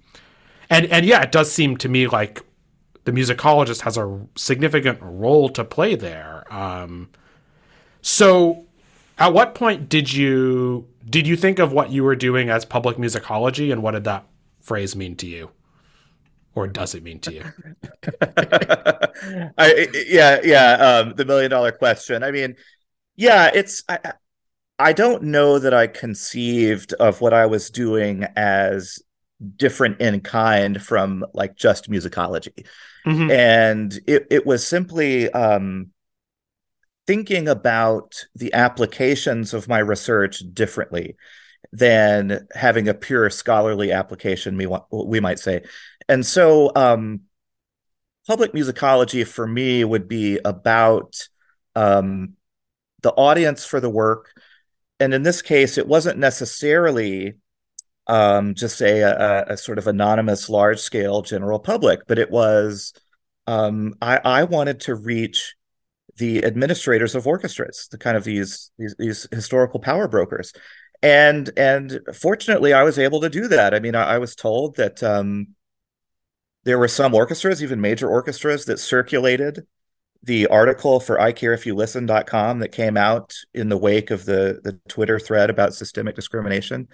and 0.69 0.85
and 0.87 1.05
yeah, 1.05 1.21
it 1.21 1.31
does 1.31 1.51
seem 1.51 1.77
to 1.77 1.89
me 1.89 2.07
like 2.07 2.43
the 3.05 3.11
musicologist 3.11 3.81
has 3.81 3.97
a 3.97 4.21
significant 4.35 4.99
role 5.01 5.49
to 5.49 5.63
play 5.63 5.95
there. 5.95 6.51
Um, 6.53 7.09
so, 8.01 8.65
at 9.17 9.33
what 9.33 9.55
point 9.55 9.89
did 9.89 10.13
you 10.13 10.87
did 11.09 11.27
you 11.27 11.35
think 11.35 11.59
of 11.59 11.71
what 11.71 11.91
you 11.91 12.03
were 12.03 12.15
doing 12.15 12.49
as 12.49 12.65
public 12.65 12.97
musicology, 12.97 13.71
and 13.71 13.81
what 13.81 13.91
did 13.91 14.03
that 14.03 14.25
phrase 14.59 14.95
mean 14.95 15.15
to 15.17 15.27
you, 15.27 15.49
or 16.55 16.67
does 16.67 16.93
it 16.93 17.03
mean 17.03 17.19
to 17.21 17.33
you? 17.33 17.43
I, 19.57 19.87
yeah, 20.07 20.39
yeah. 20.43 20.73
Um, 20.73 21.13
the 21.15 21.25
million 21.25 21.49
dollar 21.49 21.71
question. 21.71 22.23
I 22.23 22.31
mean, 22.31 22.55
yeah, 23.15 23.49
it's. 23.53 23.83
I, 23.89 24.13
I 24.81 24.93
don't 24.93 25.23
know 25.23 25.59
that 25.59 25.73
I 25.73 25.87
conceived 25.87 26.93
of 26.93 27.19
what 27.19 27.33
I 27.33 27.47
was 27.47 27.69
doing 27.69 28.23
as 28.37 29.01
different 29.55 30.01
in 30.01 30.21
kind 30.21 30.81
from 30.81 31.25
like 31.33 31.55
just 31.55 31.89
musicology. 31.89 32.65
Mm-hmm. 33.05 33.31
And 33.31 33.99
it, 34.07 34.27
it 34.29 34.45
was 34.45 34.65
simply 34.65 35.31
um, 35.31 35.91
thinking 37.07 37.47
about 37.47 38.25
the 38.35 38.53
applications 38.53 39.53
of 39.53 39.67
my 39.67 39.79
research 39.79 40.43
differently 40.53 41.15
than 41.71 42.47
having 42.53 42.87
a 42.87 42.93
pure 42.93 43.29
scholarly 43.29 43.91
application, 43.91 44.57
we, 44.57 44.67
we 44.91 45.19
might 45.19 45.39
say. 45.39 45.61
And 46.07 46.25
so, 46.25 46.71
um, 46.75 47.21
public 48.27 48.53
musicology 48.53 49.25
for 49.25 49.47
me 49.47 49.83
would 49.83 50.07
be 50.07 50.39
about 50.45 51.27
um, 51.75 52.33
the 53.01 53.11
audience 53.11 53.65
for 53.65 53.79
the 53.79 53.89
work. 53.89 54.39
And 54.99 55.13
in 55.13 55.23
this 55.23 55.41
case, 55.41 55.77
it 55.77 55.87
wasn't 55.87 56.19
necessarily 56.19 57.35
um, 58.09 58.55
just 58.55 58.75
say 58.75 59.01
a, 59.01 59.45
a, 59.49 59.55
sort 59.55 59.77
of 59.77 59.85
anonymous, 59.85 60.49
large 60.49 60.79
scale 60.79 61.21
general 61.21 61.59
public, 61.59 62.07
but 62.07 62.17
it 62.17 62.31
was 62.31 62.91
um, 63.45 63.93
I, 64.01 64.17
I, 64.17 64.43
wanted 64.45 64.79
to 64.81 64.95
reach 64.95 65.55
the 66.17 66.43
administrators 66.43 67.13
of 67.13 67.27
orchestras, 67.27 67.87
the 67.91 67.99
kind 67.99 68.17
of 68.17 68.23
these, 68.23 68.71
these, 68.79 68.95
these 68.97 69.27
historical 69.31 69.79
power 69.79 70.07
brokers, 70.07 70.53
and 71.03 71.51
and 71.55 71.99
fortunately, 72.13 72.73
I 72.73 72.81
was 72.81 72.97
able 72.97 73.21
to 73.21 73.29
do 73.29 73.47
that. 73.49 73.75
I 73.75 73.79
mean, 73.79 73.93
I, 73.93 74.15
I 74.15 74.17
was 74.17 74.35
told 74.35 74.75
that 74.77 75.03
um, 75.03 75.49
there 76.63 76.79
were 76.79 76.87
some 76.87 77.13
orchestras, 77.13 77.61
even 77.61 77.79
major 77.79 78.09
orchestras, 78.09 78.65
that 78.65 78.79
circulated 78.79 79.67
the 80.23 80.47
article 80.47 80.99
for 80.99 81.21
I 81.21 81.31
care 81.31 81.53
if 81.53 81.65
you 81.65 81.75
listen.com 81.75 82.59
that 82.59 82.71
came 82.71 82.97
out 82.97 83.35
in 83.53 83.69
the 83.69 83.77
wake 83.77 84.09
of 84.09 84.25
the 84.25 84.59
the 84.63 84.79
Twitter 84.89 85.19
thread 85.19 85.51
about 85.51 85.75
systemic 85.75 86.15
discrimination 86.15 86.87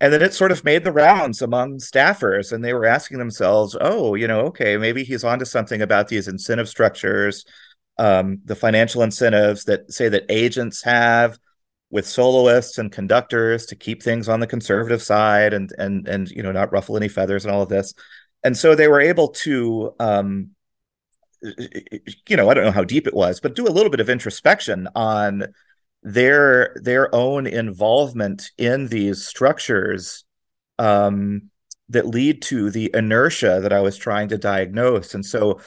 and 0.00 0.12
then 0.12 0.22
it 0.22 0.32
sort 0.32 0.52
of 0.52 0.64
made 0.64 0.84
the 0.84 0.92
rounds 0.92 1.42
among 1.42 1.78
staffers 1.78 2.52
and 2.52 2.64
they 2.64 2.72
were 2.72 2.86
asking 2.86 3.18
themselves 3.18 3.76
oh 3.80 4.14
you 4.14 4.28
know 4.28 4.40
okay 4.40 4.76
maybe 4.76 5.04
he's 5.04 5.24
onto 5.24 5.44
something 5.44 5.82
about 5.82 6.08
these 6.08 6.28
incentive 6.28 6.68
structures 6.68 7.44
um, 7.98 8.38
the 8.44 8.54
financial 8.54 9.02
incentives 9.02 9.64
that 9.64 9.92
say 9.92 10.08
that 10.08 10.26
agents 10.28 10.82
have 10.82 11.38
with 11.90 12.06
soloists 12.06 12.78
and 12.78 12.92
conductors 12.92 13.66
to 13.66 13.76
keep 13.76 14.02
things 14.02 14.28
on 14.28 14.40
the 14.40 14.46
conservative 14.46 15.02
side 15.02 15.52
and 15.52 15.72
and 15.78 16.06
and 16.06 16.30
you 16.30 16.42
know 16.42 16.52
not 16.52 16.72
ruffle 16.72 16.96
any 16.96 17.08
feathers 17.08 17.44
and 17.44 17.52
all 17.52 17.62
of 17.62 17.68
this. 17.68 17.94
And 18.44 18.56
so 18.56 18.74
they 18.74 18.88
were 18.88 19.00
able 19.00 19.28
to 19.28 19.94
um, 19.98 20.50
you 21.42 22.36
know 22.36 22.50
i 22.50 22.54
don't 22.54 22.64
know 22.64 22.72
how 22.72 22.82
deep 22.82 23.06
it 23.06 23.14
was 23.14 23.38
but 23.38 23.54
do 23.54 23.68
a 23.68 23.70
little 23.70 23.90
bit 23.90 24.00
of 24.00 24.10
introspection 24.10 24.88
on 24.96 25.46
their 26.02 26.74
their 26.76 27.14
own 27.14 27.46
involvement 27.46 28.50
in 28.56 28.88
these 28.88 29.26
structures 29.26 30.24
um, 30.78 31.50
that 31.88 32.06
lead 32.06 32.42
to 32.42 32.70
the 32.70 32.90
inertia 32.94 33.60
that 33.62 33.72
I 33.72 33.80
was 33.80 33.96
trying 33.96 34.28
to 34.28 34.38
diagnose. 34.38 35.14
And 35.14 35.24
so, 35.24 35.60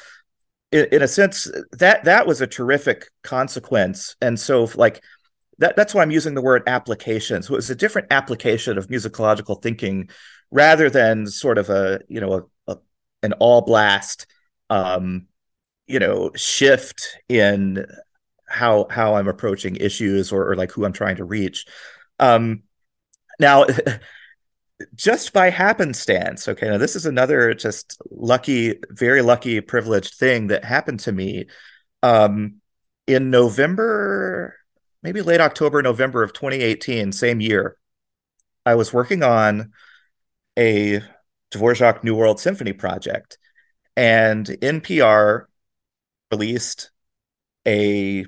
in, 0.72 0.88
in, 0.92 1.02
a 1.02 1.08
sense, 1.08 1.52
that 1.74 2.06
that 2.06 2.28
was 2.28 2.42
a 2.42 2.48
terrific 2.48 3.10
consequence. 3.24 4.16
And 4.22 4.40
so, 4.40 4.70
like 4.76 5.04
that, 5.58 5.76
that's 5.76 5.94
why 5.94 6.02
I'm 6.02 6.12
using 6.12 6.34
the 6.34 6.42
word 6.42 6.64
application. 6.68 7.44
So 7.44 7.54
it 7.54 7.58
was 7.58 7.70
a 7.70 7.76
different 7.76 8.08
application 8.12 8.78
of 8.78 8.88
musicological 8.88 9.62
thinking 9.62 10.10
rather 10.50 10.90
than 10.90 11.28
sort 11.28 11.58
of 11.58 11.70
a 11.70 12.02
you 12.08 12.20
know 12.20 12.50
a, 12.68 12.74
a 12.74 12.78
an 13.24 13.34
all 13.34 13.62
blast 13.62 14.28
um, 14.70 15.28
you 15.88 16.00
know 16.00 16.32
shift 16.36 17.18
in 17.30 17.86
how 18.52 18.88
how 18.90 19.16
I'm 19.16 19.28
approaching 19.28 19.76
issues 19.78 20.32
or, 20.32 20.52
or 20.52 20.56
like 20.56 20.72
who 20.72 20.86
I'm 20.86 20.94
trying 20.94 21.18
to 21.18 21.26
reach. 21.26 21.66
Um, 22.20 22.64
now, 23.40 23.66
just 24.96 25.34
by 25.34 25.50
happenstance, 25.50 26.48
okay, 26.48 26.70
now 26.70 26.78
this 26.78 26.96
is 26.96 27.06
another 27.06 27.54
just 27.54 28.02
lucky, 28.10 28.80
very 28.90 29.22
lucky, 29.22 29.62
privileged 29.62 30.16
thing 30.16 30.48
that 30.48 30.66
happened 30.66 31.00
to 31.02 31.12
me. 31.12 31.46
Um, 32.04 32.56
in 33.08 33.30
November, 33.30 34.56
maybe 35.04 35.22
late 35.22 35.42
October, 35.42 35.82
November 35.82 36.24
of 36.24 36.34
2018, 36.34 37.12
same 37.12 37.42
year, 37.42 37.78
I 38.66 38.76
was 38.76 38.94
working 38.94 39.24
on 39.24 39.72
a 40.58 41.02
Dvorak 41.52 42.04
New 42.04 42.16
World 42.16 42.40
Symphony 42.40 42.74
project, 42.74 43.38
and 43.96 44.46
NPR 44.46 45.46
released 46.32 46.92
a 47.68 48.26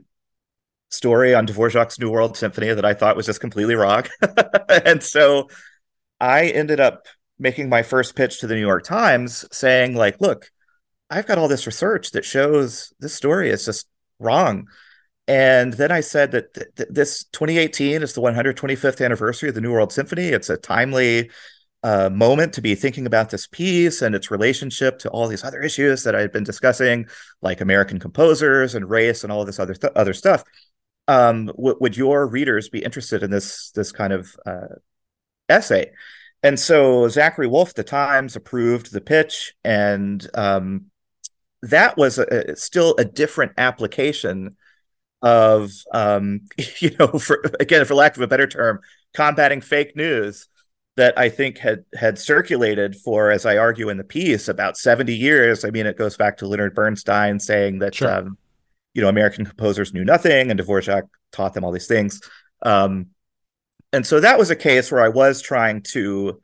story 0.94 1.34
on 1.34 1.48
Dvorak's 1.48 2.00
New 2.00 2.12
World 2.12 2.38
Symphony 2.38 2.74
that 2.74 2.86
I 2.86 2.94
thought 2.94 3.16
was 3.16 3.26
just 3.26 3.42
completely 3.42 3.76
wrong. 3.76 4.04
and 4.86 5.02
so 5.02 5.50
I 6.20 6.48
ended 6.48 6.80
up 6.80 7.08
making 7.40 7.68
my 7.68 7.84
first 7.84 8.16
pitch 8.16 8.40
to 8.40 8.48
the 8.48 8.56
New 8.56 8.62
York 8.62 8.84
Times 8.84 9.46
saying, 9.52 9.96
like, 9.96 10.22
look, 10.22 10.50
I've 11.10 11.28
got 11.28 11.38
all 11.38 11.48
this 11.48 11.66
research 11.66 12.12
that 12.12 12.26
shows 12.26 12.94
this 13.00 13.14
story 13.14 13.50
is 13.50 13.66
just 13.66 13.88
wrong. 14.20 14.68
And 15.28 15.74
then 15.74 15.92
I 15.92 16.02
said 16.02 16.32
that 16.32 16.54
th- 16.54 16.68
th- 16.76 16.90
this 16.90 17.26
2018 17.34 18.04
is 18.04 18.14
the 18.14 18.22
125th 18.22 19.04
anniversary 19.04 19.50
of 19.50 19.56
the 19.56 19.62
New 19.62 19.72
World 19.72 19.92
Symphony. 19.92 20.28
It's 20.28 20.50
a 20.50 20.58
timely 20.58 21.30
uh, 21.82 22.10
moment 22.10 22.54
to 22.54 22.62
be 22.62 22.76
thinking 22.76 23.06
about 23.06 23.30
this 23.30 23.48
piece 23.48 24.02
and 24.02 24.16
its 24.16 24.32
relationship 24.32 25.00
to 25.00 25.10
all 25.10 25.28
these 25.28 25.44
other 25.44 25.62
issues 25.62 26.04
that 26.04 26.16
I 26.16 26.22
had 26.22 26.32
been 26.32 26.44
discussing, 26.44 27.08
like 27.42 27.62
American 27.62 28.00
composers 28.00 28.76
and 28.76 28.90
race 28.90 29.24
and 29.24 29.32
all 29.32 29.44
this 29.44 29.60
other 29.60 29.74
th- 29.74 29.94
other 29.96 30.14
stuff 30.14 30.44
um, 31.08 31.48
w- 31.48 31.78
would 31.80 31.98
your 31.98 32.28
readers 32.28 32.70
be 32.70 32.84
interested 32.84 33.24
in 33.24 33.32
this 33.32 33.72
this 33.72 33.92
kind 33.92 34.14
of 34.14 34.36
uh, 34.46 34.76
essay? 35.50 35.92
And 36.42 36.60
so 36.60 37.08
Zachary 37.08 37.48
Woolfe, 37.48 37.74
the 37.74 37.84
Times, 37.84 38.36
approved 38.36 38.92
the 38.92 39.02
pitch, 39.02 39.54
and 39.64 40.26
um, 40.34 40.88
that 41.62 41.96
was 41.98 42.20
a, 42.20 42.56
still 42.58 42.96
a 42.98 43.06
different 43.06 43.54
application 43.58 44.58
of, 45.22 45.72
um, 45.94 46.42
you 46.80 46.92
know, 47.00 47.08
for, 47.08 47.42
again, 47.60 47.86
for 47.86 47.96
lack 47.96 48.16
of 48.18 48.22
a 48.22 48.28
better 48.28 48.48
term, 48.48 48.82
combating 49.14 49.62
fake 49.62 49.96
news. 49.96 50.48
that 50.96 51.18
I 51.18 51.30
think 51.30 51.58
had 51.58 51.86
had 51.96 52.20
circulated 52.20 52.96
for, 52.96 53.32
as 53.32 53.46
I 53.46 53.58
argue 53.58 53.90
in 53.90 53.98
the 53.98 54.04
piece, 54.04 54.48
about 54.48 54.78
70 54.78 55.16
years. 55.16 55.66
I 55.66 55.72
mean, 55.72 55.88
it 55.88 55.98
goes 55.98 56.18
back 56.18 56.38
to 56.38 56.48
Leonard 56.48 56.76
Bernstein 56.76 57.40
saying 57.40 57.80
that 57.80 57.96
sure. 57.96 58.14
um, 58.14 58.38
you 58.94 59.02
know 59.02 59.10
American 59.10 59.46
composers 59.46 59.94
knew 59.94 60.04
nothing, 60.04 60.52
and 60.52 60.60
Dvorak 60.60 61.08
taught 61.32 61.54
them 61.54 61.64
all 61.64 61.72
these 61.72 61.88
things. 61.88 62.22
Um, 62.62 63.08
and 63.92 64.06
so 64.06 64.20
that 64.20 64.40
was 64.40 64.50
a 64.50 64.56
case 64.56 64.92
where 64.92 65.04
I 65.04 65.10
was 65.10 65.42
trying 65.42 65.82
to 65.92 66.42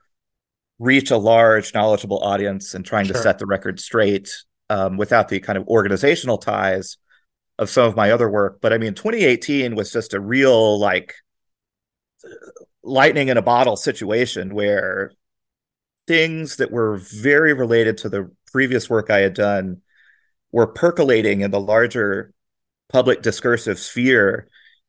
reach 0.77 1.11
a 1.11 1.17
large, 1.17 1.73
knowledgeable 1.73 2.23
audience 2.23 2.73
and 2.73 2.85
trying 2.85 3.05
sure. 3.05 3.15
to 3.15 3.21
set 3.21 3.39
the 3.39 3.45
record 3.45 3.79
straight 3.79 4.31
um, 4.69 4.97
without 4.97 5.29
the 5.29 5.39
kind 5.39 5.57
of 5.57 5.67
organizational 5.67 6.37
ties 6.37 6.97
of 7.57 7.69
some 7.69 7.85
of 7.85 7.95
my 7.95 8.11
other 8.11 8.29
work. 8.29 8.59
But 8.61 8.71
I 8.71 8.77
mean, 8.77 8.93
2018 8.93 9.75
was 9.75 9.91
just 9.91 10.13
a 10.13 10.19
real 10.19 10.79
like 10.79 11.15
lightning 12.83 13.27
in 13.27 13.37
a 13.37 13.41
bottle 13.41 13.75
situation 13.75 14.53
where 14.53 15.11
things 16.07 16.57
that 16.57 16.71
were 16.71 16.97
very 16.97 17.53
related 17.53 17.97
to 17.99 18.09
the 18.09 18.31
previous 18.51 18.89
work 18.89 19.09
I 19.09 19.19
had 19.19 19.33
done 19.33 19.81
were 20.51 20.67
percolating 20.67 21.41
in 21.41 21.51
the 21.51 21.59
larger 21.59 22.33
public 22.89 23.21
discursive 23.21 23.79
sphere 23.79 24.47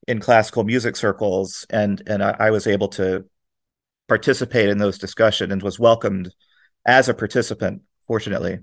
in 0.09 0.19
classical 0.19 0.65
music 0.65 0.97
circles 0.97 1.67
and 1.71 2.03
and 2.07 2.23
I, 2.23 2.37
I 2.39 2.51
was 2.51 2.67
able 2.67 2.89
to 2.89 3.25
participate 4.09 4.69
in 4.69 4.79
those 4.79 4.99
discussions 4.99 5.53
and 5.53 5.63
was 5.63 5.79
welcomed 5.79 6.35
as 6.85 7.09
a 7.09 7.15
participant, 7.15 7.83
fortunately. 8.07 8.59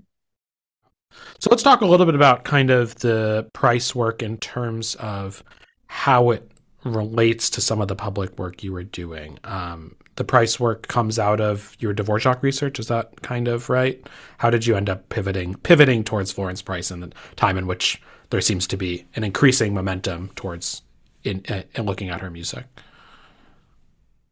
So 1.38 1.48
let's 1.50 1.62
talk 1.62 1.80
a 1.80 1.86
little 1.86 2.04
bit 2.04 2.14
about 2.14 2.44
kind 2.44 2.70
of 2.70 2.94
the 2.96 3.48
price 3.54 3.94
work 3.94 4.22
in 4.22 4.36
terms 4.36 4.94
of 4.96 5.42
how 5.86 6.30
it 6.30 6.50
relates 6.84 7.48
to 7.50 7.60
some 7.60 7.80
of 7.80 7.88
the 7.88 7.96
public 7.96 8.38
work 8.38 8.62
you 8.62 8.72
were 8.72 8.84
doing. 8.84 9.38
Um, 9.44 9.96
the 10.18 10.24
price 10.24 10.58
work 10.58 10.88
comes 10.88 11.16
out 11.16 11.40
of 11.40 11.76
your 11.78 11.94
Dvorak 11.94 12.42
research. 12.42 12.80
Is 12.80 12.88
that 12.88 13.22
kind 13.22 13.46
of 13.46 13.70
right? 13.70 14.04
How 14.38 14.50
did 14.50 14.66
you 14.66 14.76
end 14.76 14.90
up 14.90 15.08
pivoting 15.10 15.54
pivoting 15.54 16.02
towards 16.02 16.32
Florence 16.32 16.60
Price 16.60 16.90
in 16.90 16.98
the 16.98 17.12
time 17.36 17.56
in 17.56 17.68
which 17.68 18.02
there 18.30 18.40
seems 18.40 18.66
to 18.66 18.76
be 18.76 19.06
an 19.14 19.22
increasing 19.22 19.72
momentum 19.72 20.30
towards 20.34 20.82
in, 21.22 21.44
in 21.76 21.84
looking 21.86 22.08
at 22.10 22.20
her 22.20 22.30
music? 22.30 22.64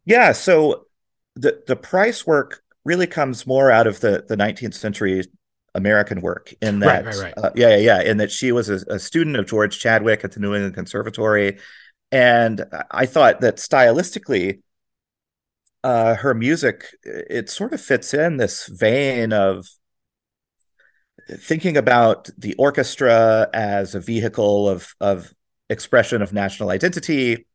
Yeah, 0.03 0.33
so 0.33 0.87
the 1.35 1.63
the 1.67 1.77
price 1.77 2.27
work 2.27 2.61
really 2.83 3.07
comes 3.07 3.47
more 3.47 3.71
out 3.71 3.87
of 3.87 4.01
the 4.01 4.25
the 4.27 4.35
19th 4.35 4.73
century 4.73 5.23
American 5.73 6.19
work 6.19 6.53
in 6.61 6.79
that 6.79 7.05
right, 7.05 7.15
right, 7.15 7.23
right. 7.23 7.33
Uh, 7.37 7.51
yeah, 7.55 7.77
yeah 7.77 7.77
yeah 7.77 8.01
in 8.01 8.17
that 8.17 8.31
she 8.31 8.51
was 8.51 8.67
a, 8.67 8.83
a, 8.89 8.99
student 8.99 9.37
of 9.37 9.45
George 9.45 9.79
Chadwick 9.79 10.23
at 10.23 10.31
the 10.31 10.39
New 10.39 10.55
England 10.55 10.73
Conservatory 10.73 11.59
and 12.11 12.65
I 12.89 13.05
thought 13.05 13.41
that 13.41 13.57
stylistically 13.57 14.61
uh, 15.87 16.15
her 16.15 16.33
music 16.33 16.83
it 17.03 17.49
sort 17.49 17.71
of 17.71 17.79
fits 17.79 18.13
in 18.13 18.35
this 18.35 18.67
vein 18.67 19.31
of 19.31 19.65
thinking 21.39 21.77
about 21.77 22.29
the 22.37 22.53
orchestra 22.55 23.47
as 23.53 23.95
a 23.95 24.01
vehicle 24.01 24.67
of 24.67 24.93
of 24.99 25.33
expression 25.69 26.21
of 26.21 26.33
national 26.33 26.71
identity 26.71 27.47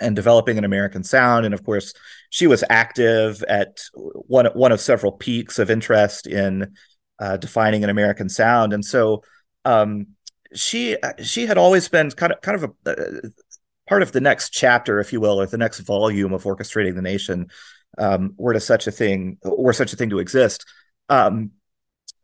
and 0.00 0.14
developing 0.14 0.58
an 0.58 0.64
American 0.64 1.02
sound. 1.02 1.44
And 1.44 1.54
of 1.54 1.64
course, 1.64 1.92
she 2.30 2.46
was 2.46 2.62
active 2.70 3.42
at 3.48 3.80
one 3.94 4.46
one 4.54 4.70
of 4.70 4.80
several 4.80 5.10
peaks 5.10 5.58
of 5.58 5.68
interest 5.68 6.28
in 6.28 6.72
uh, 7.18 7.36
defining 7.36 7.82
an 7.82 7.90
American 7.90 8.28
sound. 8.28 8.74
And 8.74 8.84
so 8.84 9.24
um, 9.64 10.06
she 10.54 10.96
she 11.20 11.46
had 11.46 11.58
always 11.58 11.88
been 11.88 12.12
kind 12.12 12.32
of 12.32 12.40
kind 12.42 12.62
of 12.62 12.70
a, 12.86 12.90
uh, 12.90 13.28
part 13.88 14.02
of 14.02 14.12
the 14.12 14.20
next 14.20 14.50
chapter, 14.50 15.00
if 15.00 15.12
you 15.12 15.20
will, 15.20 15.40
or 15.40 15.46
the 15.46 15.58
next 15.58 15.80
volume 15.80 16.32
of 16.32 16.44
orchestrating 16.44 16.94
the 16.94 17.02
nation. 17.02 17.48
Um, 17.98 18.34
were 18.36 18.52
to 18.52 18.60
such 18.60 18.86
a 18.86 18.90
thing, 18.90 19.38
were 19.42 19.72
such 19.72 19.94
a 19.94 19.96
thing 19.96 20.10
to 20.10 20.18
exist. 20.18 20.66
Um, 21.08 21.52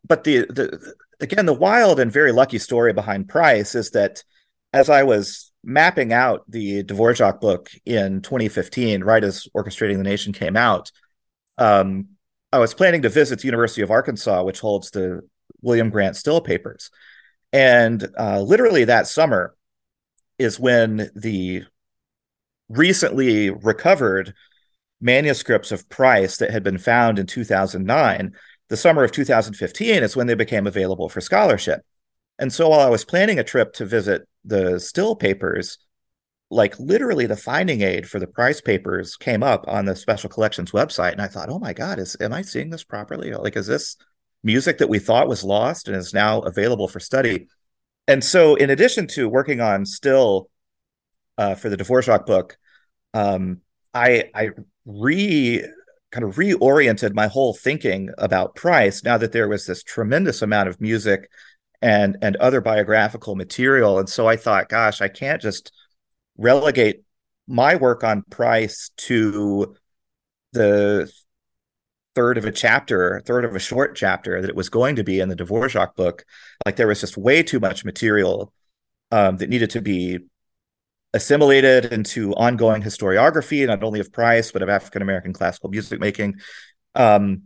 but 0.07 0.25
the 0.25 0.41
the 0.41 0.95
again, 1.21 1.47
the 1.47 1.55
wild 1.55 1.99
and 1.99 2.13
very 2.13 2.33
lucky 2.33 2.59
story 2.59 2.93
behind 2.93 3.29
Price 3.29 3.75
is 3.75 3.91
that 3.93 4.23
as 4.73 4.91
I 4.91 5.05
was 5.05 5.53
mapping 5.65 6.13
out 6.13 6.45
the 6.49 6.83
Dvorak 6.83 7.41
book 7.41 7.71
in 7.87 8.21
2015, 8.21 9.05
right 9.05 9.23
as 9.23 9.47
Orchestrating 9.55 9.97
the 9.97 10.03
Nation 10.03 10.33
came 10.33 10.57
out, 10.57 10.91
um, 11.59 12.09
I 12.53 12.59
was 12.59 12.75
planning 12.75 13.03
to 13.03 13.09
visit 13.09 13.41
the 13.41 13.47
University 13.47 13.83
of 13.83 13.91
Arkansas, 13.91 14.43
which 14.43 14.61
holds 14.61 14.91
the 14.91 15.23
William 15.63 15.91
Grant 15.91 16.17
Still 16.17 16.41
papers. 16.41 16.91
And 17.53 18.07
uh, 18.19 18.41
literally 18.41 18.85
that 18.85 19.07
summer 19.07 19.55
is 20.43 20.61
when 20.61 21.11
the 21.15 21.65
recently 22.69 23.51
recovered 23.51 24.35
manuscripts 25.01 25.73
of 25.73 25.89
Price 25.89 26.39
that 26.39 26.51
had 26.51 26.63
been 26.63 26.79
found 26.79 27.19
in 27.19 27.27
2009, 27.27 28.33
the 28.69 28.77
summer 28.77 29.05
of 29.05 29.13
2015 29.13 30.03
is 30.03 30.17
when 30.17 30.27
they 30.27 30.35
became 30.35 30.67
available 30.67 31.09
for 31.09 31.21
scholarship. 31.21 31.81
And 32.39 32.53
so 32.53 32.69
while 32.69 32.81
I 32.81 32.89
was 32.89 33.05
planning 33.05 33.39
a 33.39 33.45
trip 33.45 33.75
to 33.75 33.85
visit 33.85 34.23
the 34.45 34.81
still 34.81 35.15
papers, 35.15 35.79
like 36.51 36.79
literally 36.79 37.27
the 37.27 37.37
finding 37.37 37.83
aid 37.83 38.09
for 38.09 38.19
the 38.19 38.27
price 38.27 38.61
papers 38.61 39.17
came 39.17 39.43
up 39.43 39.65
on 39.69 39.85
the 39.85 39.97
special 39.97 40.31
collections 40.31 40.71
website. 40.71 41.13
And 41.13 41.23
I 41.23 41.27
thought, 41.27 41.49
oh 41.51 41.59
my 41.59 41.73
God, 41.73 41.99
is 41.99 42.17
am 42.21 42.33
I 42.33 42.43
seeing 42.43 42.71
this 42.71 42.85
properly? 42.85 43.33
Like, 43.33 43.57
is 43.57 43.67
this 43.67 43.97
music 44.43 44.79
that 44.79 44.89
we 44.89 44.99
thought 44.99 45.29
was 45.29 45.45
lost 45.45 45.89
and 45.89 45.97
is 45.97 46.15
now 46.15 46.41
available 46.41 46.89
for 46.89 47.01
study? 47.01 47.49
And 48.09 48.23
so 48.23 48.57
in 48.57 48.71
addition 48.71 49.07
to 49.09 49.29
working 49.29 49.61
on 49.61 49.87
still 49.87 50.49
uh, 51.39 51.55
for 51.55 51.69
the 51.69 51.77
Dvorak 51.77 52.27
book, 52.27 52.57
um, 53.15 53.61
I 53.95 54.31
I 54.35 54.51
re 54.85 55.65
kind 56.11 56.25
of 56.25 56.37
reoriented 56.37 57.15
my 57.15 57.27
whole 57.27 57.55
thinking 57.55 58.11
about 58.19 58.55
Price 58.55 59.03
now 59.03 59.17
that 59.17 59.33
there 59.33 59.49
was 59.49 59.67
this 59.67 59.83
tremendous 59.83 60.43
amount 60.43 60.69
of 60.69 60.81
music 60.81 61.31
and 61.81 62.17
and 62.23 62.37
other 62.37 62.61
biographical 62.61 63.35
material. 63.35 63.99
And 63.99 64.09
so 64.09 64.27
I 64.27 64.37
thought, 64.37 64.69
gosh, 64.69 65.01
I 65.01 65.09
can't 65.09 65.41
just 65.41 65.73
relegate 66.37 67.03
my 67.47 67.77
work 67.77 68.05
on 68.05 68.23
Price 68.31 68.91
to 68.97 69.75
the 70.53 71.11
third 72.15 72.39
of 72.39 72.45
a 72.45 72.53
chapter, 72.53 73.23
third 73.25 73.45
of 73.45 73.55
a 73.55 73.59
short 73.59 73.97
chapter 73.97 74.41
that 74.41 74.51
it 74.51 74.57
was 74.57 74.69
going 74.69 74.97
to 74.97 75.05
be 75.05 75.21
in 75.21 75.29
the 75.29 75.37
Dvorak 75.37 75.95
book. 75.95 76.25
Like 76.67 76.77
there 76.77 76.87
was 76.87 77.01
just 77.01 77.17
way 77.17 77.43
too 77.43 77.61
much 77.61 77.85
material 77.85 78.53
um, 79.11 79.39
that 79.39 79.49
needed 79.49 79.71
to 79.71 79.83
be 79.83 80.19
assimilated 81.15 81.87
into 81.87 82.35
ongoing 82.35 82.83
historiography, 82.83 83.67
not 83.67 83.83
only 83.83 84.01
of 84.01 84.13
Price 84.13 84.53
but 84.53 84.63
of 84.63 84.69
African 84.69 85.03
American 85.03 85.33
classical 85.33 85.71
music 85.71 86.01
making. 86.01 86.41
Um, 86.95 87.45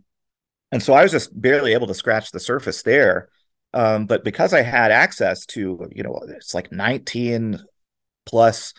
and 0.72 0.82
so 0.82 0.94
I 0.94 1.02
was 1.02 1.12
just 1.12 1.38
barely 1.40 1.72
able 1.72 1.86
to 1.86 1.94
scratch 1.94 2.30
the 2.30 2.40
surface 2.40 2.82
there. 2.82 3.28
Um, 3.72 4.06
but 4.06 4.24
because 4.24 4.54
I 4.54 4.62
had 4.62 4.90
access 4.90 5.46
to, 5.46 5.88
you 5.92 6.02
know, 6.02 6.20
it's 6.28 6.54
like 6.54 6.72
19 6.72 7.60
plus 8.24 8.72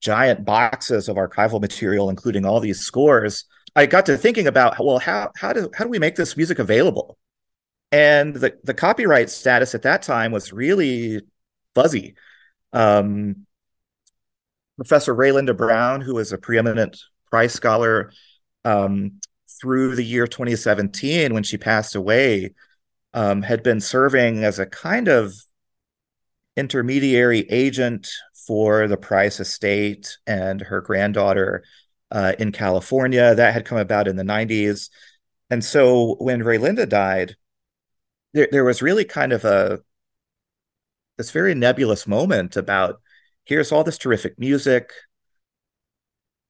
giant 0.00 0.44
boxes 0.44 1.08
of 1.08 1.16
archival 1.16 1.60
material, 1.60 2.10
including 2.10 2.44
all 2.44 2.60
these 2.60 2.80
scores, 2.80 3.44
I 3.76 3.86
got 3.86 4.06
to 4.06 4.16
thinking 4.16 4.46
about, 4.46 4.76
well, 4.84 4.98
how 4.98 5.30
how 5.36 5.52
do 5.52 5.70
how 5.74 5.84
do 5.84 5.90
we 5.90 5.98
make 5.98 6.16
this 6.16 6.36
music 6.36 6.58
available? 6.58 7.18
And 7.92 8.34
the 8.34 8.58
the 8.64 8.74
copyright 8.74 9.30
status 9.30 9.74
at 9.74 9.82
that 9.82 10.02
time 10.02 10.32
was 10.32 10.52
really 10.52 11.22
fuzzy. 11.74 12.14
Um, 12.72 13.46
Professor 14.76 15.14
Rae 15.14 15.32
Linda 15.32 15.54
Brown, 15.54 16.00
who 16.00 16.14
was 16.14 16.32
a 16.32 16.38
preeminent 16.38 16.98
Price 17.30 17.52
scholar 17.52 18.12
um, 18.64 19.20
through 19.60 19.94
the 19.94 20.04
year 20.04 20.26
2017 20.26 21.32
when 21.32 21.42
she 21.42 21.58
passed 21.58 21.94
away, 21.94 22.54
um, 23.14 23.42
had 23.42 23.62
been 23.62 23.80
serving 23.80 24.42
as 24.42 24.58
a 24.58 24.66
kind 24.66 25.06
of 25.06 25.34
intermediary 26.56 27.40
agent 27.50 28.08
for 28.46 28.88
the 28.88 28.96
Price 28.96 29.38
estate 29.38 30.18
and 30.26 30.60
her 30.60 30.80
granddaughter 30.80 31.62
uh, 32.10 32.34
in 32.38 32.52
California. 32.52 33.34
That 33.34 33.54
had 33.54 33.64
come 33.64 33.78
about 33.78 34.08
in 34.08 34.16
the 34.16 34.22
90s. 34.22 34.90
And 35.50 35.64
so 35.64 36.16
when 36.20 36.42
Rae 36.42 36.58
Linda 36.58 36.86
died, 36.86 37.36
there, 38.32 38.48
there 38.50 38.64
was 38.64 38.82
really 38.82 39.04
kind 39.04 39.32
of 39.32 39.44
a 39.44 39.80
this 41.16 41.30
very 41.30 41.54
nebulous 41.54 42.06
moment 42.06 42.56
about 42.56 43.00
here's 43.44 43.72
all 43.72 43.84
this 43.84 43.98
terrific 43.98 44.38
music. 44.38 44.90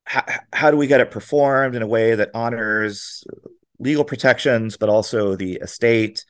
How, 0.05 0.25
how 0.53 0.71
do 0.71 0.77
we 0.77 0.87
get 0.87 1.01
it 1.01 1.11
performed 1.11 1.75
in 1.75 1.83
a 1.83 1.87
way 1.87 2.15
that 2.15 2.31
honors 2.35 3.25
legal 3.79 4.05
protections, 4.05 4.77
but 4.77 4.89
also 4.89 5.37
the 5.37 5.55
estate? 5.55 6.25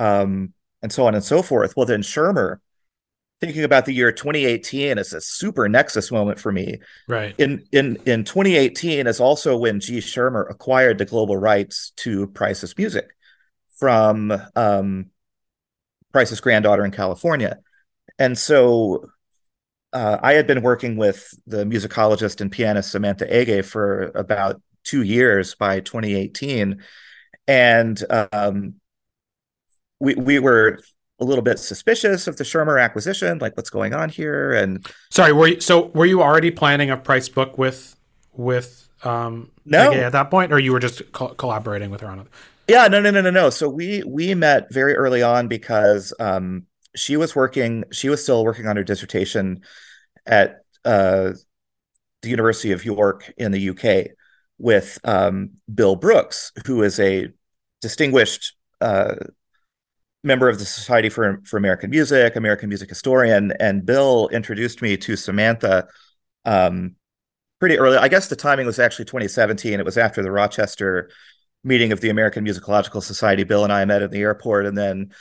um, 0.00 0.52
and 0.82 0.92
so 0.92 1.06
on 1.06 1.14
and 1.14 1.24
so 1.24 1.42
forth. 1.42 1.74
Well, 1.76 1.86
then 1.86 2.02
Schirmer, 2.02 2.60
thinking 3.40 3.64
about 3.64 3.86
the 3.86 3.94
year 3.94 4.12
2018 4.12 4.98
as 4.98 5.12
a 5.12 5.20
super 5.20 5.68
nexus 5.68 6.12
moment 6.12 6.38
for 6.38 6.52
me. 6.52 6.78
Right. 7.08 7.34
In 7.38 7.64
in 7.72 7.96
in 8.06 8.24
2018 8.24 9.06
is 9.06 9.20
also 9.20 9.56
when 9.56 9.80
G. 9.80 10.00
Schirmer 10.00 10.44
acquired 10.44 10.98
the 10.98 11.06
global 11.06 11.36
rights 11.36 11.92
to 11.96 12.26
Price's 12.28 12.76
music 12.76 13.08
from 13.78 14.32
um, 14.54 15.06
Price's 16.12 16.40
granddaughter 16.40 16.84
in 16.84 16.90
California, 16.90 17.58
and 18.18 18.36
so. 18.36 19.10
Uh, 19.92 20.20
I 20.22 20.34
had 20.34 20.46
been 20.46 20.62
working 20.62 20.96
with 20.96 21.34
the 21.48 21.64
musicologist 21.64 22.40
and 22.40 22.52
pianist 22.52 22.92
Samantha 22.92 23.26
Ege 23.26 23.64
for 23.64 24.12
about 24.14 24.62
two 24.84 25.02
years 25.02 25.56
by 25.56 25.80
2018, 25.80 26.80
and 27.48 28.04
um, 28.32 28.74
we 29.98 30.14
we 30.14 30.38
were 30.38 30.78
a 31.20 31.24
little 31.24 31.42
bit 31.42 31.58
suspicious 31.58 32.26
of 32.26 32.36
the 32.36 32.44
Schirmer 32.44 32.78
acquisition, 32.78 33.38
like 33.38 33.56
what's 33.56 33.70
going 33.70 33.94
on 33.94 34.08
here. 34.08 34.52
And 34.52 34.86
sorry, 35.10 35.32
were 35.32 35.48
you 35.48 35.60
so 35.60 35.86
were 35.88 36.06
you 36.06 36.22
already 36.22 36.50
planning 36.50 36.90
a 36.90 36.96
price 36.96 37.28
book 37.28 37.58
with 37.58 37.96
with 38.32 38.88
um 39.04 39.50
no 39.64 39.92
at 39.92 40.12
that 40.12 40.30
point, 40.30 40.52
or 40.52 40.58
you 40.58 40.72
were 40.72 40.80
just 40.80 41.12
co- 41.12 41.34
collaborating 41.34 41.90
with 41.90 42.00
her 42.00 42.08
on 42.08 42.20
it? 42.20 42.26
Yeah, 42.68 42.86
no, 42.88 43.00
no, 43.00 43.10
no, 43.10 43.20
no, 43.20 43.30
no. 43.30 43.50
So 43.50 43.68
we 43.68 44.02
we 44.04 44.34
met 44.34 44.72
very 44.72 44.94
early 44.94 45.22
on 45.22 45.48
because 45.48 46.12
um 46.18 46.66
she 46.96 47.16
was 47.16 47.36
working, 47.36 47.84
she 47.92 48.08
was 48.08 48.22
still 48.22 48.44
working 48.44 48.66
on 48.66 48.76
her 48.76 48.84
dissertation 48.84 49.60
at 50.26 50.62
uh 50.84 51.32
the 52.22 52.28
University 52.28 52.72
of 52.72 52.84
York 52.84 53.32
in 53.36 53.52
the 53.52 53.70
UK 53.70 54.12
with 54.58 54.98
um 55.04 55.50
Bill 55.72 55.96
Brooks, 55.96 56.52
who 56.66 56.82
is 56.82 56.98
a 57.00 57.28
distinguished 57.82 58.54
uh 58.80 59.16
member 60.22 60.48
of 60.48 60.58
the 60.58 60.64
Society 60.64 61.08
for 61.08 61.40
for 61.44 61.56
American 61.56 61.90
Music, 61.90 62.36
American 62.36 62.68
music 62.68 62.88
historian, 62.88 63.52
and 63.58 63.84
Bill 63.84 64.28
introduced 64.28 64.82
me 64.82 64.96
to 64.98 65.16
Samantha 65.16 65.88
um, 66.44 66.96
pretty 67.58 67.78
early. 67.78 67.96
I 67.96 68.08
guess 68.08 68.28
the 68.28 68.36
timing 68.36 68.66
was 68.66 68.78
actually 68.78 69.06
2017. 69.06 69.78
It 69.78 69.84
was 69.84 69.98
after 69.98 70.22
the 70.22 70.30
Rochester 70.30 71.10
meeting 71.64 71.92
of 71.92 72.00
the 72.00 72.10
American 72.10 72.44
Musicological 72.44 73.02
Society. 73.02 73.44
Bill 73.44 73.64
and 73.64 73.72
I 73.72 73.84
met 73.84 74.02
at 74.02 74.10
the 74.10 74.20
airport, 74.20 74.66
and 74.66 74.76
then 74.76 75.12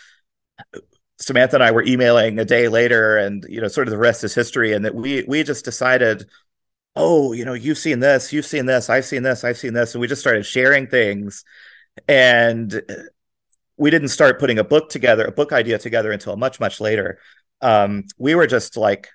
Samantha 1.19 1.57
and 1.57 1.63
I 1.63 1.71
were 1.71 1.83
emailing 1.83 2.39
a 2.39 2.45
day 2.45 2.67
later, 2.67 3.17
and 3.17 3.45
you 3.47 3.61
know, 3.61 3.67
sort 3.67 3.87
of 3.87 3.91
the 3.91 3.97
rest 3.97 4.23
is 4.23 4.33
history. 4.33 4.73
And 4.73 4.85
that 4.85 4.95
we 4.95 5.23
we 5.27 5.43
just 5.43 5.65
decided, 5.65 6.25
oh, 6.95 7.33
you 7.33 7.45
know, 7.45 7.53
you've 7.53 7.77
seen 7.77 7.99
this, 7.99 8.33
you've 8.33 8.45
seen 8.45 8.65
this, 8.65 8.89
I've 8.89 9.05
seen 9.05 9.23
this, 9.23 9.43
I've 9.43 9.57
seen 9.57 9.73
this, 9.73 9.93
and 9.93 10.01
we 10.01 10.07
just 10.07 10.21
started 10.21 10.45
sharing 10.45 10.87
things. 10.87 11.43
And 12.07 12.81
we 13.79 13.89
didn't 13.89 14.09
start 14.09 14.39
putting 14.39 14.59
a 14.59 14.63
book 14.63 14.89
together, 14.89 15.25
a 15.25 15.31
book 15.31 15.53
idea 15.53 15.79
together 15.79 16.11
until 16.11 16.35
much, 16.35 16.59
much 16.59 16.81
later. 16.81 17.17
Um, 17.61 18.03
we 18.17 18.35
were 18.35 18.45
just 18.45 18.75
like 18.77 19.07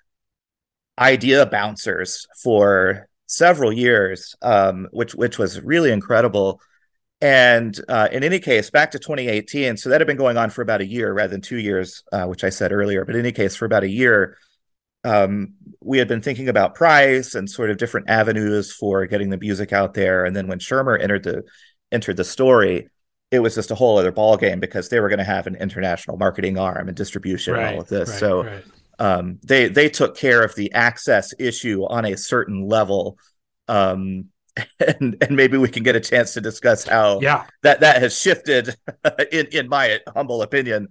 idea 0.98 1.44
bouncers 1.44 2.26
for 2.42 3.08
several 3.26 3.72
years, 3.72 4.34
um, 4.42 4.88
which 4.90 5.14
which 5.14 5.38
was 5.38 5.60
really 5.60 5.92
incredible. 5.92 6.60
And 7.20 7.78
uh, 7.88 8.08
in 8.10 8.24
any 8.24 8.38
case, 8.40 8.70
back 8.70 8.90
to 8.92 8.98
2018, 8.98 9.76
so 9.76 9.90
that 9.90 10.00
had 10.00 10.06
been 10.06 10.16
going 10.16 10.36
on 10.36 10.50
for 10.50 10.62
about 10.62 10.80
a 10.80 10.86
year 10.86 11.12
rather 11.12 11.30
than 11.30 11.40
two 11.40 11.58
years, 11.58 12.02
uh, 12.12 12.24
which 12.24 12.42
I 12.42 12.50
said 12.50 12.72
earlier. 12.72 13.04
But 13.04 13.14
in 13.14 13.20
any 13.20 13.32
case, 13.32 13.54
for 13.54 13.66
about 13.66 13.84
a 13.84 13.88
year, 13.88 14.36
um, 15.04 15.54
we 15.80 15.98
had 15.98 16.08
been 16.08 16.22
thinking 16.22 16.48
about 16.48 16.74
price 16.74 17.34
and 17.34 17.48
sort 17.48 17.70
of 17.70 17.76
different 17.76 18.08
avenues 18.08 18.72
for 18.72 19.06
getting 19.06 19.28
the 19.28 19.38
music 19.38 19.72
out 19.72 19.94
there. 19.94 20.24
And 20.24 20.34
then 20.34 20.48
when 20.48 20.58
Schirmer 20.58 20.96
entered 20.96 21.22
the 21.22 21.42
entered 21.92 22.16
the 22.16 22.24
story, 22.24 22.88
it 23.34 23.40
was 23.40 23.54
just 23.54 23.70
a 23.70 23.74
whole 23.74 23.98
other 23.98 24.12
ball 24.12 24.36
game 24.36 24.60
because 24.60 24.88
they 24.88 25.00
were 25.00 25.08
going 25.08 25.18
to 25.18 25.24
have 25.24 25.46
an 25.46 25.56
international 25.56 26.16
marketing 26.16 26.56
arm 26.58 26.88
and 26.88 26.96
distribution 26.96 27.54
right, 27.54 27.64
and 27.64 27.74
all 27.74 27.82
of 27.82 27.88
this. 27.88 28.08
Right, 28.10 28.18
so 28.18 28.44
right. 28.44 28.64
Um, 28.98 29.40
they 29.42 29.68
they 29.68 29.88
took 29.88 30.16
care 30.16 30.42
of 30.42 30.54
the 30.54 30.72
access 30.72 31.34
issue 31.38 31.84
on 31.84 32.04
a 32.04 32.16
certain 32.16 32.66
level. 32.66 33.18
Um, 33.66 34.26
and 34.98 35.16
and 35.20 35.36
maybe 35.36 35.58
we 35.58 35.68
can 35.68 35.82
get 35.82 35.96
a 35.96 36.00
chance 36.00 36.34
to 36.34 36.40
discuss 36.40 36.84
how 36.84 37.20
yeah. 37.20 37.44
that 37.62 37.80
that 37.80 38.00
has 38.00 38.18
shifted 38.18 38.76
in 39.32 39.46
in 39.46 39.68
my 39.68 39.98
humble 40.14 40.42
opinion. 40.42 40.88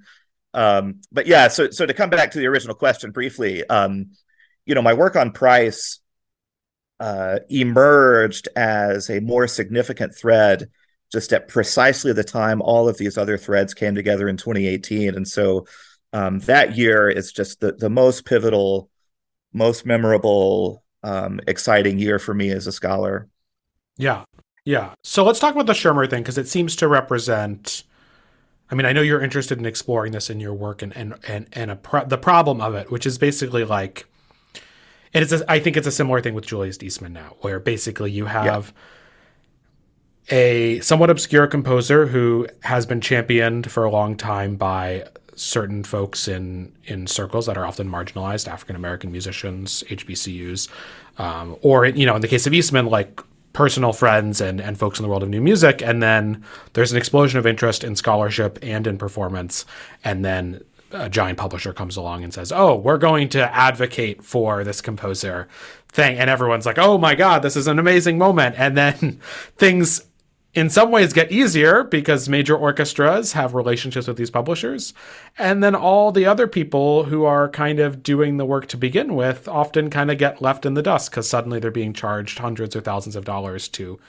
Um, 0.54 1.00
but 1.12 1.28
yeah, 1.28 1.48
so 1.48 1.70
so 1.72 1.86
to 1.86 1.94
come 1.94 2.10
back 2.10 2.32
to 2.32 2.40
the 2.40 2.48
original 2.48 2.76
question 2.76 3.12
briefly, 3.12 3.66
um, 3.68 4.12
you 4.66 4.76
know, 4.76 4.82
my 4.82 4.94
work 4.94 5.16
on 5.16 5.32
price 5.32 6.00
uh, 7.00 7.40
emerged 7.50 8.50
as 8.56 9.10
a 9.10 9.22
more 9.22 9.48
significant 9.48 10.14
thread 10.14 10.70
just 11.14 11.32
at 11.32 11.48
precisely 11.48 12.12
the 12.12 12.24
time 12.24 12.60
all 12.60 12.90
of 12.90 12.98
these 12.98 13.20
other 13.20 13.38
threads 13.38 13.76
came 13.76 13.94
together 13.94 14.28
in 14.28 14.36
2018. 14.36 15.14
And 15.14 15.28
so 15.28 15.68
um, 16.12 16.40
that 16.40 16.76
year 16.76 17.08
is 17.08 17.32
just 17.32 17.60
the, 17.60 17.72
the 17.72 17.90
most 17.90 18.26
pivotal, 18.26 18.90
most 19.54 19.86
memorable, 19.86 20.84
um, 21.04 21.40
exciting 21.48 22.00
year 22.00 22.18
for 22.18 22.34
me 22.34 22.50
as 22.50 22.66
a 22.66 22.72
scholar. 22.72 23.28
Yeah. 23.96 24.24
Yeah. 24.66 24.96
So 25.04 25.24
let's 25.24 25.40
talk 25.40 25.54
about 25.54 25.68
the 25.68 25.76
Schirmer 25.76 26.08
thing 26.08 26.24
because 26.24 26.40
it 26.40 26.48
seems 26.48 26.76
to 26.78 26.88
represent. 26.88 27.84
I 28.72 28.76
mean, 28.76 28.88
I 28.88 28.94
know 28.94 29.02
you're 29.02 29.22
interested 29.22 29.60
in 29.60 29.68
exploring 29.68 30.14
this 30.14 30.32
in 30.32 30.40
your 30.40 30.54
work 30.54 30.82
and 30.82 30.96
and 30.96 31.14
and 31.28 31.48
and 31.54 31.70
a 31.70 31.76
pro- 31.76 32.06
the 32.06 32.18
problem 32.18 32.60
of 32.60 32.74
it, 32.74 32.90
which 32.90 33.06
is 33.06 33.18
basically 33.20 33.66
like, 33.66 34.06
and 35.14 35.22
it's 35.22 35.34
a, 35.34 35.44
I 35.52 35.60
think 35.60 35.78
it's 35.78 35.86
a 35.86 35.92
similar 35.92 36.22
thing 36.22 36.34
with 36.34 36.46
Julius 36.46 36.82
Eastman 36.82 37.14
now, 37.14 37.36
where 37.42 37.60
basically 37.60 38.10
you 38.12 38.26
have. 38.26 38.74
Yeah 38.74 38.82
a 40.30 40.80
somewhat 40.80 41.10
obscure 41.10 41.48
composer 41.48 42.08
who 42.08 42.48
has 42.62 42.86
been 42.86 43.02
championed 43.02 43.72
for 43.72 43.84
a 43.84 43.92
long 43.92 44.16
time 44.16 44.56
by 44.56 45.06
certain 45.36 45.84
folks 45.84 46.28
in 46.28 46.72
in 46.86 47.08
circles 47.08 47.46
that 47.46 47.58
are 47.58 47.66
often 47.66 47.90
marginalized, 47.90 48.48
African 48.48 48.76
American 48.76 49.12
musicians, 49.12 49.84
HBCUs, 49.90 50.70
um, 51.18 51.58
or 51.62 51.86
you 51.86 52.06
know, 52.06 52.16
in 52.16 52.22
the 52.22 52.28
case 52.28 52.48
of 52.48 52.54
Eastman, 52.54 52.86
like 52.86 53.22
personal 53.54 53.94
friends 53.94 54.42
and 54.42 54.60
and 54.60 54.78
folks 54.78 55.00
in 55.00 55.04
the 55.04 55.10
world 55.10 55.24
of 55.24 55.30
new 55.30 55.42
music. 55.42 55.82
And 55.82 56.02
then 56.02 56.44
there's 56.74 56.92
an 56.92 56.98
explosion 56.98 57.40
of 57.40 57.46
interest 57.46 57.84
in 57.84 57.96
scholarship 57.96 58.60
and 58.62 58.88
in 58.88 58.98
performance, 58.98 59.66
and 60.04 60.24
then 60.24 60.62
a 60.92 61.10
giant 61.10 61.40
publisher 61.40 61.74
comes 61.74 61.98
along 61.98 62.24
and 62.24 62.34
says, 62.34 62.52
"Oh, 62.52 62.76
we're 62.76 62.98
going 62.98 63.30
to 63.30 63.56
advocate 63.56 64.24
for 64.24 64.64
this 64.64 64.82
composer 64.82 65.48
thing," 65.90 66.18
and 66.18 66.30
everyone's 66.30 66.66
like, 66.66 66.78
"Oh 66.78 66.98
my 66.98 67.16
god, 67.16 67.42
this 67.42 67.56
is 67.56 67.68
an 67.68 67.80
amazing 67.80 68.18
moment!" 68.18 68.56
And 68.58 68.78
then 68.78 69.20
things 69.58 70.06
in 70.54 70.70
some 70.70 70.92
ways 70.92 71.14
get 71.14 71.32
easier 71.32 71.84
because 71.84 72.30
major 72.30 72.56
orchestras 72.56 73.34
have 73.34 73.56
relationships 73.56 74.08
with 74.08 74.18
these 74.18 74.30
publishers. 74.30 74.94
And 75.38 75.64
then 75.64 75.76
all 75.76 76.12
the 76.12 76.26
other 76.26 76.48
people 76.48 77.06
who 77.06 77.26
are 77.26 77.50
kind 77.50 77.80
of 77.80 78.04
doing 78.04 78.38
the 78.38 78.46
work 78.46 78.68
to 78.68 78.78
begin 78.78 79.16
with 79.16 79.48
often 79.48 79.90
kind 79.90 80.12
of 80.12 80.18
get 80.18 80.42
left 80.42 80.66
in 80.66 80.76
the 80.76 80.84
dust 80.84 81.10
because 81.10 81.28
suddenly 81.28 81.60
they're 81.60 81.72
being 81.72 81.94
charged 81.94 82.38
hundreds 82.38 82.76
or 82.76 82.82
thousands 82.82 83.16
of 83.16 83.26
dollars 83.26 83.68
to 83.70 84.00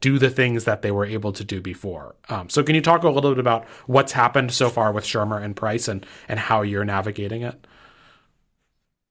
do 0.00 0.18
the 0.18 0.30
things 0.30 0.64
that 0.64 0.82
they 0.82 0.90
were 0.90 1.06
able 1.06 1.32
to 1.32 1.44
do 1.44 1.60
before. 1.60 2.14
Um, 2.28 2.48
so 2.50 2.62
can 2.62 2.74
you 2.74 2.82
talk 2.82 3.04
a 3.04 3.08
little 3.08 3.30
bit 3.30 3.38
about 3.38 3.64
what's 3.86 4.12
happened 4.12 4.52
so 4.52 4.68
far 4.68 4.92
with 4.92 5.04
Schirmer 5.04 5.38
and 5.38 5.54
Price 5.56 5.88
and, 5.88 6.04
and 6.28 6.38
how 6.38 6.62
you're 6.62 6.84
navigating 6.84 7.42
it? 7.42 7.66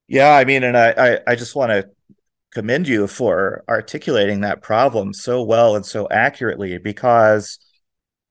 Yeah, 0.07 0.35
I 0.35 0.45
mean, 0.45 0.63
and 0.63 0.77
I, 0.77 0.91
I, 0.91 1.19
I 1.27 1.35
just 1.35 1.55
want 1.55 1.71
to 1.71 1.89
commend 2.53 2.87
you 2.87 3.07
for 3.07 3.63
articulating 3.67 4.41
that 4.41 4.61
problem 4.61 5.13
so 5.13 5.43
well 5.43 5.75
and 5.75 5.85
so 5.85 6.07
accurately 6.09 6.77
because 6.77 7.59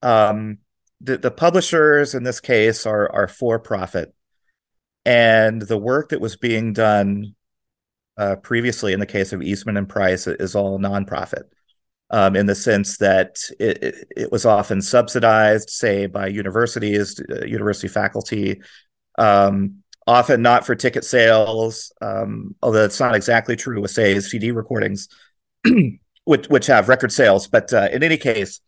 um, 0.02 0.58
the, 1.00 1.18
the 1.18 1.30
publishers 1.30 2.14
in 2.14 2.22
this 2.22 2.40
case 2.40 2.86
are 2.86 3.10
are 3.12 3.28
for 3.28 3.58
profit 3.58 4.14
and 5.04 5.62
the 5.62 5.78
work 5.78 6.10
that 6.10 6.20
was 6.20 6.36
being 6.36 6.72
done 6.72 7.34
uh, 8.16 8.36
previously 8.36 8.92
in 8.92 9.00
the 9.00 9.06
case 9.06 9.32
of 9.32 9.42
Eastman 9.42 9.76
and 9.76 9.88
Price 9.88 10.26
is 10.26 10.54
all 10.54 10.78
nonprofit 10.78 11.44
um, 12.12 12.36
in 12.36 12.46
the 12.46 12.54
sense 12.54 12.98
that 12.98 13.38
it, 13.58 13.82
it, 13.82 14.08
it, 14.16 14.32
was 14.32 14.44
often 14.44 14.82
subsidized, 14.82 15.70
say, 15.70 16.06
by 16.06 16.26
universities, 16.26 17.18
uh, 17.30 17.44
university 17.46 17.88
faculty, 17.88 18.60
um, 19.18 19.81
often 20.06 20.42
not 20.42 20.66
for 20.66 20.74
ticket 20.74 21.04
sales, 21.04 21.92
um, 22.00 22.54
although 22.62 22.84
it's 22.84 23.00
not 23.00 23.14
exactly 23.14 23.56
true 23.56 23.80
with 23.80 23.90
say 23.90 24.18
CD 24.20 24.50
recordings, 24.50 25.08
which 26.24 26.48
which 26.48 26.66
have 26.66 26.88
record 26.88 27.12
sales. 27.12 27.46
But 27.46 27.72
uh, 27.72 27.88
in 27.92 28.02
any 28.02 28.16
case, 28.16 28.60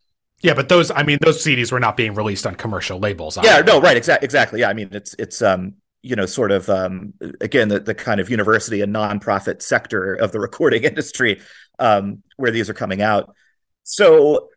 yeah, 0.42 0.55
but 0.55 0.68
those 0.68 0.90
I 0.90 1.03
mean 1.03 1.18
those 1.20 1.44
CDs 1.44 1.73
were 1.73 1.81
not 1.81 1.97
being 1.97 2.14
released 2.14 2.47
on 2.47 2.55
commercial 2.55 2.99
labels. 2.99 3.38
Yeah, 3.42 3.61
no, 3.61 3.81
right, 3.81 3.97
exactly, 3.97 4.25
exactly. 4.25 4.61
Yeah, 4.61 4.68
I 4.68 4.75
mean 4.75 4.88
it's 4.92 5.14
it's 5.18 5.42
um 5.42 5.75
you 6.03 6.16
know 6.16 6.27
sort 6.27 6.53
of 6.53 6.68
um 6.68 7.14
again 7.40 7.68
the, 7.68 7.81
the 7.81 7.94
kind 7.94 8.20
of 8.20 8.31
university 8.31 8.83
and 8.83 8.94
nonprofit 8.94 9.62
sector 9.62 10.14
of 10.14 10.33
the 10.33 10.40
recording 10.49 10.85
industry 10.85 11.40
um 11.79 12.23
where 12.37 12.51
these 12.51 12.68
are 12.68 12.75
coming 12.75 13.03
out. 13.03 13.35
So 13.85 14.49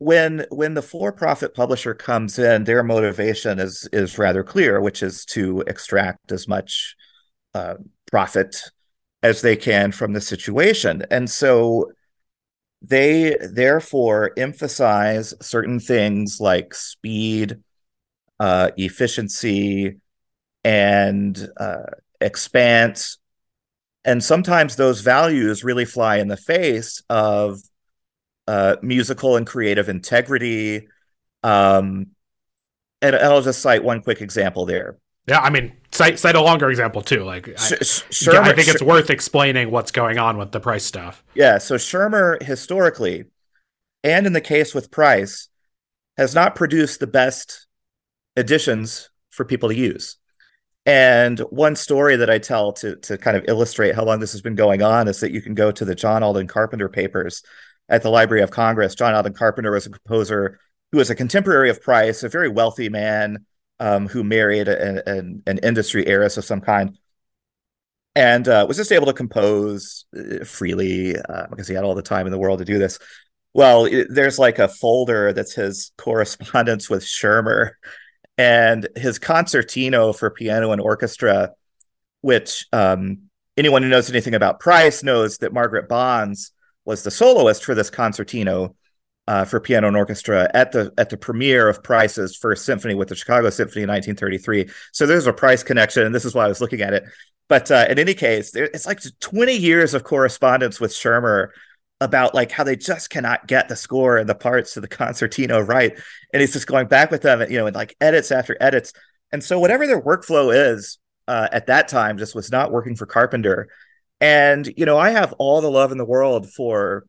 when 0.00 0.46
when 0.48 0.72
the 0.72 0.82
for-profit 0.82 1.54
publisher 1.54 1.92
comes 1.92 2.38
in, 2.38 2.64
their 2.64 2.82
motivation 2.82 3.58
is 3.58 3.86
is 3.92 4.16
rather 4.16 4.42
clear, 4.42 4.80
which 4.80 5.02
is 5.02 5.26
to 5.26 5.62
extract 5.66 6.32
as 6.32 6.48
much 6.48 6.96
uh, 7.54 7.74
profit 8.10 8.56
as 9.22 9.42
they 9.42 9.56
can 9.56 9.92
from 9.92 10.14
the 10.14 10.20
situation, 10.20 11.04
and 11.10 11.28
so 11.28 11.92
they 12.80 13.36
therefore 13.52 14.32
emphasize 14.38 15.34
certain 15.42 15.78
things 15.78 16.38
like 16.40 16.72
speed, 16.72 17.58
uh, 18.40 18.70
efficiency, 18.78 19.98
and 20.64 21.46
uh, 21.58 21.90
expanse, 22.22 23.18
and 24.06 24.24
sometimes 24.24 24.76
those 24.76 25.02
values 25.02 25.62
really 25.62 25.84
fly 25.84 26.16
in 26.16 26.28
the 26.28 26.38
face 26.38 27.02
of 27.10 27.60
uh, 28.50 28.76
musical 28.82 29.36
and 29.36 29.46
creative 29.46 29.88
integrity. 29.88 30.88
Um, 31.42 32.08
and, 33.00 33.16
I'll 33.16 33.42
just 33.42 33.62
cite 33.62 33.84
one 33.84 34.02
quick 34.02 34.20
example 34.20 34.66
there. 34.66 34.98
Yeah, 35.26 35.40
I 35.40 35.50
mean, 35.50 35.72
cite 35.92 36.18
cite 36.18 36.34
a 36.34 36.40
longer 36.40 36.70
example 36.70 37.02
too. 37.02 37.22
Like, 37.24 37.48
I, 37.48 37.54
Schirmer, 37.84 38.40
I 38.40 38.54
think 38.54 38.68
it's 38.68 38.82
worth 38.82 39.10
explaining 39.10 39.70
what's 39.70 39.92
going 39.92 40.18
on 40.18 40.38
with 40.38 40.50
the 40.50 40.60
price 40.60 40.84
stuff. 40.84 41.22
Yeah, 41.34 41.58
so 41.58 41.76
Schirmer 41.76 42.38
historically 42.42 43.26
and 44.02 44.26
in 44.26 44.32
the 44.32 44.40
case 44.40 44.74
with 44.74 44.90
Price, 44.90 45.48
has 46.16 46.34
not 46.34 46.54
produced 46.54 47.00
the 47.00 47.06
best 47.06 47.66
editions 48.36 49.10
for 49.30 49.44
people 49.44 49.68
to 49.68 49.74
use. 49.74 50.16
And 50.86 51.38
one 51.50 51.76
story 51.76 52.16
that 52.16 52.30
I 52.30 52.38
tell 52.38 52.72
to 52.74 52.96
to 52.96 53.18
kind 53.18 53.36
of 53.36 53.44
illustrate 53.48 53.94
how 53.94 54.04
long 54.04 54.18
this 54.20 54.32
has 54.32 54.40
been 54.40 54.54
going 54.54 54.82
on 54.82 55.08
is 55.08 55.20
that 55.20 55.30
you 55.30 55.42
can 55.42 55.54
go 55.54 55.70
to 55.70 55.84
the 55.84 55.94
John 55.94 56.22
Alden 56.22 56.46
Carpenter 56.46 56.88
papers 56.88 57.42
at 57.90 58.02
the 58.02 58.10
Library 58.10 58.42
of 58.42 58.50
Congress. 58.50 58.94
John 58.94 59.14
Alden 59.14 59.34
Carpenter 59.34 59.72
was 59.72 59.84
a 59.84 59.90
composer 59.90 60.58
who 60.92 60.98
was 60.98 61.10
a 61.10 61.14
contemporary 61.14 61.68
of 61.68 61.82
Price, 61.82 62.22
a 62.22 62.28
very 62.28 62.48
wealthy 62.48 62.88
man 62.88 63.44
um, 63.80 64.06
who 64.08 64.24
married 64.24 64.68
an 64.68 65.58
industry 65.62 66.06
heiress 66.06 66.36
of 66.36 66.44
some 66.44 66.60
kind, 66.60 66.98
and 68.14 68.46
uh, 68.48 68.64
was 68.66 68.76
just 68.76 68.92
able 68.92 69.06
to 69.06 69.12
compose 69.12 70.04
uh, 70.16 70.44
freely 70.44 71.16
uh, 71.16 71.46
because 71.50 71.68
he 71.68 71.74
had 71.74 71.84
all 71.84 71.94
the 71.94 72.02
time 72.02 72.26
in 72.26 72.32
the 72.32 72.38
world 72.38 72.60
to 72.60 72.64
do 72.64 72.78
this. 72.78 72.98
Well, 73.52 73.86
it, 73.86 74.08
there's 74.10 74.38
like 74.38 74.58
a 74.58 74.68
folder 74.68 75.32
that's 75.32 75.54
his 75.54 75.92
correspondence 75.98 76.88
with 76.88 77.04
Schirmer 77.04 77.76
and 78.38 78.88
his 78.96 79.18
concertino 79.18 80.16
for 80.16 80.30
piano 80.30 80.72
and 80.72 80.80
orchestra, 80.80 81.52
which 82.20 82.66
um, 82.72 83.30
anyone 83.56 83.82
who 83.82 83.88
knows 83.88 84.10
anything 84.10 84.34
about 84.34 84.60
Price 84.60 85.02
knows 85.02 85.38
that 85.38 85.52
Margaret 85.52 85.88
Bonds 85.88 86.52
was 86.84 87.02
the 87.02 87.10
soloist 87.10 87.64
for 87.64 87.74
this 87.74 87.90
concertino 87.90 88.74
uh, 89.26 89.44
for 89.44 89.60
piano 89.60 89.86
and 89.86 89.96
orchestra 89.96 90.50
at 90.54 90.72
the 90.72 90.92
at 90.98 91.10
the 91.10 91.16
premiere 91.16 91.68
of 91.68 91.82
Price's 91.82 92.36
first 92.36 92.64
symphony 92.64 92.94
with 92.94 93.08
the 93.08 93.14
Chicago 93.14 93.48
Symphony 93.50 93.82
in 93.82 93.88
1933. 93.88 94.68
So 94.92 95.06
there's 95.06 95.26
a 95.26 95.32
Price 95.32 95.62
connection, 95.62 96.04
and 96.04 96.14
this 96.14 96.24
is 96.24 96.34
why 96.34 96.46
I 96.46 96.48
was 96.48 96.60
looking 96.60 96.80
at 96.80 96.94
it. 96.94 97.04
But 97.48 97.70
uh, 97.70 97.86
in 97.88 97.98
any 97.98 98.14
case, 98.14 98.54
it's 98.54 98.86
like 98.86 99.00
20 99.20 99.56
years 99.56 99.94
of 99.94 100.04
correspondence 100.04 100.80
with 100.80 100.92
Schirmer 100.92 101.52
about 102.00 102.34
like 102.34 102.50
how 102.50 102.64
they 102.64 102.76
just 102.76 103.10
cannot 103.10 103.46
get 103.46 103.68
the 103.68 103.76
score 103.76 104.16
and 104.16 104.28
the 104.28 104.34
parts 104.34 104.74
to 104.74 104.80
the 104.80 104.88
concertino 104.88 105.66
right 105.66 105.98
and 106.32 106.40
he's 106.40 106.52
just 106.52 106.66
going 106.66 106.86
back 106.86 107.10
with 107.10 107.20
them 107.22 107.42
you 107.50 107.58
know 107.58 107.66
and 107.66 107.76
like 107.76 107.94
edits 108.00 108.32
after 108.32 108.56
edits 108.60 108.92
and 109.32 109.44
so 109.44 109.58
whatever 109.58 109.86
their 109.86 110.00
workflow 110.00 110.74
is 110.74 110.98
uh, 111.28 111.48
at 111.52 111.66
that 111.66 111.88
time 111.88 112.16
just 112.16 112.34
was 112.34 112.50
not 112.50 112.72
working 112.72 112.96
for 112.96 113.04
carpenter 113.04 113.68
and 114.20 114.72
you 114.76 114.84
know 114.84 114.98
i 114.98 115.10
have 115.10 115.32
all 115.34 115.60
the 115.60 115.70
love 115.70 115.92
in 115.92 115.98
the 115.98 116.04
world 116.04 116.50
for 116.50 117.04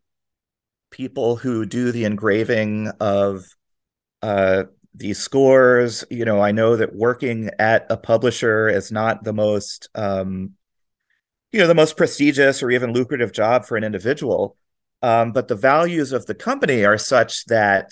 people 0.92 1.36
who 1.38 1.66
do 1.66 1.92
the 1.92 2.04
engraving 2.04 2.92
of 3.00 3.46
uh, 4.22 4.66
these 4.94 5.18
scores. 5.18 6.04
You 6.10 6.26
know 6.26 6.42
i 6.42 6.52
know 6.52 6.76
that 6.76 6.96
working 6.96 7.50
at 7.58 7.88
a 7.90 7.98
publisher 7.98 8.68
is 8.68 8.92
not 8.92 9.24
the 9.24 9.34
most 9.34 9.90
um, 9.96 10.52
you 11.52 11.60
know 11.60 11.68
the 11.68 11.76
most 11.76 11.98
prestigious 11.98 12.62
or 12.62 12.72
even 12.72 12.94
lucrative 12.94 13.32
job 13.32 13.66
for 13.66 13.78
an 13.78 13.84
individual. 13.84 14.58
Um, 15.02 15.32
but 15.32 15.48
the 15.48 15.56
values 15.56 16.12
of 16.12 16.28
the 16.28 16.36
company 16.36 16.86
are 16.86 16.98
such 16.98 17.46
that 17.46 17.92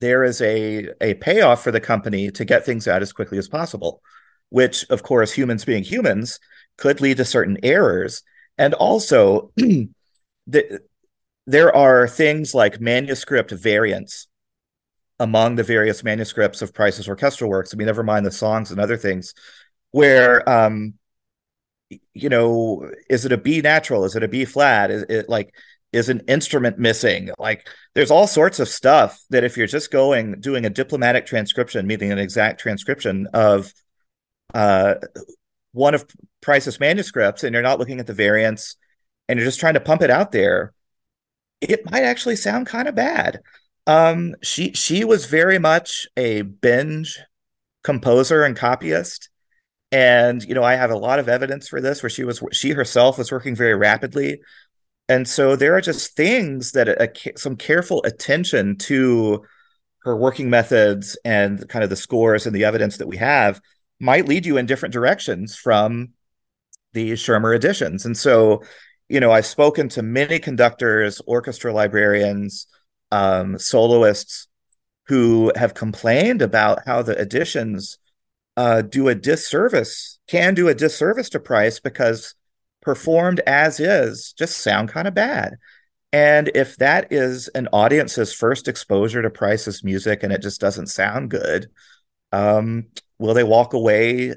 there 0.00 0.24
is 0.24 0.40
a 0.40 0.88
a 1.00 1.14
payoff 1.14 1.62
for 1.62 1.70
the 1.70 1.80
company 1.80 2.30
to 2.30 2.44
get 2.44 2.64
things 2.64 2.88
out 2.88 3.02
as 3.02 3.12
quickly 3.12 3.38
as 3.38 3.48
possible, 3.48 4.02
which 4.48 4.86
of 4.90 5.02
course 5.02 5.32
humans 5.32 5.64
being 5.64 5.84
humans 5.84 6.40
could 6.76 7.00
lead 7.00 7.18
to 7.18 7.24
certain 7.24 7.58
errors, 7.62 8.22
and 8.58 8.74
also 8.74 9.52
the, 9.56 10.80
there 11.46 11.74
are 11.74 12.06
things 12.06 12.54
like 12.54 12.80
manuscript 12.80 13.50
variants 13.50 14.28
among 15.18 15.56
the 15.56 15.62
various 15.62 16.02
manuscripts 16.02 16.62
of 16.62 16.72
Price's 16.72 17.08
orchestral 17.08 17.50
works. 17.50 17.74
I 17.74 17.76
mean, 17.76 17.86
never 17.86 18.02
mind 18.02 18.24
the 18.24 18.30
songs 18.30 18.70
and 18.70 18.80
other 18.80 18.96
things, 18.96 19.34
where 19.90 20.48
um, 20.48 20.94
you 22.14 22.28
know, 22.28 22.90
is 23.08 23.24
it 23.24 23.32
a 23.32 23.36
B 23.36 23.60
natural? 23.60 24.04
Is 24.04 24.16
it 24.16 24.22
a 24.22 24.28
B 24.28 24.44
flat? 24.44 24.90
Is 24.90 25.04
it 25.08 25.28
like 25.28 25.54
is 25.92 26.08
an 26.08 26.20
instrument 26.28 26.78
missing 26.78 27.30
like 27.38 27.68
there's 27.94 28.10
all 28.10 28.26
sorts 28.26 28.60
of 28.60 28.68
stuff 28.68 29.20
that 29.30 29.44
if 29.44 29.56
you're 29.56 29.66
just 29.66 29.90
going 29.90 30.40
doing 30.40 30.64
a 30.64 30.70
diplomatic 30.70 31.26
transcription 31.26 31.86
meaning 31.86 32.12
an 32.12 32.18
exact 32.18 32.60
transcription 32.60 33.26
of 33.34 33.72
uh 34.54 34.94
one 35.72 35.94
of 35.94 36.04
price's 36.40 36.80
manuscripts 36.80 37.44
and 37.44 37.52
you're 37.54 37.62
not 37.62 37.78
looking 37.78 38.00
at 38.00 38.06
the 38.06 38.12
variants 38.12 38.76
and 39.28 39.38
you're 39.38 39.46
just 39.46 39.60
trying 39.60 39.74
to 39.74 39.80
pump 39.80 40.02
it 40.02 40.10
out 40.10 40.32
there 40.32 40.72
it 41.60 41.90
might 41.90 42.02
actually 42.02 42.36
sound 42.36 42.66
kind 42.66 42.88
of 42.88 42.94
bad. 42.94 43.40
Um 43.86 44.34
she 44.42 44.72
she 44.72 45.04
was 45.04 45.26
very 45.26 45.58
much 45.58 46.06
a 46.16 46.42
binge 46.42 47.18
composer 47.82 48.44
and 48.44 48.56
copyist. 48.56 49.28
And 49.92 50.42
you 50.44 50.54
know 50.54 50.62
i 50.62 50.74
have 50.74 50.90
a 50.90 50.96
lot 50.96 51.18
of 51.18 51.28
evidence 51.28 51.68
for 51.68 51.80
this 51.80 52.02
where 52.02 52.10
she 52.10 52.24
was 52.24 52.42
she 52.52 52.70
herself 52.70 53.18
was 53.18 53.32
working 53.32 53.54
very 53.54 53.74
rapidly. 53.74 54.40
And 55.08 55.26
so 55.26 55.56
there 55.56 55.74
are 55.76 55.80
just 55.80 56.16
things 56.16 56.72
that 56.72 56.88
a, 56.88 57.10
some 57.36 57.56
careful 57.56 58.00
attention 58.04 58.76
to 58.78 59.44
her 60.02 60.16
working 60.16 60.48
methods 60.48 61.18
and 61.24 61.68
kind 61.68 61.82
of 61.82 61.90
the 61.90 61.96
scores 61.96 62.46
and 62.46 62.54
the 62.54 62.64
evidence 62.64 62.98
that 62.98 63.08
we 63.08 63.16
have 63.16 63.60
might 64.00 64.26
lead 64.26 64.46
you 64.46 64.56
in 64.56 64.66
different 64.66 64.92
directions 64.92 65.54
from 65.54 66.10
the 66.92 67.14
Schirmer 67.16 67.54
editions. 67.54 68.04
And 68.04 68.16
so, 68.16 68.62
you 69.08 69.20
know, 69.20 69.30
I've 69.30 69.46
spoken 69.46 69.88
to 69.90 70.02
many 70.02 70.38
conductors, 70.38 71.20
orchestra 71.26 71.72
librarians, 71.72 72.66
um, 73.12 73.58
soloists 73.58 74.48
who 75.06 75.52
have 75.56 75.74
complained 75.74 76.42
about 76.42 76.86
how 76.86 77.02
the 77.02 77.20
editions 77.20 77.98
uh, 78.56 78.82
do 78.82 79.08
a 79.08 79.14
disservice, 79.14 80.18
can 80.26 80.54
do 80.54 80.68
a 80.68 80.74
disservice 80.74 81.28
to 81.30 81.40
Price 81.40 81.80
because 81.80 82.34
performed 82.80 83.40
as 83.46 83.80
is 83.80 84.32
just 84.32 84.58
sound 84.58 84.88
kind 84.88 85.06
of 85.06 85.14
bad. 85.14 85.56
And 86.12 86.50
if 86.54 86.76
that 86.78 87.12
is 87.12 87.48
an 87.48 87.68
audience's 87.72 88.32
first 88.32 88.66
exposure 88.66 89.22
to 89.22 89.30
Price's 89.30 89.84
music 89.84 90.22
and 90.22 90.32
it 90.32 90.42
just 90.42 90.60
doesn't 90.60 90.88
sound 90.88 91.30
good, 91.30 91.70
um, 92.32 92.86
will 93.20 93.34
they 93.34 93.44
walk 93.44 93.74
away 93.74 94.34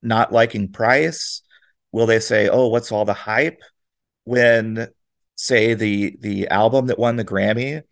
not 0.00 0.32
liking 0.32 0.68
Price? 0.68 1.42
Will 1.90 2.06
they 2.06 2.20
say, 2.20 2.48
"Oh, 2.48 2.68
what's 2.68 2.90
all 2.92 3.04
the 3.04 3.12
hype?" 3.12 3.60
When, 4.24 4.88
say, 5.36 5.74
the 5.74 6.16
the 6.20 6.48
album 6.48 6.86
that 6.86 6.98
won 6.98 7.16
the 7.16 7.24
Grammy 7.24 7.82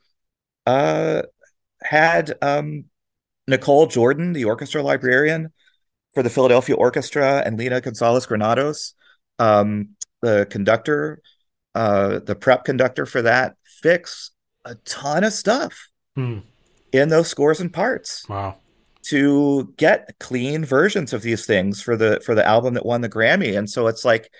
uh, 0.66 1.22
had 1.82 2.32
um, 2.40 2.84
Nicole 3.46 3.86
Jordan, 3.86 4.32
the 4.32 4.44
orchestra 4.44 4.82
librarian 4.82 5.52
for 6.14 6.22
the 6.22 6.30
Philadelphia 6.30 6.76
Orchestra, 6.76 7.42
and 7.44 7.58
Lina 7.58 7.80
Gonzalez 7.80 8.26
Granados, 8.26 8.94
um, 9.38 9.90
the 10.22 10.46
conductor, 10.50 11.20
uh, 11.74 12.20
the 12.20 12.34
prep 12.34 12.64
conductor 12.64 13.06
for 13.06 13.22
that, 13.22 13.56
fix 13.64 14.30
a 14.64 14.74
ton 14.76 15.24
of 15.24 15.32
stuff 15.32 15.88
hmm. 16.14 16.38
in 16.92 17.08
those 17.08 17.28
scores 17.28 17.60
and 17.60 17.72
parts. 17.72 18.28
Wow. 18.28 18.56
To 19.04 19.72
get 19.76 20.14
clean 20.20 20.64
versions 20.64 21.12
of 21.12 21.22
these 21.22 21.46
things 21.46 21.82
for 21.82 21.96
the 21.96 22.20
for 22.24 22.34
the 22.34 22.46
album 22.46 22.74
that 22.74 22.84
won 22.84 23.00
the 23.00 23.08
Grammy. 23.08 23.56
And 23.56 23.68
so 23.68 23.86
it's 23.86 24.04
like, 24.04 24.30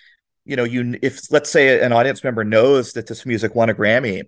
you 0.44 0.54
know, 0.54 0.64
you 0.64 0.98
if 1.02 1.32
let's 1.32 1.50
say 1.50 1.80
an 1.80 1.92
audience 1.92 2.22
member 2.22 2.44
knows 2.44 2.92
that 2.92 3.06
this 3.06 3.24
music 3.24 3.54
won 3.54 3.70
a 3.70 3.74
Grammy, 3.74 4.22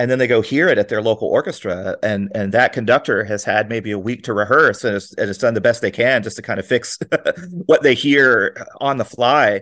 and 0.00 0.10
then 0.10 0.18
they 0.18 0.26
go 0.26 0.40
hear 0.40 0.68
it 0.68 0.78
at 0.78 0.88
their 0.88 1.02
local 1.02 1.28
orchestra 1.28 1.94
and 2.02 2.32
and 2.34 2.52
that 2.52 2.72
conductor 2.72 3.22
has 3.22 3.44
had 3.44 3.68
maybe 3.68 3.90
a 3.90 3.98
week 3.98 4.22
to 4.22 4.32
rehearse 4.32 4.82
and 4.82 4.94
has, 4.94 5.12
and 5.18 5.28
has 5.28 5.36
done 5.36 5.52
the 5.52 5.60
best 5.60 5.82
they 5.82 5.90
can 5.90 6.22
just 6.22 6.36
to 6.36 6.42
kind 6.42 6.58
of 6.58 6.66
fix 6.66 6.98
what 7.66 7.82
they 7.82 7.94
hear 7.94 8.56
on 8.80 8.96
the 8.96 9.04
fly 9.04 9.60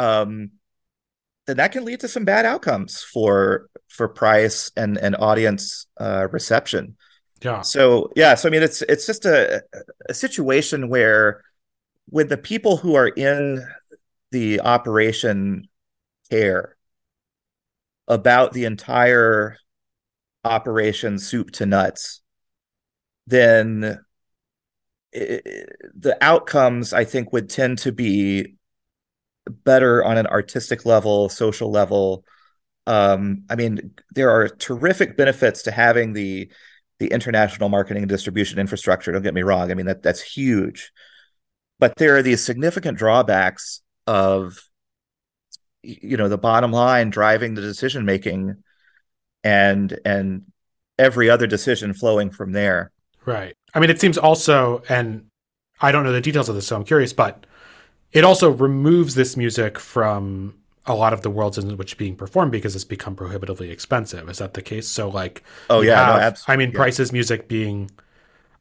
um, 0.00 0.50
then 1.46 1.58
that 1.58 1.70
can 1.70 1.84
lead 1.84 2.00
to 2.00 2.08
some 2.08 2.24
bad 2.24 2.44
outcomes 2.44 3.00
for 3.00 3.68
for 3.86 4.08
price 4.08 4.72
and 4.76 4.98
and 4.98 5.14
audience 5.20 5.86
uh, 6.00 6.26
reception 6.32 6.96
yeah 7.42 7.60
so 7.60 8.10
yeah 8.16 8.34
so 8.34 8.48
i 8.48 8.52
mean 8.52 8.62
it's 8.62 8.82
it's 8.82 9.06
just 9.06 9.24
a, 9.24 9.62
a 10.08 10.14
situation 10.14 10.88
where 10.88 11.42
when 12.06 12.28
the 12.28 12.36
people 12.36 12.76
who 12.76 12.94
are 12.94 13.08
in 13.08 13.66
the 14.30 14.60
operation 14.60 15.68
care 16.30 16.76
about 18.08 18.52
the 18.52 18.64
entire 18.64 19.56
operation 20.44 21.18
soup 21.18 21.50
to 21.52 21.66
nuts, 21.66 22.22
then 23.26 23.98
it, 25.12 25.68
the 25.98 26.16
outcomes 26.20 26.92
I 26.92 27.04
think 27.04 27.32
would 27.32 27.50
tend 27.50 27.78
to 27.78 27.92
be 27.92 28.56
better 29.48 30.04
on 30.04 30.18
an 30.18 30.26
artistic 30.26 30.84
level, 30.84 31.28
social 31.28 31.70
level. 31.70 32.24
Um, 32.86 33.44
I 33.50 33.56
mean, 33.56 33.94
there 34.14 34.30
are 34.30 34.48
terrific 34.48 35.16
benefits 35.16 35.62
to 35.62 35.72
having 35.72 36.12
the 36.12 36.50
the 36.98 37.08
international 37.08 37.68
marketing 37.68 38.02
and 38.02 38.08
distribution 38.08 38.58
infrastructure. 38.58 39.12
Don't 39.12 39.22
get 39.22 39.34
me 39.34 39.42
wrong. 39.42 39.70
I 39.70 39.74
mean 39.74 39.86
that 39.86 40.02
that's 40.02 40.22
huge, 40.22 40.92
but 41.78 41.94
there 41.96 42.16
are 42.16 42.22
these 42.22 42.44
significant 42.44 42.98
drawbacks 42.98 43.82
of 44.06 44.58
you 45.82 46.16
know 46.16 46.28
the 46.28 46.38
bottom 46.38 46.72
line 46.72 47.10
driving 47.10 47.54
the 47.54 47.60
decision 47.60 48.04
making 48.04 48.56
and 49.44 49.98
and 50.04 50.42
every 50.98 51.30
other 51.30 51.46
decision 51.46 51.92
flowing 51.92 52.30
from 52.30 52.52
there. 52.52 52.90
Right. 53.24 53.54
I 53.74 53.80
mean, 53.80 53.90
it 53.90 54.00
seems 54.00 54.16
also, 54.16 54.82
and 54.88 55.26
I 55.80 55.92
don't 55.92 56.04
know 56.04 56.12
the 56.12 56.20
details 56.20 56.48
of 56.48 56.54
this, 56.54 56.66
so 56.66 56.76
I'm 56.76 56.84
curious, 56.84 57.12
but 57.12 57.44
it 58.12 58.24
also 58.24 58.50
removes 58.50 59.14
this 59.14 59.36
music 59.36 59.78
from 59.78 60.54
a 60.86 60.94
lot 60.94 61.12
of 61.12 61.22
the 61.22 61.30
worlds 61.30 61.58
in 61.58 61.76
which 61.76 61.98
being 61.98 62.16
performed 62.16 62.52
because 62.52 62.74
it's 62.74 62.84
become 62.84 63.16
prohibitively 63.16 63.70
expensive. 63.70 64.28
Is 64.28 64.38
that 64.38 64.54
the 64.54 64.62
case? 64.62 64.88
So 64.88 65.08
like, 65.08 65.42
oh 65.70 65.80
yeah, 65.80 66.18
have, 66.18 66.34
no, 66.48 66.54
I 66.54 66.56
mean, 66.56 66.72
yeah. 66.72 66.76
Price's 66.76 67.12
music 67.12 67.48
being 67.48 67.90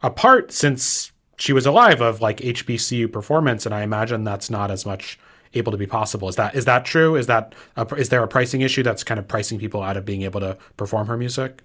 a 0.02 0.10
part 0.12 0.52
since 0.52 1.12
she 1.38 1.54
was 1.54 1.66
alive 1.66 2.02
of 2.02 2.22
like 2.22 2.42
HBCU 2.42 3.08
performance, 3.08 3.66
and 3.66 3.76
I 3.76 3.84
imagine 3.84 4.24
that's 4.24 4.50
not 4.50 4.72
as 4.72 4.86
much 4.86 5.20
able 5.54 5.72
to 5.72 5.78
be 5.78 5.88
possible. 5.88 6.30
Is 6.30 6.36
that 6.38 6.56
is 6.56 6.66
that 6.66 6.86
true? 6.86 7.16
Is 7.16 7.28
that 7.28 7.56
a, 7.78 7.86
is 7.96 8.10
there 8.10 8.24
a 8.24 8.28
pricing 8.28 8.62
issue 8.62 8.84
that's 8.84 9.04
kind 9.04 9.20
of 9.20 9.28
pricing 9.28 9.60
people 9.60 9.82
out 9.84 9.98
of 9.98 10.06
being 10.06 10.24
able 10.24 10.40
to 10.42 10.58
perform 10.78 11.08
her 11.08 11.18
music? 11.18 11.64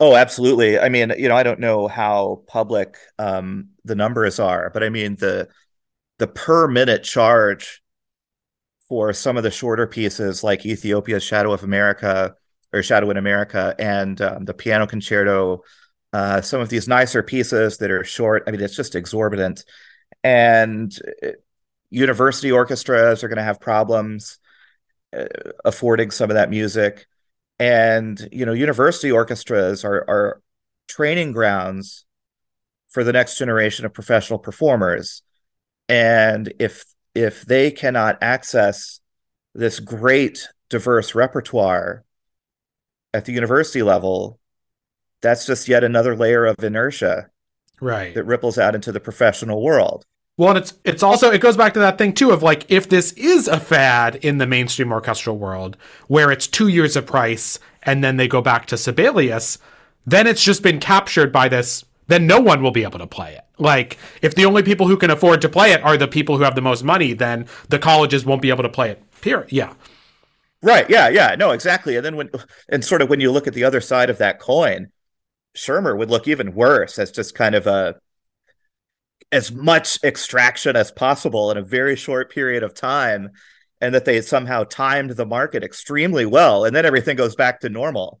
Oh, 0.00 0.14
absolutely. 0.14 0.78
I 0.78 0.88
mean, 0.88 1.12
you 1.18 1.28
know, 1.28 1.34
I 1.36 1.42
don't 1.42 1.58
know 1.58 1.88
how 1.88 2.42
public 2.46 2.96
um, 3.18 3.70
the 3.84 3.96
numbers 3.96 4.38
are, 4.38 4.70
but 4.70 4.84
I 4.84 4.90
mean 4.90 5.16
the 5.16 5.48
the 6.18 6.28
per 6.28 6.68
minute 6.68 7.04
charge 7.04 7.82
for 8.88 9.12
some 9.12 9.36
of 9.36 9.42
the 9.42 9.50
shorter 9.50 9.86
pieces 9.86 10.42
like 10.42 10.64
Ethiopia's 10.64 11.22
Shadow 11.22 11.52
of 11.52 11.62
America 11.62 12.34
or 12.72 12.82
Shadow 12.82 13.10
in 13.10 13.16
America 13.16 13.74
and 13.78 14.20
um, 14.20 14.44
the 14.44 14.54
piano 14.54 14.86
concerto, 14.86 15.62
uh, 16.12 16.40
some 16.40 16.60
of 16.60 16.68
these 16.68 16.88
nicer 16.88 17.22
pieces 17.22 17.78
that 17.78 17.90
are 17.90 18.04
short. 18.04 18.44
I 18.46 18.50
mean, 18.50 18.60
it's 18.60 18.76
just 18.76 18.94
exorbitant. 18.94 19.64
And 20.24 20.96
uh, 21.22 21.28
university 21.90 22.50
orchestras 22.50 23.22
are 23.22 23.28
going 23.28 23.38
to 23.38 23.42
have 23.42 23.60
problems 23.60 24.38
uh, 25.16 25.26
affording 25.64 26.10
some 26.10 26.30
of 26.30 26.34
that 26.34 26.50
music. 26.50 27.06
And, 27.58 28.28
you 28.32 28.46
know, 28.46 28.52
university 28.52 29.10
orchestras 29.10 29.84
are, 29.84 30.04
are 30.08 30.42
training 30.88 31.32
grounds 31.32 32.06
for 32.88 33.04
the 33.04 33.12
next 33.12 33.36
generation 33.36 33.84
of 33.84 33.92
professional 33.92 34.38
performers. 34.38 35.22
And 35.88 36.52
if 36.58 36.84
if 37.18 37.44
they 37.44 37.72
cannot 37.72 38.16
access 38.22 39.00
this 39.52 39.80
great 39.80 40.48
diverse 40.70 41.16
repertoire 41.16 42.04
at 43.12 43.24
the 43.24 43.32
university 43.32 43.82
level, 43.82 44.38
that's 45.20 45.44
just 45.44 45.66
yet 45.66 45.82
another 45.82 46.14
layer 46.14 46.46
of 46.46 46.62
inertia 46.62 47.28
right 47.80 48.14
that 48.14 48.24
ripples 48.24 48.56
out 48.56 48.76
into 48.76 48.92
the 48.92 49.00
professional 49.00 49.62
world. 49.62 50.04
Well, 50.36 50.56
it's 50.56 50.74
it's 50.84 51.02
also 51.02 51.32
it 51.32 51.40
goes 51.40 51.56
back 51.56 51.74
to 51.74 51.80
that 51.80 51.98
thing 51.98 52.12
too 52.12 52.30
of 52.30 52.44
like 52.44 52.70
if 52.70 52.88
this 52.88 53.10
is 53.12 53.48
a 53.48 53.58
fad 53.58 54.14
in 54.16 54.38
the 54.38 54.46
mainstream 54.46 54.92
orchestral 54.92 55.38
world 55.38 55.76
where 56.06 56.30
it's 56.30 56.46
two 56.46 56.68
years 56.68 56.94
of 56.94 57.06
price 57.06 57.58
and 57.82 58.04
then 58.04 58.16
they 58.16 58.28
go 58.28 58.40
back 58.40 58.66
to 58.66 58.76
Sibelius, 58.76 59.58
then 60.06 60.28
it's 60.28 60.44
just 60.44 60.62
been 60.62 60.78
captured 60.78 61.32
by 61.32 61.48
this 61.48 61.84
then 62.08 62.26
no 62.26 62.40
one 62.40 62.62
will 62.62 62.72
be 62.72 62.82
able 62.82 62.98
to 62.98 63.06
play 63.06 63.34
it. 63.34 63.44
Like, 63.58 63.98
if 64.22 64.34
the 64.34 64.44
only 64.44 64.62
people 64.62 64.88
who 64.88 64.96
can 64.96 65.10
afford 65.10 65.40
to 65.42 65.48
play 65.48 65.72
it 65.72 65.82
are 65.82 65.96
the 65.96 66.08
people 66.08 66.36
who 66.36 66.42
have 66.42 66.54
the 66.54 66.60
most 66.60 66.82
money, 66.82 67.12
then 67.12 67.46
the 67.68 67.78
colleges 67.78 68.24
won't 68.26 68.42
be 68.42 68.50
able 68.50 68.64
to 68.64 68.68
play 68.68 68.90
it. 68.90 69.02
Period. 69.20 69.52
Yeah. 69.52 69.74
Right. 70.62 70.88
Yeah. 70.90 71.08
Yeah. 71.08 71.36
No, 71.36 71.52
exactly. 71.52 71.96
And 71.96 72.04
then 72.04 72.16
when, 72.16 72.30
and 72.68 72.84
sort 72.84 73.02
of 73.02 73.08
when 73.08 73.20
you 73.20 73.30
look 73.30 73.46
at 73.46 73.54
the 73.54 73.64
other 73.64 73.80
side 73.80 74.10
of 74.10 74.18
that 74.18 74.40
coin, 74.40 74.88
Schirmer 75.54 75.96
would 75.96 76.10
look 76.10 76.26
even 76.28 76.54
worse 76.54 76.98
as 76.98 77.10
just 77.10 77.34
kind 77.34 77.54
of 77.54 77.66
a, 77.66 77.96
as 79.30 79.52
much 79.52 79.98
extraction 80.02 80.76
as 80.76 80.90
possible 80.90 81.50
in 81.50 81.58
a 81.58 81.62
very 81.62 81.96
short 81.96 82.30
period 82.32 82.62
of 82.62 82.74
time, 82.74 83.30
and 83.80 83.94
that 83.94 84.04
they 84.04 84.20
somehow 84.22 84.64
timed 84.64 85.10
the 85.10 85.26
market 85.26 85.62
extremely 85.62 86.24
well. 86.24 86.64
And 86.64 86.74
then 86.74 86.86
everything 86.86 87.16
goes 87.16 87.36
back 87.36 87.60
to 87.60 87.68
normal 87.68 88.20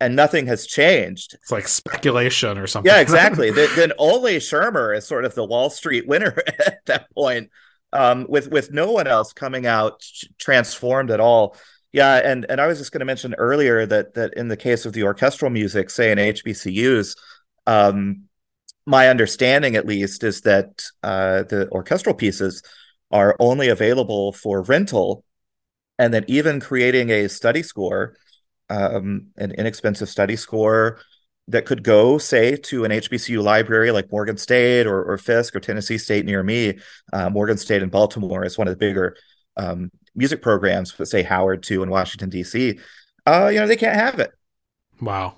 and 0.00 0.16
nothing 0.16 0.46
has 0.46 0.66
changed. 0.66 1.34
It's 1.34 1.50
like 1.50 1.68
speculation 1.68 2.58
or 2.58 2.66
something. 2.66 2.90
Yeah, 2.90 3.00
exactly. 3.00 3.50
then, 3.50 3.92
only 3.98 4.40
Schirmer 4.40 4.92
is 4.92 5.06
sort 5.06 5.24
of 5.24 5.34
the 5.34 5.44
Wall 5.44 5.70
Street 5.70 6.06
winner 6.06 6.36
at 6.66 6.84
that 6.86 7.10
point, 7.14 7.50
um, 7.92 8.26
with 8.28 8.48
with 8.48 8.72
no 8.72 8.90
one 8.90 9.06
else 9.06 9.32
coming 9.32 9.66
out 9.66 10.04
transformed 10.38 11.10
at 11.10 11.20
all. 11.20 11.56
Yeah, 11.92 12.16
and 12.16 12.44
and 12.48 12.60
I 12.60 12.66
was 12.66 12.78
just 12.78 12.92
going 12.92 13.00
to 13.00 13.06
mention 13.06 13.34
earlier 13.34 13.86
that 13.86 14.14
that 14.14 14.34
in 14.34 14.48
the 14.48 14.56
case 14.56 14.84
of 14.84 14.92
the 14.92 15.04
orchestral 15.04 15.50
music, 15.50 15.90
say 15.90 16.10
in 16.10 16.18
HBCUs, 16.18 17.16
um, 17.66 18.24
my 18.84 19.08
understanding 19.08 19.76
at 19.76 19.86
least 19.86 20.24
is 20.24 20.40
that 20.42 20.84
uh, 21.02 21.44
the 21.44 21.68
orchestral 21.70 22.14
pieces 22.14 22.62
are 23.10 23.36
only 23.38 23.68
available 23.68 24.32
for 24.32 24.62
rental, 24.62 25.24
and 25.98 26.12
that 26.12 26.28
even 26.28 26.58
creating 26.58 27.10
a 27.10 27.28
study 27.28 27.62
score 27.62 28.16
um, 28.70 29.28
an 29.36 29.52
inexpensive 29.52 30.08
study 30.08 30.36
score 30.36 31.00
that 31.48 31.66
could 31.66 31.82
go, 31.82 32.16
say, 32.16 32.56
to 32.56 32.84
an 32.84 32.90
HBCU 32.90 33.42
library 33.42 33.90
like 33.90 34.10
Morgan 34.10 34.36
State 34.36 34.86
or, 34.86 35.04
or 35.04 35.18
Fisk 35.18 35.54
or 35.54 35.60
Tennessee 35.60 35.98
State 35.98 36.24
near 36.24 36.42
me. 36.42 36.78
Uh, 37.12 37.28
Morgan 37.28 37.58
State 37.58 37.82
in 37.82 37.90
Baltimore 37.90 38.44
is 38.44 38.56
one 38.56 38.66
of 38.66 38.72
the 38.72 38.78
bigger 38.78 39.16
um, 39.56 39.90
music 40.14 40.40
programs, 40.40 40.92
but 40.92 41.08
say 41.08 41.22
Howard 41.22 41.62
too 41.62 41.82
in 41.82 41.90
Washington 41.90 42.30
D.C. 42.30 42.78
Uh, 43.26 43.50
you 43.52 43.60
know, 43.60 43.66
they 43.66 43.76
can't 43.76 43.96
have 43.96 44.20
it. 44.20 44.30
Wow. 45.00 45.36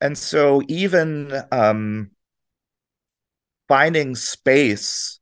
And 0.00 0.16
so 0.16 0.62
even 0.68 1.32
um, 1.50 2.10
finding 3.68 4.14
space 4.14 5.18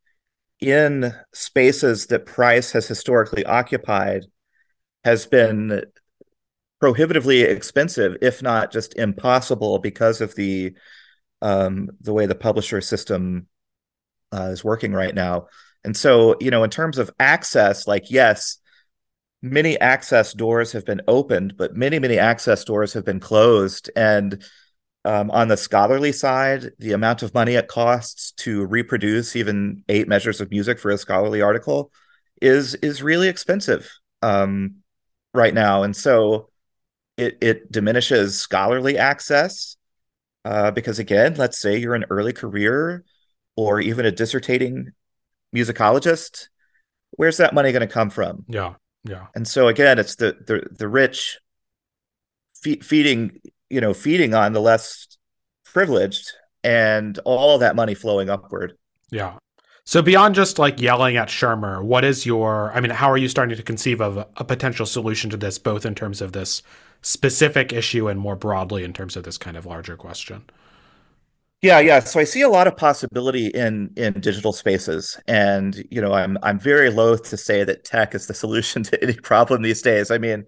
in 0.61 1.15
spaces 1.33 2.07
that 2.07 2.27
Price 2.27 2.73
has 2.73 2.87
historically 2.87 3.45
occupied 3.45 4.27
has 5.05 5.27
been 5.27 5.83
prohibitively 6.81 7.43
expensive, 7.43 8.17
if 8.23 8.43
not 8.43 8.73
just 8.73 8.97
impossible, 8.97 9.79
because 9.79 10.21
of 10.21 10.35
the 10.35 10.75
um, 11.43 11.91
the 12.01 12.13
way 12.13 12.27
the 12.27 12.35
publisher 12.35 12.81
system 12.81 13.47
uh, 14.33 14.51
is 14.53 14.65
working 14.65 14.93
right 14.93 15.15
now. 15.15 15.47
And 15.85 15.97
so, 15.97 16.37
you 16.41 16.51
know, 16.51 16.63
in 16.65 16.71
terms 16.71 16.99
of 16.99 17.11
access, 17.19 17.87
like 17.87 18.11
yes, 18.11 18.59
many 19.43 19.79
access 19.81 20.33
doors 20.33 20.73
have 20.73 20.85
been 20.85 21.01
opened, 21.09 21.55
but 21.57 21.75
many 21.75 21.99
many 21.99 22.19
access 22.19 22.65
doors 22.65 22.93
have 22.93 23.05
been 23.05 23.21
closed. 23.21 23.91
And 23.97 24.43
um, 25.05 25.31
on 25.31 25.49
the 25.49 25.57
scholarly 25.57 26.13
side, 26.13 26.73
the 26.79 26.93
amount 26.93 27.23
of 27.23 27.33
money 27.33 27.55
it 27.55 27.69
costs 27.69 28.33
to 28.33 28.67
reproduce 28.67 29.35
even 29.35 29.83
eight 29.89 30.09
measures 30.09 30.41
of 30.41 30.51
music 30.51 30.79
for 30.79 30.91
a 30.91 30.99
scholarly 30.99 31.41
article 31.41 31.91
is 32.43 32.75
is 32.77 33.03
really 33.03 33.29
expensive 33.29 33.91
um, 34.23 34.77
right 35.33 35.55
now. 35.55 35.83
And 35.85 35.97
so, 35.97 36.50
it, 37.21 37.39
it 37.41 37.73
diminishes 37.73 38.39
scholarly 38.39 38.99
access 38.99 39.77
uh, 40.45 40.71
because 40.71 40.99
again 40.99 41.35
let's 41.35 41.61
say 41.61 41.77
you're 41.77 41.95
an 41.95 42.07
early 42.11 42.33
career 42.33 43.05
or 43.57 43.81
even 43.81 44.07
a 44.07 44.13
dissertating 44.13 44.87
musicologist 45.55 46.49
where's 47.13 47.37
that 47.39 47.55
money 47.55 47.73
going 47.73 47.87
to 47.87 47.93
come 47.93 48.11
from? 48.11 48.45
Yeah 48.49 48.75
yeah. 49.05 49.27
And 49.35 49.47
so 49.47 49.69
again 49.69 49.99
it's 49.99 50.17
the 50.17 50.37
the, 50.47 50.67
the 50.71 50.89
rich 50.89 51.39
fe- 52.63 52.81
feeding 52.81 53.41
you 53.69 53.81
know 53.81 53.95
feeding 53.95 54.35
on 54.35 54.53
the 54.53 54.61
less 54.61 55.07
privileged 55.65 56.33
and 56.63 57.19
all 57.25 57.59
that 57.59 57.77
money 57.77 57.95
flowing 57.95 58.31
upward. 58.31 58.77
Yeah 59.11 59.37
so 59.85 60.03
beyond 60.03 60.35
just 60.35 60.59
like 60.59 60.81
yelling 60.81 61.17
at 61.17 61.31
Schirmer, 61.31 61.83
what 61.83 62.05
is 62.05 62.27
your 62.27 62.73
I 62.73 62.81
mean, 62.81 62.91
how 62.91 63.11
are 63.11 63.17
you 63.17 63.29
starting 63.29 63.57
to 63.57 63.63
conceive 63.63 64.01
of 64.01 64.17
a, 64.17 64.29
a 64.37 64.45
potential 64.45 64.87
solution 64.87 65.31
to 65.31 65.37
this, 65.37 65.59
both 65.59 65.85
in 65.87 65.95
terms 65.95 66.21
of 66.21 66.33
this 66.33 66.63
specific 67.03 67.73
issue 67.73 68.09
and 68.09 68.21
more 68.21 68.37
broadly 68.37 68.85
in 68.85 68.93
terms 68.93 69.17
of 69.17 69.25
this 69.25 69.39
kind 69.39 69.57
of 69.57 69.67
larger 69.67 69.97
question? 69.97 70.45
Yeah, 71.63 71.79
yeah. 71.81 72.01
So 72.01 72.21
I 72.21 72.25
see 72.25 72.41
a 72.41 72.49
lot 72.49 72.67
of 72.67 72.77
possibility 72.77 73.49
in 73.49 73.93
in 73.97 74.15
digital 74.21 74.53
spaces, 74.53 75.21
and 75.27 75.85
you 75.91 76.01
know, 76.01 76.13
I'm 76.15 76.39
I'm 76.43 76.59
very 76.59 76.89
loath 76.89 77.29
to 77.31 77.37
say 77.37 77.65
that 77.65 77.85
tech 77.85 78.15
is 78.15 78.27
the 78.27 78.35
solution 78.45 78.83
to 78.85 79.03
any 79.03 79.15
problem 79.15 79.63
these 79.63 79.83
days. 79.83 80.11
I 80.11 80.19
mean, 80.19 80.47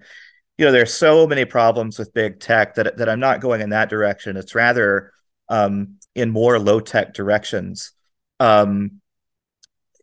you 0.57 0.65
know, 0.65 0.73
there's 0.73 0.95
so 0.95 1.27
many 1.27 1.45
problems 1.45 1.99
with 1.99 2.15
big 2.15 2.41
tech 2.41 2.77
that 2.77 2.97
that 2.97 3.09
I'm 3.11 3.21
not 3.21 3.41
going 3.41 3.61
in 3.61 3.71
that 3.71 3.91
direction. 3.91 4.39
It's 4.39 4.55
rather 4.55 5.13
um, 5.51 5.99
in 6.15 6.31
more 6.31 6.59
low 6.59 6.81
tech 6.81 7.13
directions. 7.13 7.93
Um, 8.41 9.02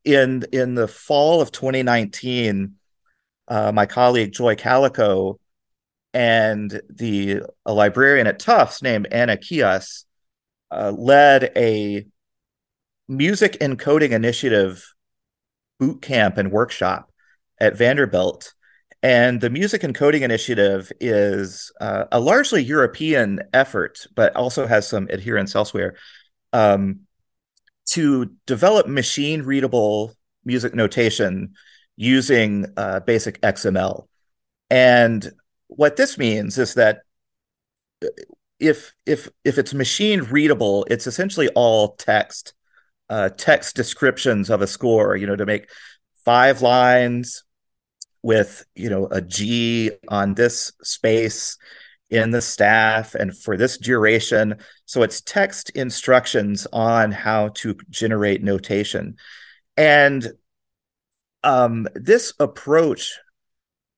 in 0.04 0.46
in 0.52 0.76
the 0.76 0.88
fall 0.88 1.42
of 1.42 1.52
2019, 1.52 2.76
uh, 3.48 3.72
my 3.72 3.86
colleague 3.86 4.32
Joy 4.32 4.56
Calico 4.56 5.40
and 6.14 6.82
the 6.90 7.42
a 7.66 7.74
librarian 7.74 8.28
at 8.28 8.40
Tufts 8.40 8.82
named 8.82 9.08
Anna 9.12 9.38
Kijas 9.38 10.06
uh, 10.72 10.92
led 10.96 11.52
a 11.56 12.06
music 13.08 13.58
encoding 13.60 14.12
initiative 14.12 14.94
boot 15.80 16.02
camp 16.02 16.38
and 16.38 16.52
workshop 16.52 17.12
at 17.60 17.78
Vanderbilt. 17.78 18.54
And 19.02 19.40
the 19.40 19.50
Music 19.50 19.82
Encoding 19.82 20.22
Initiative 20.22 20.92
is 21.00 21.72
uh, 21.80 22.06
a 22.12 22.20
largely 22.20 22.62
European 22.62 23.40
effort, 23.54 24.06
but 24.14 24.36
also 24.36 24.68
has 24.68 24.90
some 24.90 25.08
adherents 25.10 25.56
elsewhere 25.56 25.96
um, 26.52 27.02
to 27.92 28.32
develop 28.46 28.88
machine 28.88 29.44
readable 29.44 30.14
music 30.46 30.74
notation 30.74 31.54
using 31.96 32.66
uh, 32.78 33.00
basic 33.02 33.42
XML. 33.42 34.08
And 34.70 35.32
what 35.68 35.96
this 35.96 36.18
means 36.18 36.58
is 36.58 36.76
that 36.76 37.00
if 38.60 38.94
if 39.06 39.30
if 39.44 39.58
it's 39.58 39.74
machine 39.74 40.22
readable, 40.22 40.86
it's 40.90 41.08
essentially 41.08 41.50
all 41.50 41.96
text, 41.96 42.54
uh, 43.10 43.30
text 43.30 43.76
descriptions 43.76 44.50
of 44.50 44.62
a 44.62 44.68
score. 44.68 45.16
You 45.16 45.28
know, 45.28 45.36
to 45.36 45.46
make 45.46 45.70
five 46.24 46.62
lines, 46.62 47.44
with 48.22 48.66
you 48.76 48.90
know 48.90 49.08
a 49.08 49.22
G 49.22 49.92
on 50.08 50.34
this 50.34 50.72
space 50.84 51.58
in 52.10 52.32
the 52.32 52.42
staff 52.42 53.16
and 53.16 53.38
for 53.38 53.56
this 53.56 53.78
duration. 53.78 54.56
So 54.86 55.04
it's 55.04 55.22
text 55.22 55.70
instructions 55.72 56.66
on 56.74 57.12
how 57.12 57.50
to 57.56 57.78
generate 57.90 58.44
notation. 58.44 59.18
And 59.78 60.34
um, 61.44 61.88
this 61.96 62.34
approach 62.40 63.18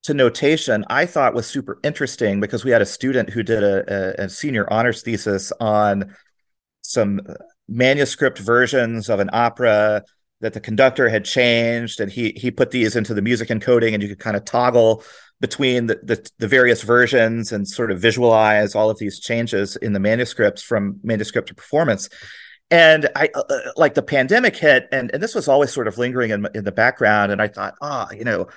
to 0.04 0.14
notation 0.14 0.84
I 0.90 1.06
thought 1.06 1.34
was 1.34 1.48
super 1.48 1.80
interesting 1.84 2.40
because 2.40 2.66
we 2.66 2.72
had 2.72 2.82
a 2.82 2.88
student 2.88 3.30
who 3.30 3.44
did 3.44 3.64
a, 3.64 4.22
a, 4.22 4.26
a 4.26 4.30
senior 4.30 4.72
honors 4.72 5.04
thesis 5.04 5.52
on 5.60 6.16
some 6.82 7.22
manuscript 7.68 8.40
versions 8.40 9.10
of 9.10 9.20
an 9.20 9.30
opera 9.32 10.04
that 10.42 10.54
the 10.54 10.60
conductor 10.60 11.08
had 11.08 11.24
changed 11.24 12.00
and 12.00 12.12
he 12.12 12.32
he 12.36 12.50
put 12.52 12.72
these 12.72 12.96
into 12.96 13.14
the 13.14 13.22
music 13.22 13.50
encoding 13.50 13.94
and 13.94 14.02
you 14.02 14.10
could 14.10 14.20
kind 14.20 14.36
of 14.36 14.44
toggle 14.44 15.04
between 15.42 15.88
the, 15.88 16.00
the, 16.04 16.32
the 16.38 16.48
various 16.48 16.82
versions 16.84 17.52
and 17.52 17.68
sort 17.68 17.92
of 17.92 18.00
visualize 18.00 18.76
all 18.76 18.90
of 18.90 18.98
these 18.98 19.20
changes 19.20 19.76
in 19.76 19.92
the 19.92 20.00
manuscripts 20.00 20.64
from 20.64 21.00
manuscript 21.04 21.50
to 21.50 21.56
performance 21.56 22.08
and 22.70 23.10
i 23.18 23.30
uh, 23.36 23.44
uh 23.50 23.60
like 23.76 23.96
the 23.96 24.02
pandemic 24.02 24.56
hit 24.56 24.88
and 24.94 25.12
and 25.14 25.22
this 25.22 25.36
was 25.36 25.50
always 25.50 25.74
sort 25.74 25.90
of 25.90 25.98
lingering 25.98 26.32
in, 26.32 26.48
in 26.56 26.64
the 26.64 26.72
background 26.72 27.32
and 27.32 27.42
i 27.42 27.48
thought 27.48 27.74
ah 27.82 28.08
oh, 28.10 28.16
you 28.16 28.24
know 28.24 28.48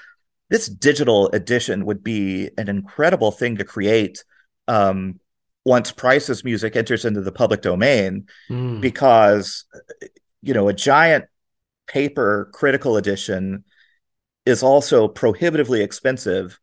this 0.51 0.68
digital 0.68 1.28
edition 1.30 1.85
would 1.87 2.05
be 2.05 2.51
an 2.59 2.68
incredible 2.68 3.32
thing 3.32 3.57
to 3.57 3.64
create 3.64 4.24
um, 4.68 5.18
once 5.64 5.91
Price's 5.91 6.45
music 6.45 6.76
enters 6.76 7.05
into 7.05 7.22
the 7.22 7.32
public 7.32 7.62
domain, 7.62 8.26
mm. 8.51 8.80
because 8.80 9.64
you 10.43 10.55
know 10.55 10.68
a 10.68 10.74
giant 10.74 11.24
paper 11.87 12.51
critical 12.53 12.97
edition 12.97 13.64
is 14.47 14.62
also 14.62 15.09
prohibitively 15.09 15.82
expensive, 15.82 16.61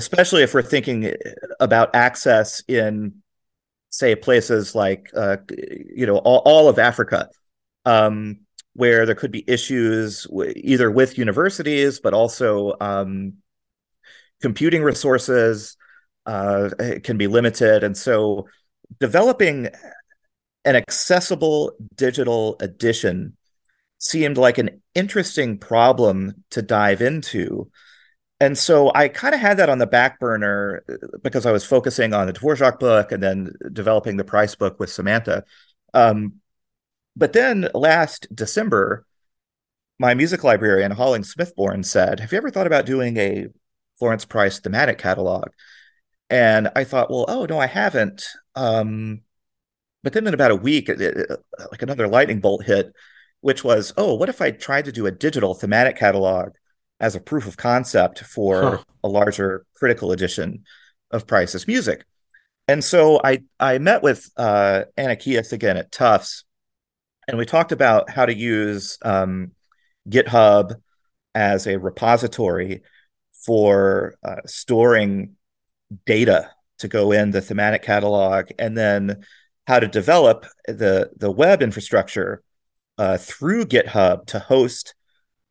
especially 0.00 0.42
if 0.42 0.54
we're 0.54 0.62
thinking 0.62 1.14
about 1.60 1.94
access 1.94 2.62
in, 2.66 3.22
say, 3.90 4.14
places 4.16 4.74
like 4.74 5.10
uh, 5.14 5.36
you 5.94 6.06
know 6.06 6.16
all, 6.16 6.42
all 6.44 6.68
of 6.68 6.78
Africa. 6.78 7.28
Um, 7.84 8.40
where 8.74 9.04
there 9.04 9.16
could 9.16 9.32
be 9.32 9.44
issues 9.48 10.24
w- 10.24 10.52
either 10.56 10.90
with 10.90 11.18
universities, 11.18 12.00
but 12.00 12.14
also 12.14 12.76
um, 12.80 13.34
computing 14.40 14.82
resources 14.82 15.76
uh, 16.26 16.70
can 17.02 17.16
be 17.16 17.26
limited. 17.26 17.82
And 17.82 17.96
so 17.96 18.46
developing 19.00 19.68
an 20.64 20.76
accessible 20.76 21.72
digital 21.96 22.56
edition 22.60 23.36
seemed 23.98 24.38
like 24.38 24.58
an 24.58 24.82
interesting 24.94 25.58
problem 25.58 26.44
to 26.50 26.62
dive 26.62 27.02
into. 27.02 27.70
And 28.40 28.56
so 28.56 28.90
I 28.94 29.08
kind 29.08 29.34
of 29.34 29.40
had 29.40 29.58
that 29.58 29.68
on 29.68 29.78
the 29.78 29.86
back 29.86 30.18
burner 30.18 30.82
uh, 30.88 31.18
because 31.22 31.44
I 31.44 31.52
was 31.52 31.64
focusing 31.64 32.14
on 32.14 32.26
the 32.26 32.32
Dvorak 32.32 32.80
book 32.80 33.12
and 33.12 33.22
then 33.22 33.52
developing 33.72 34.16
the 34.16 34.24
Price 34.24 34.54
book 34.54 34.80
with 34.80 34.90
Samantha. 34.90 35.44
Um, 35.92 36.40
but 37.14 37.34
then 37.34 37.68
last 37.74 38.34
December, 38.34 39.04
my 39.98 40.14
music 40.14 40.42
librarian, 40.42 40.90
Holling 40.92 41.24
Smith-Borne, 41.24 41.82
said, 41.82 42.20
Have 42.20 42.32
you 42.32 42.38
ever 42.38 42.50
thought 42.50 42.66
about 42.66 42.86
doing 42.86 43.18
a 43.18 43.48
Florence 43.98 44.24
Price 44.24 44.58
thematic 44.58 44.96
catalog? 44.96 45.48
And 46.30 46.70
I 46.74 46.84
thought, 46.84 47.10
well, 47.10 47.26
oh, 47.28 47.44
no, 47.44 47.58
I 47.58 47.66
haven't. 47.66 48.24
Um, 48.54 49.20
but 50.02 50.14
then 50.14 50.26
in 50.26 50.32
about 50.32 50.52
a 50.52 50.56
week, 50.56 50.88
it, 50.88 51.00
it, 51.00 51.30
like 51.70 51.82
another 51.82 52.08
lightning 52.08 52.40
bolt 52.40 52.64
hit, 52.64 52.94
which 53.40 53.62
was, 53.64 53.92
oh, 53.98 54.14
what 54.14 54.30
if 54.30 54.40
I 54.40 54.52
tried 54.52 54.86
to 54.86 54.92
do 54.92 55.06
a 55.06 55.10
digital 55.10 55.54
thematic 55.54 55.96
catalog 55.96 56.52
as 57.00 57.14
a 57.14 57.20
proof 57.20 57.46
of 57.46 57.56
concept 57.56 58.20
for 58.20 58.62
huh. 58.62 58.84
a 59.04 59.08
larger 59.08 59.64
critical 59.74 60.12
edition 60.12 60.64
of 61.10 61.26
Price's 61.26 61.66
music? 61.66 62.04
And 62.68 62.84
so 62.84 63.20
I 63.24 63.42
I 63.58 63.78
met 63.78 64.02
with 64.02 64.30
uh, 64.36 64.84
Anna 64.96 65.16
Kijas 65.16 65.52
again 65.52 65.76
at 65.76 65.90
Tufts, 65.90 66.44
and 67.26 67.36
we 67.36 67.44
talked 67.44 67.72
about 67.72 68.10
how 68.10 68.26
to 68.26 68.34
use 68.34 68.96
um, 69.02 69.52
GitHub 70.08 70.74
as 71.34 71.66
a 71.66 71.78
repository 71.78 72.82
for 73.44 74.14
uh, 74.22 74.36
storing 74.46 75.36
data 76.06 76.50
to 76.78 76.88
go 76.88 77.12
in 77.12 77.30
the 77.30 77.40
thematic 77.40 77.82
catalog, 77.82 78.50
and 78.58 78.76
then 78.76 79.24
how 79.66 79.80
to 79.80 79.88
develop 79.88 80.46
the 80.66 81.10
the 81.16 81.30
web 81.30 81.62
infrastructure 81.62 82.42
uh, 82.98 83.16
through 83.16 83.64
GitHub 83.64 84.26
to 84.26 84.38
host 84.38 84.94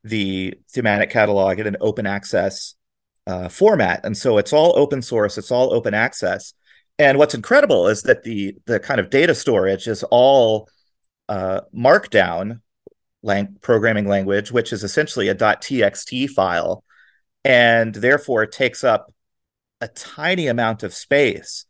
the 0.04 0.56
thematic 0.70 1.10
catalog 1.10 1.60
in 1.60 1.68
an 1.68 1.78
open 1.82 2.06
access 2.06 2.76
uh, 3.28 3.50
format. 3.50 4.02
And 4.04 4.18
so 4.18 4.38
it's 4.38 4.54
all 4.54 4.78
open 4.78 5.02
source, 5.02 5.38
it's 5.38 5.52
all 5.52 5.74
open 5.74 5.94
access. 5.94 6.54
And 6.98 7.18
what's 7.18 7.36
incredible 7.36 7.88
is 7.88 8.04
that 8.04 8.24
the 8.24 8.58
the 8.66 8.80
kind 8.80 9.00
of 9.00 9.10
data 9.10 9.34
storage 9.34 9.88
is 9.88 10.04
all 10.04 10.70
uh, 11.30 11.62
Markdown 11.74 12.62
lang- 13.22 13.58
programming 13.62 14.08
language, 14.08 14.52
which 14.52 14.74
is 14.74 14.84
essentially 14.84 15.30
a 15.30 15.36
.txt 15.36 16.30
file, 16.32 16.84
and 17.44 17.96
therefore 17.96 18.46
takes 18.46 18.84
up 18.84 19.14
a 19.80 19.88
tiny 19.88 20.48
amount 20.48 20.84
of 20.84 20.94
space. 20.94 21.66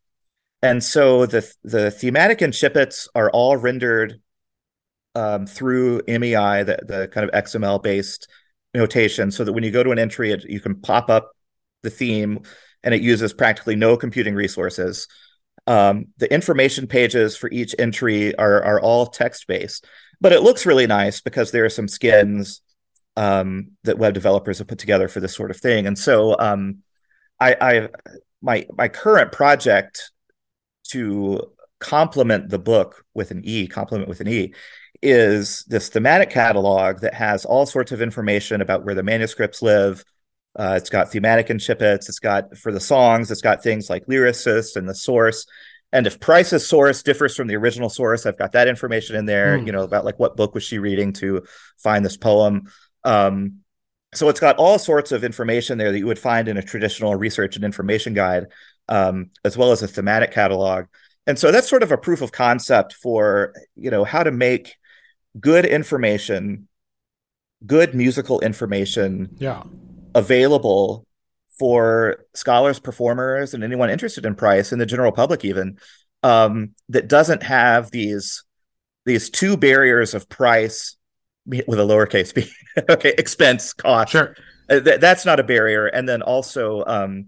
And 0.62 0.84
so 0.84 1.26
the 1.26 1.48
the 1.64 1.92
thematic 1.92 2.42
incipits 2.42 3.08
are 3.14 3.30
all 3.30 3.56
rendered 3.56 4.20
um, 5.16 5.46
through 5.46 6.02
MEI, 6.08 6.64
the, 6.64 6.80
the 6.86 7.10
kind 7.12 7.30
of 7.30 7.46
XML 7.46 7.82
based 7.82 8.28
notation, 8.74 9.32
so 9.32 9.44
that 9.44 9.54
when 9.54 9.64
you 9.64 9.72
go 9.72 9.84
to 9.84 9.92
an 9.92 10.00
entry, 10.00 10.32
it, 10.32 10.46
you 10.50 10.60
can 10.60 10.76
pop 10.76 11.10
up 11.10 11.32
the 11.84 11.90
theme, 11.90 12.42
and 12.84 12.94
it 12.94 13.02
uses 13.02 13.34
practically 13.34 13.76
no 13.76 13.98
computing 13.98 14.36
resources. 14.36 15.08
Um, 15.68 16.08
the 16.18 16.32
information 16.34 16.88
pages 16.88 17.36
for 17.36 17.50
each 17.52 17.76
entry 17.78 18.36
are 18.36 18.64
are 18.64 18.80
all 18.80 19.06
text 19.08 19.48
based, 19.48 19.86
but 20.22 20.32
it 20.32 20.42
looks 20.42 20.66
really 20.66 20.88
nice 20.88 21.22
because 21.22 21.52
there 21.52 21.66
are 21.66 21.70
some 21.70 21.88
skins 21.88 22.62
um, 23.18 23.72
that 23.84 23.98
web 23.98 24.14
developers 24.14 24.60
have 24.60 24.68
put 24.68 24.80
together 24.80 25.08
for 25.08 25.20
this 25.20 25.36
sort 25.36 25.52
of 25.52 25.58
thing. 25.58 25.86
And 25.88 25.98
so, 25.98 26.38
um, 26.40 26.80
I, 27.40 27.56
I 27.60 27.90
my 28.42 28.66
my 28.78 28.88
current 28.88 29.32
project 29.32 30.12
to 30.92 31.52
complement 31.80 32.50
the 32.50 32.60
book 32.60 33.06
with 33.14 33.32
an 33.32 33.42
E, 33.44 33.68
complement 33.68 34.10
with 34.10 34.22
an 34.22 34.28
E, 34.28 34.54
is 35.02 35.64
this 35.68 35.90
thematic 35.90 36.30
catalog 36.30 37.02
that 37.02 37.14
has 37.14 37.46
all 37.46 37.66
sorts 37.66 37.92
of 37.92 38.02
information 38.02 38.62
about 38.62 38.86
where 38.86 38.96
the 38.96 39.04
manuscripts 39.04 39.62
live, 39.62 40.04
uh, 40.58 40.74
it's 40.76 40.90
got 40.90 41.12
thematic 41.12 41.50
incipits. 41.50 42.10
It's 42.10 42.20
got 42.20 42.58
for 42.58 42.72
the 42.72 42.80
songs. 42.80 43.32
It's 43.32 43.42
got 43.42 43.64
things 43.64 43.90
like 43.90 44.06
lyricist 44.08 44.76
and 44.76 44.90
the 44.90 44.96
source. 44.96 45.46
And 45.92 46.06
if 46.06 46.20
Price's 46.20 46.68
source 46.68 47.02
differs 47.02 47.36
from 47.36 47.48
the 47.48 47.56
original 47.56 47.90
source, 47.90 48.26
I've 48.26 48.38
got 48.38 48.52
that 48.52 48.68
information 48.68 49.16
in 49.16 49.26
there. 49.26 49.58
Mm. 49.58 49.66
You 49.66 49.72
know 49.72 49.84
about 49.84 50.06
like 50.06 50.20
what 50.20 50.36
book 50.36 50.54
was 50.54 50.64
she 50.64 50.80
reading 50.80 51.14
to 51.14 51.44
find 51.78 52.04
this 52.04 52.18
poem. 52.18 52.64
Um, 53.04 53.60
so 54.14 54.28
it's 54.30 54.40
got 54.40 54.58
all 54.58 54.80
sorts 54.80 55.12
of 55.12 55.24
information 55.24 55.78
there 55.78 55.92
that 55.92 56.00
you 56.00 56.08
would 56.08 56.20
find 56.20 56.48
in 56.48 56.58
a 56.58 56.64
traditional 56.64 57.16
research 57.16 57.56
and 57.56 57.64
information 57.64 58.14
guide, 58.14 58.48
um, 58.88 59.30
as 59.46 59.56
well 59.56 59.72
as 59.72 59.84
a 59.84 59.88
thematic 59.88 60.32
catalog. 60.32 60.86
And 61.28 61.38
so 61.38 61.52
that's 61.52 61.70
sort 61.70 61.84
of 61.84 61.92
a 61.92 61.98
proof 61.98 62.22
of 62.22 62.32
concept 62.32 62.94
for 62.94 63.54
you 63.76 63.92
know 63.92 64.04
how 64.04 64.24
to 64.24 64.32
make 64.32 64.76
good 65.40 65.66
information, 65.66 66.68
good 67.66 67.94
musical 67.94 68.40
information, 68.40 69.36
yeah 69.38 69.64
available 70.16 71.06
for 71.58 72.26
scholars, 72.34 72.80
performers, 72.80 73.54
and 73.54 73.64
anyone 73.64 73.90
interested 73.90 74.26
in 74.26 74.36
Price 74.36 74.72
and 74.72 74.80
the 74.80 74.86
general 74.86 75.12
public 75.12 75.44
even 75.44 75.78
um, 76.24 76.72
that 76.90 77.08
doesn't 77.08 77.44
have 77.44 77.92
these 77.92 78.44
these 79.06 79.30
two 79.30 79.58
barriers 79.58 80.14
of 80.14 80.30
price 80.30 80.96
with 81.46 81.80
a 81.80 81.84
lowercase 81.84 82.34
b. 82.34 82.50
okay, 82.90 83.14
expense, 83.18 83.74
cost. 83.74 84.12
Sure, 84.12 84.36
uh, 84.70 84.80
th- 84.80 85.00
that's 85.00 85.26
not 85.26 85.40
a 85.40 85.44
barrier, 85.44 85.88
and 85.88 86.08
then 86.08 86.22
also 86.22 86.84
um, 86.86 87.28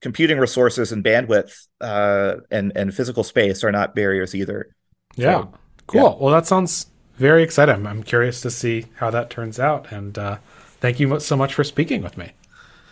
computing 0.00 0.38
resources 0.38 0.92
and 0.92 1.04
bandwidth 1.04 1.66
uh, 1.80 2.36
and 2.50 2.72
and 2.76 2.94
physical 2.94 3.24
space 3.24 3.62
are 3.64 3.72
not 3.72 3.94
barriers 3.94 4.34
either. 4.34 4.74
Yeah, 5.16 5.42
so, 5.42 5.54
cool. 5.86 6.00
Yeah. 6.00 6.24
Well, 6.24 6.34
that 6.34 6.46
sounds 6.46 6.86
very 7.18 7.42
exciting. 7.42 7.86
I'm 7.86 8.02
curious 8.02 8.40
to 8.42 8.50
see 8.50 8.86
how 8.96 9.10
that 9.10 9.28
turns 9.28 9.58
out, 9.58 9.90
and 9.92 10.16
uh, 10.16 10.38
thank 10.80 11.00
you 11.00 11.18
so 11.20 11.36
much 11.36 11.52
for 11.52 11.64
speaking 11.64 12.02
with 12.02 12.16
me. 12.16 12.32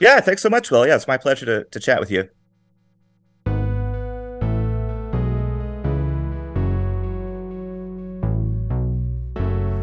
Yeah, 0.00 0.20
thanks 0.20 0.42
so 0.42 0.50
much, 0.50 0.70
Will. 0.70 0.86
Yeah, 0.86 0.96
it's 0.96 1.06
my 1.06 1.16
pleasure 1.16 1.46
to, 1.46 1.64
to 1.64 1.80
chat 1.80 2.00
with 2.00 2.10
you. 2.10 2.28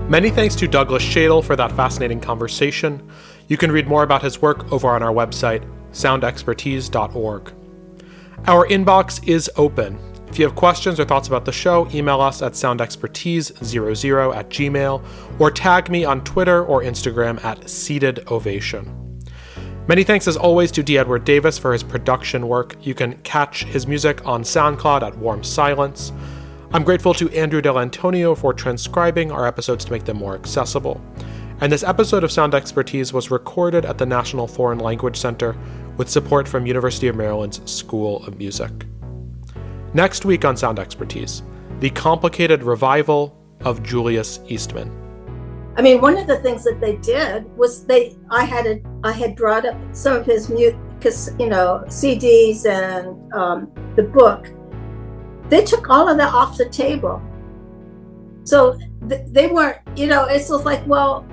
Many 0.10 0.30
thanks 0.30 0.54
to 0.56 0.68
Douglas 0.68 1.02
Shadle 1.02 1.44
for 1.44 1.56
that 1.56 1.72
fascinating 1.72 2.20
conversation. 2.20 3.10
You 3.48 3.58
can 3.58 3.72
read 3.72 3.88
more 3.88 4.04
about 4.04 4.22
his 4.22 4.42
work 4.42 4.72
over 4.72 4.90
on 4.90 5.02
our 5.02 5.12
website, 5.12 5.68
soundexpertise.org. 5.92 7.54
Our 8.46 8.68
inbox 8.68 9.28
is 9.28 9.50
open. 9.56 9.98
If 10.34 10.40
you 10.40 10.46
have 10.46 10.56
questions 10.56 11.00
or 11.00 11.06
thoughts 11.06 11.28
about 11.28 11.46
the 11.46 11.52
show, 11.52 11.88
email 11.94 12.20
us 12.20 12.42
at 12.42 12.54
soundexpertise00 12.54 14.36
at 14.36 14.50
gmail 14.50 15.40
or 15.40 15.52
tag 15.52 15.92
me 15.92 16.06
on 16.06 16.24
Twitter 16.24 16.66
or 16.66 16.82
Instagram 16.82 17.46
at 17.46 17.70
seated 17.70 18.28
ovation. 18.32 19.22
Many 19.88 20.04
thanks 20.04 20.28
as 20.28 20.36
always 20.36 20.72
to 20.72 20.82
D. 20.82 20.98
Edward 20.98 21.24
Davis 21.24 21.60
for 21.60 21.72
his 21.72 21.84
production 21.84 22.48
work. 22.48 22.76
You 22.84 22.96
can 22.96 23.16
catch 23.18 23.66
his 23.66 23.86
music 23.86 24.26
on 24.26 24.42
SoundCloud 24.42 25.04
at 25.04 25.16
Warm 25.20 25.44
Silence. 25.44 26.12
I'm 26.72 26.84
grateful 26.84 27.14
to 27.14 27.30
Andrew 27.30 27.62
Dell'Antonio 27.62 28.36
for 28.36 28.56
transcribing 28.56 29.32
our 29.32 29.46
episodes 29.46 29.86
to 29.86 29.92
make 29.92 30.06
them 30.06 30.18
more 30.18 30.34
accessible. 30.34 31.00
And 31.62 31.72
this 31.72 31.84
episode 31.84 32.24
of 32.24 32.32
Sound 32.32 32.56
Expertise 32.56 33.14
was 33.14 33.30
recorded 33.30 33.86
at 33.86 34.00
the 34.00 34.08
National 34.08 34.48
Foreign 34.48 34.80
Language 34.80 35.16
Center 35.16 35.56
with 35.98 36.10
support 36.10 36.48
from 36.48 36.66
University 36.66 37.08
of 37.08 37.16
Maryland's 37.16 37.62
School 37.72 38.26
of 38.26 38.40
Music. 38.40 38.72
Next 39.96 40.26
week 40.26 40.44
on 40.44 40.58
Sound 40.58 40.80
Expertise, 40.80 41.44
the 41.80 41.92
complicated 41.92 42.64
revival 42.64 43.38
of 43.62 43.84
Julius 43.84 44.40
Eastman. 44.48 44.92
I 45.78 45.82
mean, 45.82 46.02
one 46.02 46.18
of 46.18 46.26
the 46.26 46.38
things 46.38 46.64
that 46.64 46.80
they 46.80 46.98
did 46.98 47.46
was 47.58 47.86
they 47.86 48.16
I 48.30 48.44
had 48.44 48.66
a 48.66 48.82
I 49.04 49.12
had 49.12 49.36
brought 49.36 49.66
up 49.66 49.76
some 49.92 50.18
of 50.18 50.26
his 50.26 50.50
music, 50.50 50.78
you 51.40 51.48
know, 51.48 51.84
CDs 51.88 52.66
and 52.66 53.34
um, 53.34 53.72
the 53.96 54.04
book. 54.04 54.52
They 55.50 55.64
took 55.64 55.90
all 55.90 56.10
of 56.10 56.18
that 56.18 56.34
off 56.34 56.58
the 56.58 56.70
table. 56.70 57.22
So 58.46 58.78
th- 59.08 59.28
they 59.28 59.48
weren't, 59.48 59.78
you 59.96 60.08
know, 60.08 60.26
it's 60.26 60.50
just 60.50 60.66
like, 60.66 60.86
well, 60.88 61.26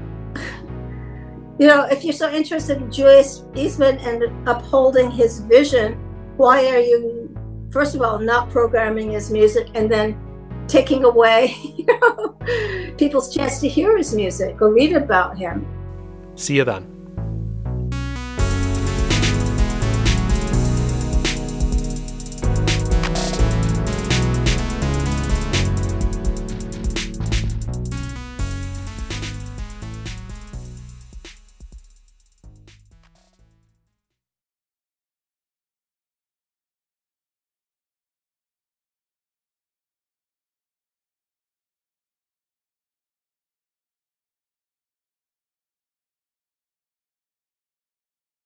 you 1.58 1.66
know, 1.66 1.84
if 1.84 2.04
you're 2.04 2.12
so 2.12 2.30
interested 2.30 2.78
in 2.78 2.90
Julius 2.90 3.44
Eastman 3.54 3.98
and 3.98 4.48
upholding 4.48 5.10
his 5.10 5.40
vision, 5.40 5.94
why 6.36 6.66
are 6.70 6.78
you, 6.78 7.19
first 7.70 7.94
of 7.94 8.02
all, 8.02 8.18
not 8.18 8.50
programming 8.50 9.12
his 9.12 9.30
music 9.30 9.68
and 9.74 9.90
then 9.90 10.18
taking 10.66 11.04
away 11.04 11.54
you 11.76 11.86
know, 11.86 12.36
people's 12.96 13.34
chance 13.34 13.60
to 13.60 13.68
hear 13.68 13.96
his 13.96 14.14
music 14.14 14.60
or 14.60 14.72
read 14.72 14.92
about 14.92 15.36
him. 15.36 15.66
See 16.36 16.56
you 16.56 16.64
then. 16.64 16.89